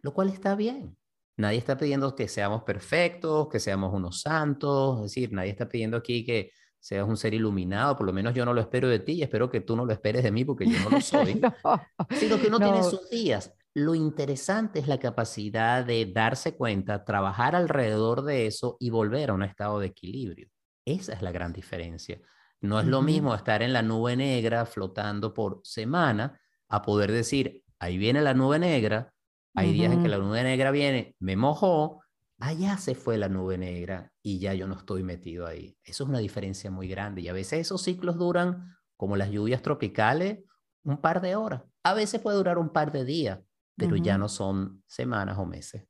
lo 0.00 0.14
cual 0.14 0.28
está 0.28 0.54
bien. 0.54 0.96
Nadie 1.36 1.58
está 1.58 1.76
pidiendo 1.76 2.14
que 2.14 2.28
seamos 2.28 2.62
perfectos, 2.62 3.48
que 3.48 3.58
seamos 3.58 3.92
unos 3.94 4.20
santos, 4.20 4.98
es 4.98 5.02
decir, 5.04 5.32
nadie 5.32 5.50
está 5.50 5.68
pidiendo 5.68 5.96
aquí 5.96 6.24
que 6.24 6.52
seas 6.78 7.08
un 7.08 7.16
ser 7.16 7.34
iluminado, 7.34 7.96
por 7.96 8.06
lo 8.06 8.12
menos 8.12 8.34
yo 8.34 8.44
no 8.44 8.54
lo 8.54 8.60
espero 8.60 8.88
de 8.88 9.00
ti 9.00 9.12
y 9.14 9.22
espero 9.22 9.50
que 9.50 9.60
tú 9.60 9.74
no 9.74 9.84
lo 9.84 9.92
esperes 9.92 10.22
de 10.22 10.30
mí 10.30 10.44
porque 10.44 10.66
yo 10.66 10.78
no 10.80 10.90
lo 10.90 11.00
soy, 11.00 11.40
sino 12.10 12.40
que 12.40 12.48
uno 12.48 12.58
tiene 12.58 12.82
sus 12.82 13.08
días. 13.10 13.52
Lo 13.74 13.94
interesante 13.94 14.80
es 14.80 14.88
la 14.88 14.98
capacidad 14.98 15.84
de 15.84 16.06
darse 16.06 16.56
cuenta, 16.56 17.04
trabajar 17.04 17.56
alrededor 17.56 18.22
de 18.22 18.46
eso 18.46 18.76
y 18.80 18.90
volver 18.90 19.30
a 19.30 19.34
un 19.34 19.42
estado 19.42 19.78
de 19.78 19.88
equilibrio. 19.88 20.48
Esa 20.92 21.12
es 21.12 21.22
la 21.22 21.32
gran 21.32 21.52
diferencia. 21.52 22.20
No 22.60 22.78
es 22.78 22.86
lo 22.86 23.00
mismo 23.00 23.34
estar 23.34 23.62
en 23.62 23.72
la 23.72 23.82
nube 23.82 24.16
negra 24.16 24.66
flotando 24.66 25.32
por 25.32 25.60
semana 25.64 26.38
a 26.68 26.82
poder 26.82 27.10
decir, 27.10 27.62
ahí 27.78 27.96
viene 27.96 28.20
la 28.20 28.34
nube 28.34 28.58
negra, 28.58 29.14
hay 29.54 29.72
días 29.72 29.92
en 29.92 30.02
que 30.02 30.08
la 30.08 30.18
nube 30.18 30.42
negra 30.42 30.70
viene, 30.70 31.16
me 31.18 31.36
mojó, 31.36 32.02
allá 32.38 32.76
se 32.76 32.94
fue 32.94 33.18
la 33.18 33.28
nube 33.28 33.56
negra 33.58 34.12
y 34.22 34.38
ya 34.38 34.54
yo 34.54 34.66
no 34.66 34.76
estoy 34.76 35.02
metido 35.02 35.46
ahí. 35.46 35.76
Eso 35.84 36.04
es 36.04 36.10
una 36.10 36.18
diferencia 36.18 36.70
muy 36.70 36.88
grande 36.88 37.22
y 37.22 37.28
a 37.28 37.32
veces 37.32 37.60
esos 37.60 37.82
ciclos 37.82 38.18
duran, 38.18 38.76
como 38.96 39.16
las 39.16 39.30
lluvias 39.30 39.62
tropicales, 39.62 40.40
un 40.84 41.00
par 41.00 41.20
de 41.20 41.36
horas. 41.36 41.62
A 41.82 41.94
veces 41.94 42.20
puede 42.20 42.36
durar 42.36 42.58
un 42.58 42.70
par 42.70 42.92
de 42.92 43.04
días, 43.04 43.40
pero 43.76 43.96
ya 43.96 44.18
no 44.18 44.28
son 44.28 44.82
semanas 44.86 45.38
o 45.38 45.46
meses. 45.46 45.84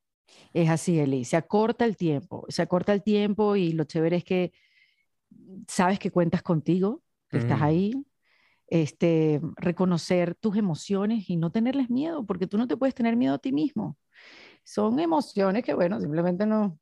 Es 0.53 0.69
así, 0.69 0.99
Eli, 0.99 1.25
se 1.25 1.35
acorta 1.35 1.83
el 1.83 1.97
tiempo, 1.97 2.45
se 2.47 2.61
acorta 2.61 2.93
el 2.93 3.03
tiempo 3.03 3.57
y 3.57 3.73
lo 3.73 3.83
chévere 3.83 4.17
es 4.17 4.23
que 4.23 4.53
sabes 5.67 5.99
que 5.99 6.11
cuentas 6.11 6.41
contigo, 6.43 7.03
que 7.29 7.37
estás 7.39 7.61
ahí. 7.61 7.93
este, 8.67 9.41
reconocer 9.57 10.35
tus 10.35 10.57
emociones 10.57 11.29
y 11.29 11.37
no 11.37 11.51
tenerles 11.51 11.89
miedo, 11.89 12.25
porque 12.25 12.47
tú 12.47 12.57
no 12.57 12.67
te 12.67 12.77
puedes 12.77 12.95
tener 12.95 13.15
miedo 13.17 13.35
a 13.35 13.39
ti 13.39 13.51
mismo. 13.51 13.97
Son 14.63 14.99
emociones 14.99 15.63
que, 15.63 15.73
bueno, 15.73 15.99
simplemente 15.99 16.45
no, 16.45 16.79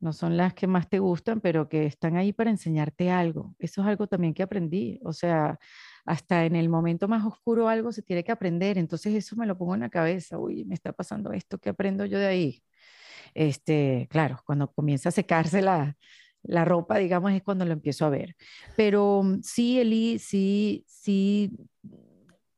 no 0.00 0.12
son 0.12 0.36
las 0.36 0.54
que 0.54 0.66
más 0.66 0.88
te 0.88 0.98
gustan, 1.00 1.40
pero 1.40 1.68
que 1.68 1.86
están 1.86 2.16
ahí 2.16 2.32
para 2.32 2.50
enseñarte 2.50 3.10
algo. 3.10 3.54
Eso 3.58 3.82
es 3.82 3.88
algo 3.88 4.06
también 4.08 4.34
que 4.34 4.42
aprendí. 4.42 5.00
O 5.04 5.12
sea, 5.12 5.58
hasta 6.04 6.44
en 6.44 6.56
el 6.56 6.68
momento 6.68 7.08
más 7.08 7.24
oscuro 7.26 7.68
algo 7.68 7.92
se 7.92 8.02
tiene 8.02 8.24
que 8.24 8.32
aprender. 8.32 8.78
Entonces 8.78 9.14
eso 9.14 9.36
me 9.36 9.46
lo 9.46 9.58
pongo 9.58 9.74
en 9.74 9.80
la 9.82 9.90
cabeza. 9.90 10.38
Uy, 10.38 10.64
me 10.64 10.74
está 10.74 10.92
pasando 10.92 11.32
esto, 11.32 11.58
¿qué 11.58 11.70
aprendo 11.70 12.04
yo 12.06 12.18
de 12.18 12.26
ahí? 12.26 12.64
Este, 13.34 14.08
claro, 14.10 14.40
cuando 14.46 14.72
comienza 14.72 15.10
a 15.10 15.12
secarse 15.12 15.62
la, 15.62 15.96
la 16.42 16.64
ropa, 16.64 16.98
digamos, 16.98 17.32
es 17.32 17.42
cuando 17.42 17.64
lo 17.64 17.72
empiezo 17.72 18.06
a 18.06 18.10
ver. 18.10 18.36
Pero 18.76 19.22
mm, 19.22 19.42
sí, 19.42 19.80
Eli, 19.80 20.18
sí, 20.18 20.84
sí 20.86 21.50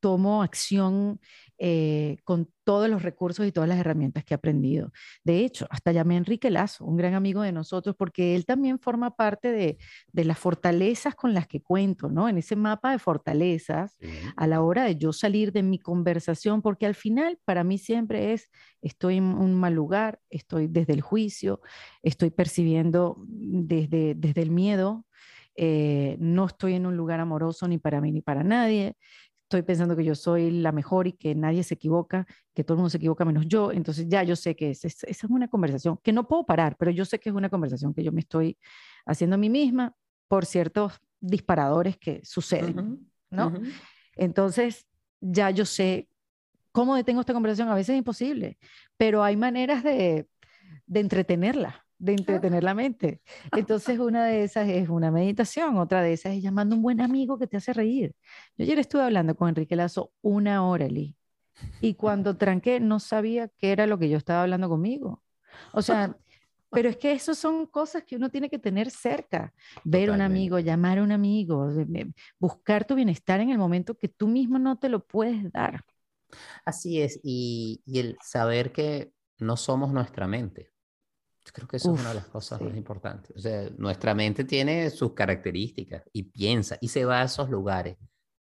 tomo 0.01 0.43
acción 0.43 1.21
eh, 1.63 2.17
con 2.25 2.49
todos 2.65 2.89
los 2.89 3.03
recursos 3.03 3.47
y 3.47 3.53
todas 3.53 3.69
las 3.69 3.79
herramientas 3.79 4.25
que 4.25 4.33
he 4.33 4.37
aprendido. 4.37 4.93
De 5.25 5.45
hecho, 5.45 5.67
hasta 5.69 5.93
llamé 5.93 6.15
a 6.15 6.17
Enrique 6.17 6.51
Lazo, 6.51 6.87
un 6.87 6.97
gran 6.97 7.13
amigo 7.13 7.43
de 7.43 7.53
nosotros, 7.53 7.95
porque 7.99 8.35
él 8.35 8.47
también 8.47 8.79
forma 8.79 9.15
parte 9.15 9.53
de, 9.53 9.77
las 10.25 10.39
fortalezas 10.39 11.15
con 11.15 11.35
las 11.35 11.47
que 11.47 11.61
cuento, 11.61 12.09
¿no? 12.09 12.31
En 12.31 12.39
ese 12.39 12.57
mapa 12.57 12.93
de 12.93 12.99
fortalezas, 12.99 13.99
a 14.37 14.47
la 14.47 14.63
hora 14.63 14.85
de 14.85 14.97
yo 14.97 15.13
salir 15.13 15.53
de 15.53 15.63
mi 15.63 15.79
conversación, 15.79 16.63
porque 16.63 16.87
al 16.87 16.95
final 16.95 17.39
para 17.45 17.63
mí 17.63 17.77
siempre 17.77 18.33
es, 18.33 18.51
estoy 18.81 19.19
en 19.19 19.25
un 19.25 19.55
mal 19.55 19.75
lugar, 19.75 20.19
estoy 20.31 20.67
desde 20.67 20.95
el 20.95 21.03
juicio, 21.03 21.61
estoy 22.03 22.31
percibiendo 22.31 23.17
desde, 23.29 24.15
desde 24.15 24.41
el 24.41 24.51
miedo, 24.51 25.05
eh, 25.57 26.17
no 26.21 26.47
estoy 26.47 26.73
en 26.73 26.87
un 26.87 26.97
lugar 26.97 27.21
amoroso 27.21 27.69
ni 27.69 27.77
para 27.77 28.01
mí 28.01 28.13
ni 28.13 28.23
para 28.23 28.43
nadie 28.43 28.97
estoy 29.51 29.63
pensando 29.63 29.97
que 29.97 30.05
yo 30.05 30.15
soy 30.15 30.53
la 30.53 30.71
mejor 30.71 31.09
y 31.09 31.13
que 31.13 31.35
nadie 31.35 31.65
se 31.65 31.75
equivoca, 31.75 32.25
que 32.55 32.63
todo 32.63 32.75
el 32.75 32.79
mundo 32.79 32.91
se 32.91 32.99
equivoca 32.99 33.25
menos 33.25 33.49
yo, 33.49 33.73
entonces 33.73 34.07
ya 34.09 34.23
yo 34.23 34.37
sé 34.37 34.55
que 34.55 34.71
esa 34.71 34.87
es, 34.87 35.25
una 35.25 35.49
conversación 35.49 35.99
que 36.05 36.13
no 36.13 36.29
puedo 36.29 36.47
parar, 36.47 36.77
pero 36.79 36.93
yo 36.93 37.05
sé 37.05 37.19
que 37.19 37.31
es 37.31 37.35
una 37.35 37.49
conversación 37.49 37.93
que 37.93 38.05
yo 38.05 38.13
me 38.13 38.21
estoy 38.21 38.57
haciendo 39.07 39.35
a 39.35 39.39
mí 39.39 39.51
misma 39.51 39.97
por 40.29 40.47
ciertos 40.47 41.01
disparadores 41.19 41.97
que 41.99 42.21
suceden, 42.25 43.11
¿no? 43.29 43.53
Entonces 44.15 44.87
ya 45.21 45.51
yo 45.51 45.65
sé 45.65 46.09
cómo 46.71 46.95
detengo 46.95 47.19
esta 47.19 47.33
conversación, 47.33 47.69
a 47.71 47.75
veces 47.75 47.95
es 47.95 47.99
imposible, 47.99 48.57
pero 48.97 49.25
hay 49.25 49.37
maneras 49.37 49.83
de, 49.83 50.29
de 50.87 51.01
entretenerla 51.01 51.85
de 52.01 52.15
entretener 52.15 52.65
la 52.65 52.75
mente. 52.75 53.21
Entonces, 53.55 53.99
una 53.99 54.25
de 54.25 54.43
esas 54.43 54.69
es 54.69 54.89
una 54.89 55.11
meditación, 55.11 55.77
otra 55.77 56.03
de 56.03 56.15
esas 56.15 56.33
es 56.33 56.43
llamando 56.43 56.75
a 56.75 56.79
un 56.79 56.83
buen 56.83 57.01
amigo 57.01 57.39
que 57.39 57.47
te 57.47 57.59
hace 57.59 57.73
reír. 57.73 58.15
Yo 58.57 58.65
ayer 58.65 58.79
estuve 58.79 59.03
hablando 59.03 59.37
con 59.37 59.51
Enrique 59.51 59.77
Lazo 59.77 60.13
una 60.23 60.67
hora, 60.67 60.89
Lee, 60.89 61.17
y 61.81 61.95
cuando 61.95 62.37
tranqué 62.37 62.81
no 62.81 63.01
sabía 63.01 63.49
qué 63.49 63.73
era 63.73 63.87
lo 63.87 63.99
que 63.99 64.09
yo 64.09 64.17
estaba 64.17 64.43
hablando 64.43 64.69
conmigo. 64.69 65.23
O 65.73 65.83
sea, 65.83 66.17
pero 66.71 66.89
es 66.89 66.97
que 66.97 67.13
eso 67.13 67.35
son 67.35 67.67
cosas 67.67 68.05
que 68.05 68.17
uno 68.17 68.31
tiene 68.31 68.49
que 68.49 68.59
tener 68.59 68.91
cerca. 68.91 69.53
Ver 69.85 70.09
a 70.09 70.15
un 70.15 70.23
amigo, 70.23 70.59
llamar 70.59 70.99
a 70.99 71.03
un 71.03 71.13
amigo, 71.13 71.69
buscar 72.39 72.87
tu 72.87 72.95
bienestar 72.95 73.41
en 73.41 73.51
el 73.51 73.59
momento 73.59 73.99
que 73.99 74.09
tú 74.09 74.27
mismo 74.27 74.59
no 74.59 74.79
te 74.79 74.89
lo 74.89 75.05
puedes 75.05 75.53
dar. 75.53 75.85
Así 76.65 77.03
es, 77.03 77.21
y, 77.23 77.83
y 77.85 77.99
el 77.99 78.17
saber 78.23 78.73
que 78.73 79.13
no 79.39 79.57
somos 79.57 79.93
nuestra 79.93 80.27
mente. 80.27 80.71
Yo 81.51 81.55
creo 81.55 81.69
que 81.69 81.79
eso 81.79 81.93
es 81.93 82.01
una 82.01 82.11
de 82.11 82.15
las 82.15 82.27
cosas 82.27 82.61
más 82.61 82.77
importantes. 82.77 83.37
O 83.37 83.41
sea, 83.41 83.69
nuestra 83.77 84.15
mente 84.15 84.45
tiene 84.45 84.89
sus 84.91 85.15
características 85.15 86.05
y 86.13 86.23
piensa 86.23 86.79
y 86.81 86.87
se 86.87 87.05
va 87.05 87.23
a 87.23 87.25
esos 87.25 87.51
lugares. 87.51 87.97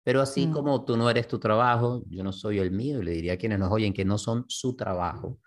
Pero 0.03 0.21
así 0.21 0.47
mm. 0.47 0.51
como 0.51 0.83
tú 0.85 0.97
no 0.97 1.07
eres 1.07 1.27
tu 1.27 1.37
trabajo, 1.37 2.03
yo 2.09 2.23
no 2.23 2.31
soy 2.31 2.57
el 2.57 2.71
mío, 2.71 2.99
y 2.99 3.05
le 3.05 3.11
diría 3.11 3.33
a 3.33 3.37
quienes 3.37 3.59
nos 3.59 3.71
oyen 3.71 3.93
que 3.93 4.05
no 4.05 4.17
son 4.17 4.45
su 4.47 4.75
trabajo, 4.75 5.39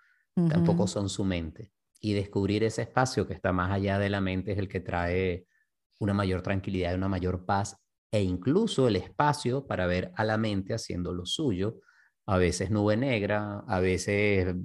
tampoco 0.49 0.87
son 0.87 1.09
su 1.09 1.25
mente. 1.25 1.73
Y 1.99 2.13
descubrir 2.13 2.63
ese 2.63 2.83
espacio 2.83 3.27
que 3.27 3.33
está 3.33 3.51
más 3.51 3.71
allá 3.71 3.99
de 3.99 4.09
la 4.09 4.21
mente 4.21 4.53
es 4.53 4.57
el 4.57 4.69
que 4.69 4.79
trae 4.79 5.45
una 5.99 6.13
mayor 6.13 6.41
tranquilidad, 6.41 6.95
una 6.95 7.09
mayor 7.09 7.45
paz 7.45 7.75
e 8.09 8.23
incluso 8.23 8.87
el 8.87 8.95
espacio 8.95 9.67
para 9.67 9.85
ver 9.85 10.13
a 10.15 10.23
la 10.23 10.37
mente 10.37 10.73
haciendo 10.73 11.13
lo 11.13 11.25
suyo. 11.25 11.81
A 12.25 12.37
veces 12.37 12.71
nube 12.71 12.95
negra, 12.95 13.65
a 13.67 13.79
veces 13.81 14.55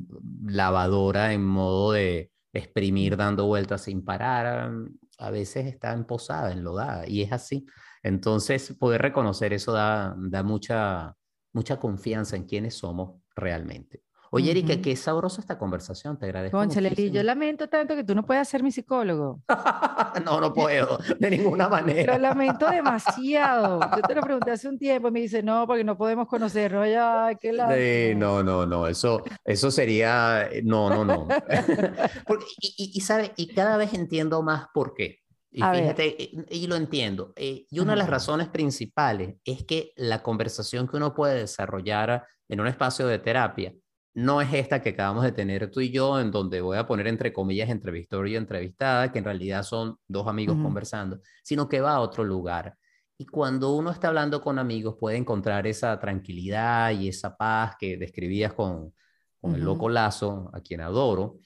lavadora 0.45 1.33
en 1.33 1.45
modo 1.45 1.93
de, 1.93 2.31
exprimir 2.55 3.17
dando 3.17 3.47
vueltas 3.47 3.83
sin 3.83 4.05
parar, 4.05 4.71
a 5.19 5.31
veces 5.31 5.67
está 5.67 5.93
emposada, 5.93 6.53
enlodada, 6.53 7.07
y 7.09 7.23
es 7.23 7.33
así. 7.33 7.67
Entonces, 8.03 8.75
poder 8.79 9.03
reconocer 9.03 9.53
eso 9.53 9.73
da, 9.73 10.15
da 10.17 10.43
mucha, 10.43 11.17
mucha 11.53 11.79
confianza 11.79 12.37
en 12.37 12.45
quiénes 12.45 12.75
somos 12.75 13.21
realmente. 13.35 14.04
Oye, 14.37 14.51
Erika, 14.51 14.82
qué 14.82 14.97
sabrosa 14.97 15.41
esta 15.41 15.57
conversación, 15.57 16.18
te 16.18 16.26
agradezco. 16.26 16.59
Conchale, 16.59 16.91
yo 17.12 17.22
lamento 17.22 17.68
tanto 17.68 17.95
que 17.95 18.03
tú 18.03 18.16
no 18.16 18.26
puedas 18.26 18.49
ser 18.49 18.64
mi 18.64 18.72
psicólogo. 18.72 19.41
no, 20.24 20.41
no 20.41 20.53
puedo, 20.53 20.99
de 21.20 21.30
ninguna 21.30 21.68
manera. 21.68 22.14
Lo 22.14 22.22
lamento 22.22 22.68
demasiado. 22.68 23.78
Yo 23.95 24.03
te 24.03 24.12
lo 24.12 24.22
pregunté 24.22 24.51
hace 24.51 24.68
un 24.68 24.76
tiempo 24.76 25.07
y 25.07 25.12
me 25.12 25.20
dice, 25.20 25.41
no, 25.41 25.68
porque 25.68 25.85
no 25.85 25.97
podemos 25.97 26.26
conocernos. 26.26 26.89
Ya, 26.89 27.30
qué 27.41 27.53
sí, 27.53 28.16
no, 28.16 28.43
no, 28.43 28.66
no, 28.66 28.89
eso, 28.89 29.22
eso 29.45 29.70
sería, 29.70 30.49
no, 30.64 30.91
no, 30.91 31.05
no. 31.05 31.28
y, 32.61 32.91
y, 32.93 33.01
sabe, 33.03 33.30
y 33.37 33.55
cada 33.55 33.76
vez 33.76 33.95
entiendo 33.95 34.43
más 34.43 34.66
por 34.74 34.95
qué. 34.95 35.20
Y 35.53 35.62
fíjate, 35.62 36.16
y, 36.51 36.66
lo 36.66 36.74
entiendo. 36.74 37.32
Eh, 37.37 37.66
y 37.70 37.78
una 37.78 37.93
de 37.93 37.99
las 37.99 38.11
razones 38.11 38.49
principales 38.49 39.37
es 39.45 39.62
que 39.62 39.93
la 39.95 40.24
conversación 40.24 40.89
que 40.89 40.97
uno 40.97 41.14
puede 41.14 41.37
desarrollar 41.39 42.26
en 42.49 42.61
un 42.61 42.66
espacio 42.66 43.07
de 43.07 43.20
terapia 43.20 43.72
no 44.15 44.41
es 44.41 44.53
esta 44.55 44.81
que 44.81 44.91
acabamos 44.91 45.25
de 45.25 45.33
tener 45.33 45.71
tú 45.71 45.81
y 45.81 45.91
yo, 45.91 46.21
en 46.21 46.31
donde 46.31 46.61
voy 46.61 46.79
a 46.79 46.87
poner 46.87 47.09
entre 47.09 47.33
comillas 47.33 47.69
entrevistador 47.69 48.29
y 48.29 48.37
entrevistada, 48.37 49.11
que 49.11 49.19
en 49.19 49.25
realidad 49.25 49.65
son 49.65 49.99
dos 50.07 50.29
amigos 50.29 50.57
conversando, 50.62 51.21
sino 51.43 51.69
que 51.69 51.81
va 51.81 51.95
a 51.95 52.01
otro 52.01 52.25
lugar. 52.25 52.77
Y 53.19 53.27
cuando 53.27 53.75
uno 53.75 53.91
está 53.91 54.09
hablando 54.09 54.41
con 54.41 54.59
amigos, 54.59 54.97
puede 54.99 55.17
encontrar 55.17 55.67
esa 55.67 55.99
tranquilidad 55.99 56.93
y 56.93 57.09
esa 57.09 57.37
paz 57.37 57.75
que 57.79 57.97
describías 57.97 58.53
con, 58.55 58.93
con 59.41 59.55
el 59.55 59.62
loco 59.62 59.89
Lazo, 59.89 60.51
a 60.53 60.61
quien 60.61 60.81
adoro 60.81 61.41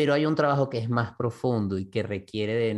pero 0.00 0.14
hay 0.14 0.24
un 0.24 0.34
trabajo 0.34 0.70
que 0.70 0.78
es 0.78 0.88
más 0.88 1.12
profundo 1.12 1.76
y 1.76 1.90
que 1.90 2.02
requiere 2.02 2.74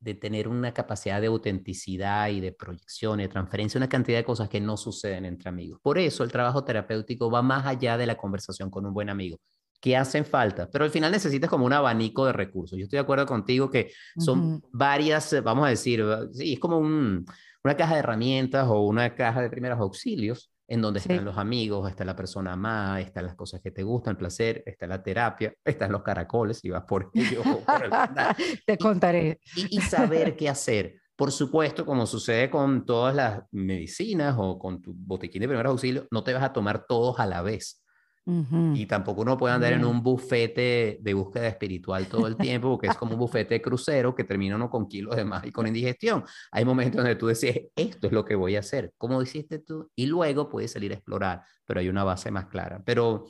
de, 0.00 0.14
tener 0.14 0.48
una 0.48 0.72
capacidad 0.72 1.20
de 1.20 1.26
autenticidad 1.26 2.30
y 2.30 2.40
de 2.40 2.52
proyección 2.52 3.20
y 3.20 3.24
de 3.24 3.28
transferencia, 3.28 3.76
una 3.76 3.90
cantidad 3.90 4.16
de 4.16 4.24
cosas 4.24 4.48
que 4.48 4.62
no 4.62 4.78
suceden 4.78 5.26
entre 5.26 5.50
amigos. 5.50 5.78
Por 5.82 5.98
eso 5.98 6.24
el 6.24 6.32
trabajo 6.32 6.64
terapéutico 6.64 7.30
va 7.30 7.42
más 7.42 7.66
allá 7.66 7.98
de 7.98 8.06
la 8.06 8.16
conversación 8.16 8.70
con 8.70 8.86
un 8.86 8.94
buen 8.94 9.10
amigo, 9.10 9.38
que 9.78 9.94
hacen 9.94 10.24
falta, 10.24 10.70
pero 10.70 10.86
al 10.86 10.90
final 10.90 11.12
necesitas 11.12 11.50
como 11.50 11.66
un 11.66 11.74
abanico 11.74 12.24
de 12.24 12.32
recursos. 12.32 12.78
Yo 12.78 12.84
estoy 12.84 12.96
de 12.96 13.02
acuerdo 13.02 13.26
contigo 13.26 13.70
que 13.70 13.92
son 14.16 14.62
varias, 14.72 15.36
vamos 15.44 15.66
a 15.66 15.68
decir, 15.68 16.02
sí, 16.32 16.54
es 16.54 16.58
como 16.60 16.78
una 16.78 17.76
caja 17.76 17.92
de 17.92 18.00
herramientas 18.00 18.66
o 18.70 18.86
una 18.86 19.14
caja 19.14 19.42
de 19.42 19.50
primeros 19.50 19.78
auxilios 19.80 20.50
en 20.66 20.80
donde 20.80 21.00
están 21.00 21.24
los 21.24 21.36
amigos, 21.36 21.90
está 21.90 22.04
la 22.04 22.16
persona 22.16 22.52
amada, 22.52 23.00
están 23.00 23.26
las 23.26 23.34
cosas 23.34 23.60
que 23.60 23.70
te 23.70 23.82
gustan, 23.82 24.12
el 24.12 24.16
placer, 24.16 24.62
está 24.66 24.86
la 24.86 25.02
terapia, 25.02 25.54
están 25.64 25.92
los 25.92 26.02
caracoles, 26.02 26.58
si 26.58 26.70
vas 26.70 26.84
por 26.84 27.10
ello. 27.14 27.42
te 28.66 28.78
contaré. 28.78 29.40
Y, 29.56 29.80
saber 29.80 30.36
qué 30.36 30.48
hacer. 30.48 31.00
Por 31.16 31.30
supuesto, 31.30 31.86
como 31.86 32.06
sucede 32.06 32.50
con 32.50 32.84
todas 32.84 33.14
las 33.14 33.42
medicinas 33.52 34.34
o 34.38 34.58
con 34.58 34.82
tu 34.82 34.92
botiquín 34.94 35.42
de 35.42 35.48
primeros 35.48 35.70
auxilios, 35.70 36.06
no 36.10 36.24
te 36.24 36.32
vas 36.32 36.42
a 36.42 36.52
tomar 36.52 36.86
todos 36.86 37.20
a 37.20 37.26
la 37.26 37.42
vez. 37.42 37.83
Y 38.26 38.86
tampoco 38.86 39.20
uno 39.20 39.36
puede 39.36 39.54
andar 39.54 39.74
en 39.74 39.84
un 39.84 40.02
bufete 40.02 40.98
de 41.00 41.14
búsqueda 41.14 41.46
espiritual 41.46 42.06
todo 42.06 42.26
el 42.26 42.36
tiempo, 42.36 42.70
porque 42.70 42.86
es 42.86 42.96
como 42.96 43.12
un 43.12 43.18
bufete 43.18 43.54
de 43.54 43.62
crucero 43.62 44.14
que 44.14 44.24
termina 44.24 44.56
uno 44.56 44.70
con 44.70 44.88
kilos 44.88 45.14
de 45.16 45.24
más 45.24 45.44
y 45.44 45.52
con 45.52 45.66
indigestión. 45.66 46.24
Hay 46.50 46.64
momentos 46.64 46.98
donde 46.98 47.16
tú 47.16 47.26
decís, 47.26 47.68
esto 47.76 48.06
es 48.06 48.12
lo 48.12 48.24
que 48.24 48.34
voy 48.34 48.56
a 48.56 48.60
hacer, 48.60 48.92
como 48.96 49.20
dijiste 49.20 49.58
tú, 49.58 49.90
y 49.94 50.06
luego 50.06 50.48
puedes 50.48 50.72
salir 50.72 50.92
a 50.92 50.94
explorar, 50.94 51.42
pero 51.66 51.80
hay 51.80 51.88
una 51.90 52.02
base 52.02 52.30
más 52.30 52.46
clara. 52.46 52.82
Pero 52.86 53.26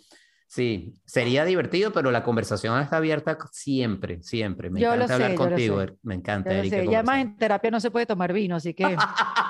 sí, 0.46 0.94
sería 1.04 1.44
divertido, 1.44 1.92
pero 1.92 2.12
la 2.12 2.22
conversación 2.22 2.80
está 2.80 2.98
abierta 2.98 3.36
siempre, 3.50 4.22
siempre. 4.22 4.70
Me 4.70 4.78
encanta 4.78 5.14
hablar 5.14 5.34
contigo, 5.34 5.82
me 6.02 6.14
encanta, 6.14 6.54
Erika. 6.54 6.84
Ya 6.84 7.02
más 7.02 7.20
en 7.20 7.36
terapia 7.36 7.70
no 7.72 7.80
se 7.80 7.90
puede 7.90 8.06
tomar 8.06 8.32
vino, 8.32 8.54
así 8.54 8.74
que 8.74 8.84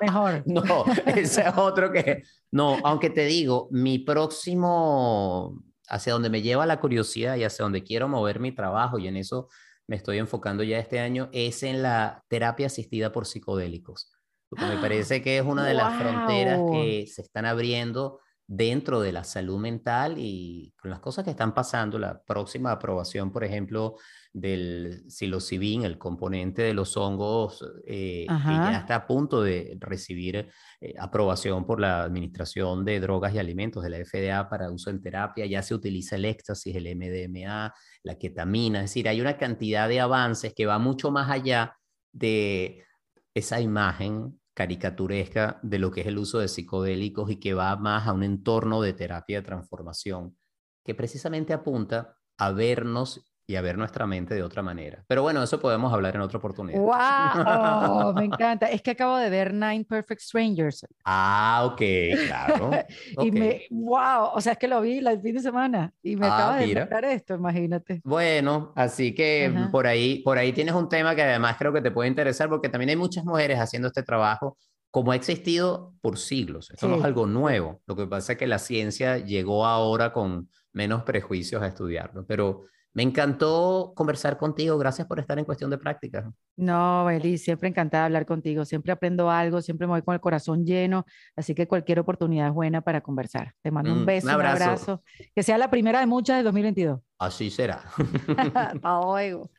mejor. 0.00 0.42
No, 0.46 0.84
ese 1.06 1.42
es 1.42 1.56
otro 1.56 1.92
que 1.92 2.22
no, 2.50 2.78
aunque 2.84 3.10
te 3.10 3.24
digo, 3.26 3.68
mi 3.70 3.98
próximo, 3.98 5.62
hacia 5.88 6.12
donde 6.12 6.30
me 6.30 6.42
lleva 6.42 6.66
la 6.66 6.80
curiosidad 6.80 7.36
y 7.36 7.44
hacia 7.44 7.64
donde 7.64 7.82
quiero 7.82 8.08
mover 8.08 8.40
mi 8.40 8.52
trabajo, 8.52 8.98
y 8.98 9.08
en 9.08 9.16
eso 9.16 9.48
me 9.86 9.96
estoy 9.96 10.18
enfocando 10.18 10.62
ya 10.62 10.78
este 10.78 11.00
año, 11.00 11.28
es 11.32 11.62
en 11.62 11.82
la 11.82 12.24
terapia 12.28 12.66
asistida 12.66 13.12
por 13.12 13.26
psicodélicos. 13.26 14.10
Porque 14.48 14.64
me 14.64 14.76
parece 14.80 15.22
que 15.22 15.38
es 15.38 15.44
una 15.44 15.66
de 15.66 15.74
las 15.74 15.98
fronteras 16.00 16.60
que 16.70 17.06
se 17.06 17.22
están 17.22 17.46
abriendo 17.46 18.20
dentro 18.48 19.00
de 19.00 19.12
la 19.12 19.24
salud 19.24 19.58
mental 19.58 20.14
y 20.18 20.72
con 20.80 20.90
las 20.90 21.00
cosas 21.00 21.24
que 21.24 21.30
están 21.30 21.52
pasando. 21.52 21.98
La 21.98 22.22
próxima 22.22 22.70
aprobación, 22.70 23.32
por 23.32 23.44
ejemplo, 23.44 23.96
del 24.36 25.02
psilocibin, 25.08 25.84
el 25.84 25.96
componente 25.96 26.60
de 26.60 26.74
los 26.74 26.94
hongos, 26.98 27.64
eh, 27.86 28.26
que 28.28 28.52
ya 28.52 28.80
está 28.80 28.96
a 28.96 29.06
punto 29.06 29.42
de 29.42 29.78
recibir 29.80 30.50
eh, 30.78 30.94
aprobación 30.98 31.64
por 31.64 31.80
la 31.80 32.02
Administración 32.02 32.84
de 32.84 33.00
Drogas 33.00 33.34
y 33.34 33.38
Alimentos 33.38 33.82
de 33.82 33.88
la 33.88 34.04
FDA 34.04 34.46
para 34.50 34.70
uso 34.70 34.90
en 34.90 35.00
terapia. 35.00 35.46
Ya 35.46 35.62
se 35.62 35.74
utiliza 35.74 36.16
el 36.16 36.26
éxtasis, 36.26 36.76
el 36.76 36.94
MDMA, 36.94 37.72
la 38.02 38.18
ketamina. 38.18 38.80
Es 38.80 38.90
decir, 38.90 39.08
hay 39.08 39.22
una 39.22 39.38
cantidad 39.38 39.88
de 39.88 40.00
avances 40.00 40.52
que 40.54 40.66
va 40.66 40.78
mucho 40.78 41.10
más 41.10 41.30
allá 41.30 41.74
de 42.12 42.84
esa 43.32 43.62
imagen 43.62 44.38
caricaturesca 44.52 45.60
de 45.62 45.78
lo 45.78 45.90
que 45.90 46.02
es 46.02 46.08
el 46.08 46.18
uso 46.18 46.40
de 46.40 46.48
psicodélicos 46.48 47.30
y 47.30 47.36
que 47.36 47.54
va 47.54 47.74
más 47.76 48.06
a 48.06 48.12
un 48.12 48.22
entorno 48.22 48.82
de 48.82 48.92
terapia 48.92 49.40
de 49.40 49.46
transformación 49.46 50.36
que 50.84 50.94
precisamente 50.94 51.54
apunta 51.54 52.18
a 52.36 52.52
vernos 52.52 53.25
y 53.48 53.54
a 53.54 53.60
ver 53.60 53.78
nuestra 53.78 54.06
mente 54.06 54.34
de 54.34 54.42
otra 54.42 54.62
manera. 54.62 55.04
Pero 55.06 55.22
bueno, 55.22 55.42
eso 55.42 55.60
podemos 55.60 55.92
hablar 55.92 56.16
en 56.16 56.20
otra 56.20 56.38
oportunidad. 56.38 56.80
¡Wow! 56.80 58.12
me 58.14 58.24
encanta. 58.24 58.66
Es 58.66 58.82
que 58.82 58.90
acabo 58.90 59.16
de 59.16 59.30
ver 59.30 59.54
Nine 59.54 59.84
Perfect 59.84 60.20
Strangers. 60.20 60.84
Ah, 61.04 61.62
ok, 61.70 61.80
claro. 62.26 62.70
y 63.22 63.30
me, 63.30 63.62
wow, 63.70 64.30
o 64.34 64.40
sea, 64.40 64.52
es 64.52 64.58
que 64.58 64.66
lo 64.66 64.80
vi 64.80 64.98
el 64.98 65.20
fin 65.20 65.34
de 65.34 65.40
semana 65.40 65.92
y 66.02 66.16
me 66.16 66.26
ah, 66.26 66.34
acaba 66.34 66.56
de 66.56 66.74
contar 66.74 67.04
esto, 67.04 67.34
imagínate. 67.34 68.00
Bueno, 68.04 68.72
así 68.74 69.14
que 69.14 69.52
por 69.70 69.86
ahí, 69.86 70.22
por 70.22 70.38
ahí 70.38 70.52
tienes 70.52 70.74
un 70.74 70.88
tema 70.88 71.14
que 71.14 71.22
además 71.22 71.56
creo 71.56 71.72
que 71.72 71.80
te 71.80 71.92
puede 71.92 72.08
interesar 72.08 72.48
porque 72.48 72.68
también 72.68 72.90
hay 72.90 72.96
muchas 72.96 73.24
mujeres 73.24 73.60
haciendo 73.60 73.88
este 73.88 74.02
trabajo 74.02 74.56
como 74.90 75.12
ha 75.12 75.16
existido 75.16 75.92
por 76.00 76.18
siglos. 76.18 76.70
Esto 76.70 76.88
no 76.88 76.96
es 76.96 77.04
algo 77.04 77.26
nuevo. 77.26 77.82
Lo 77.86 77.94
que 77.94 78.06
pasa 78.06 78.32
es 78.32 78.38
que 78.38 78.46
la 78.46 78.58
ciencia 78.58 79.18
llegó 79.18 79.66
ahora 79.66 80.12
con 80.12 80.48
menos 80.72 81.02
prejuicios 81.02 81.62
a 81.62 81.66
estudiarlo, 81.66 82.24
pero 82.26 82.64
me 82.96 83.02
encantó 83.02 83.92
conversar 83.94 84.38
contigo. 84.38 84.78
Gracias 84.78 85.06
por 85.06 85.20
estar 85.20 85.38
en 85.38 85.44
cuestión 85.44 85.68
de 85.68 85.76
práctica. 85.76 86.32
No, 86.56 87.10
Eli, 87.10 87.36
siempre 87.36 87.68
encantada 87.68 88.04
de 88.04 88.06
hablar 88.06 88.24
contigo. 88.24 88.64
Siempre 88.64 88.90
aprendo 88.90 89.30
algo, 89.30 89.60
siempre 89.60 89.86
me 89.86 89.92
voy 89.92 90.00
con 90.00 90.14
el 90.14 90.20
corazón 90.22 90.64
lleno. 90.64 91.04
Así 91.36 91.54
que 91.54 91.68
cualquier 91.68 92.00
oportunidad 92.00 92.48
es 92.48 92.54
buena 92.54 92.80
para 92.80 93.02
conversar. 93.02 93.52
Te 93.60 93.70
mando 93.70 93.92
un 93.92 94.04
mm, 94.04 94.06
beso, 94.06 94.26
un 94.28 94.32
abrazo. 94.32 95.02
Que 95.34 95.42
sea 95.42 95.58
la 95.58 95.68
primera 95.68 96.00
de 96.00 96.06
muchas 96.06 96.38
de 96.38 96.44
2022. 96.44 96.98
Así 97.18 97.50
será. 97.50 97.84
Hasta 98.54 99.00
luego. 99.02 99.50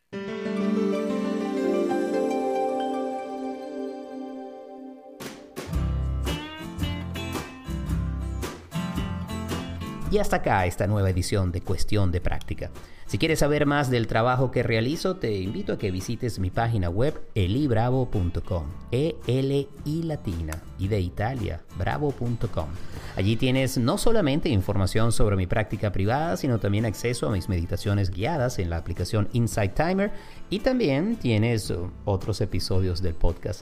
Y 10.09 10.17
hasta 10.17 10.37
acá 10.37 10.65
esta 10.65 10.87
nueva 10.87 11.11
edición 11.11 11.51
de 11.51 11.61
Cuestión 11.61 12.11
de 12.11 12.19
Práctica. 12.19 12.71
Si 13.07 13.17
quieres 13.17 13.39
saber 13.39 13.65
más 13.65 13.89
del 13.89 14.05
trabajo 14.05 14.51
que 14.51 14.63
realizo, 14.63 15.15
te 15.15 15.37
invito 15.37 15.71
a 15.71 15.77
que 15.77 15.91
visites 15.91 16.39
mi 16.39 16.49
página 16.49 16.89
web 16.89 17.17
elibravo.com, 17.35 18.65
E 18.91 19.15
L 19.27 19.67
I 19.85 20.03
latina 20.03 20.61
y 20.77 20.89
de 20.89 20.99
Italia, 20.99 21.61
bravo.com. 21.77 22.67
Allí 23.15 23.37
tienes 23.37 23.77
no 23.77 23.97
solamente 23.97 24.49
información 24.49 25.13
sobre 25.13 25.37
mi 25.37 25.47
práctica 25.47 25.93
privada, 25.93 26.35
sino 26.35 26.59
también 26.59 26.85
acceso 26.85 27.27
a 27.27 27.31
mis 27.31 27.47
meditaciones 27.47 28.11
guiadas 28.11 28.59
en 28.59 28.69
la 28.69 28.75
aplicación 28.75 29.29
Insight 29.31 29.73
Timer 29.73 30.11
y 30.49 30.59
también 30.59 31.15
tienes 31.15 31.73
otros 32.03 32.41
episodios 32.41 33.01
del 33.01 33.15
podcast. 33.15 33.61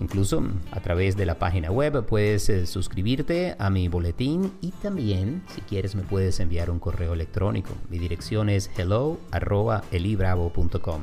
Incluso 0.00 0.42
a 0.70 0.80
través 0.80 1.16
de 1.16 1.26
la 1.26 1.38
página 1.38 1.70
web 1.70 2.06
puedes 2.06 2.48
eh, 2.48 2.66
suscribirte 2.66 3.54
a 3.58 3.68
mi 3.70 3.88
boletín 3.88 4.52
y 4.60 4.72
también, 4.72 5.42
si 5.54 5.60
quieres, 5.60 5.94
me 5.94 6.02
puedes 6.02 6.40
enviar 6.40 6.70
un 6.70 6.78
correo 6.78 7.12
electrónico. 7.12 7.74
Mi 7.90 7.98
dirección 7.98 8.48
es 8.48 8.70
hello.elibravo.com. 8.76 11.02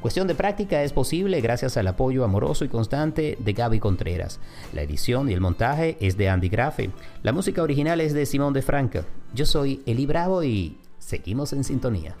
Cuestión 0.00 0.26
de 0.26 0.34
práctica 0.34 0.82
es 0.82 0.92
posible 0.92 1.40
gracias 1.40 1.76
al 1.76 1.86
apoyo 1.86 2.24
amoroso 2.24 2.64
y 2.64 2.68
constante 2.68 3.38
de 3.38 3.52
Gaby 3.52 3.78
Contreras. 3.78 4.40
La 4.72 4.82
edición 4.82 5.30
y 5.30 5.32
el 5.32 5.40
montaje 5.40 5.96
es 6.00 6.16
de 6.16 6.28
Andy 6.28 6.48
Grafe. 6.48 6.90
La 7.22 7.32
música 7.32 7.62
original 7.62 8.00
es 8.00 8.12
de 8.12 8.26
Simón 8.26 8.52
de 8.52 8.62
Franca. 8.62 9.04
Yo 9.32 9.46
soy 9.46 9.80
Eli 9.86 10.06
Bravo 10.06 10.42
y 10.42 10.76
seguimos 10.98 11.52
en 11.52 11.62
sintonía. 11.62 12.16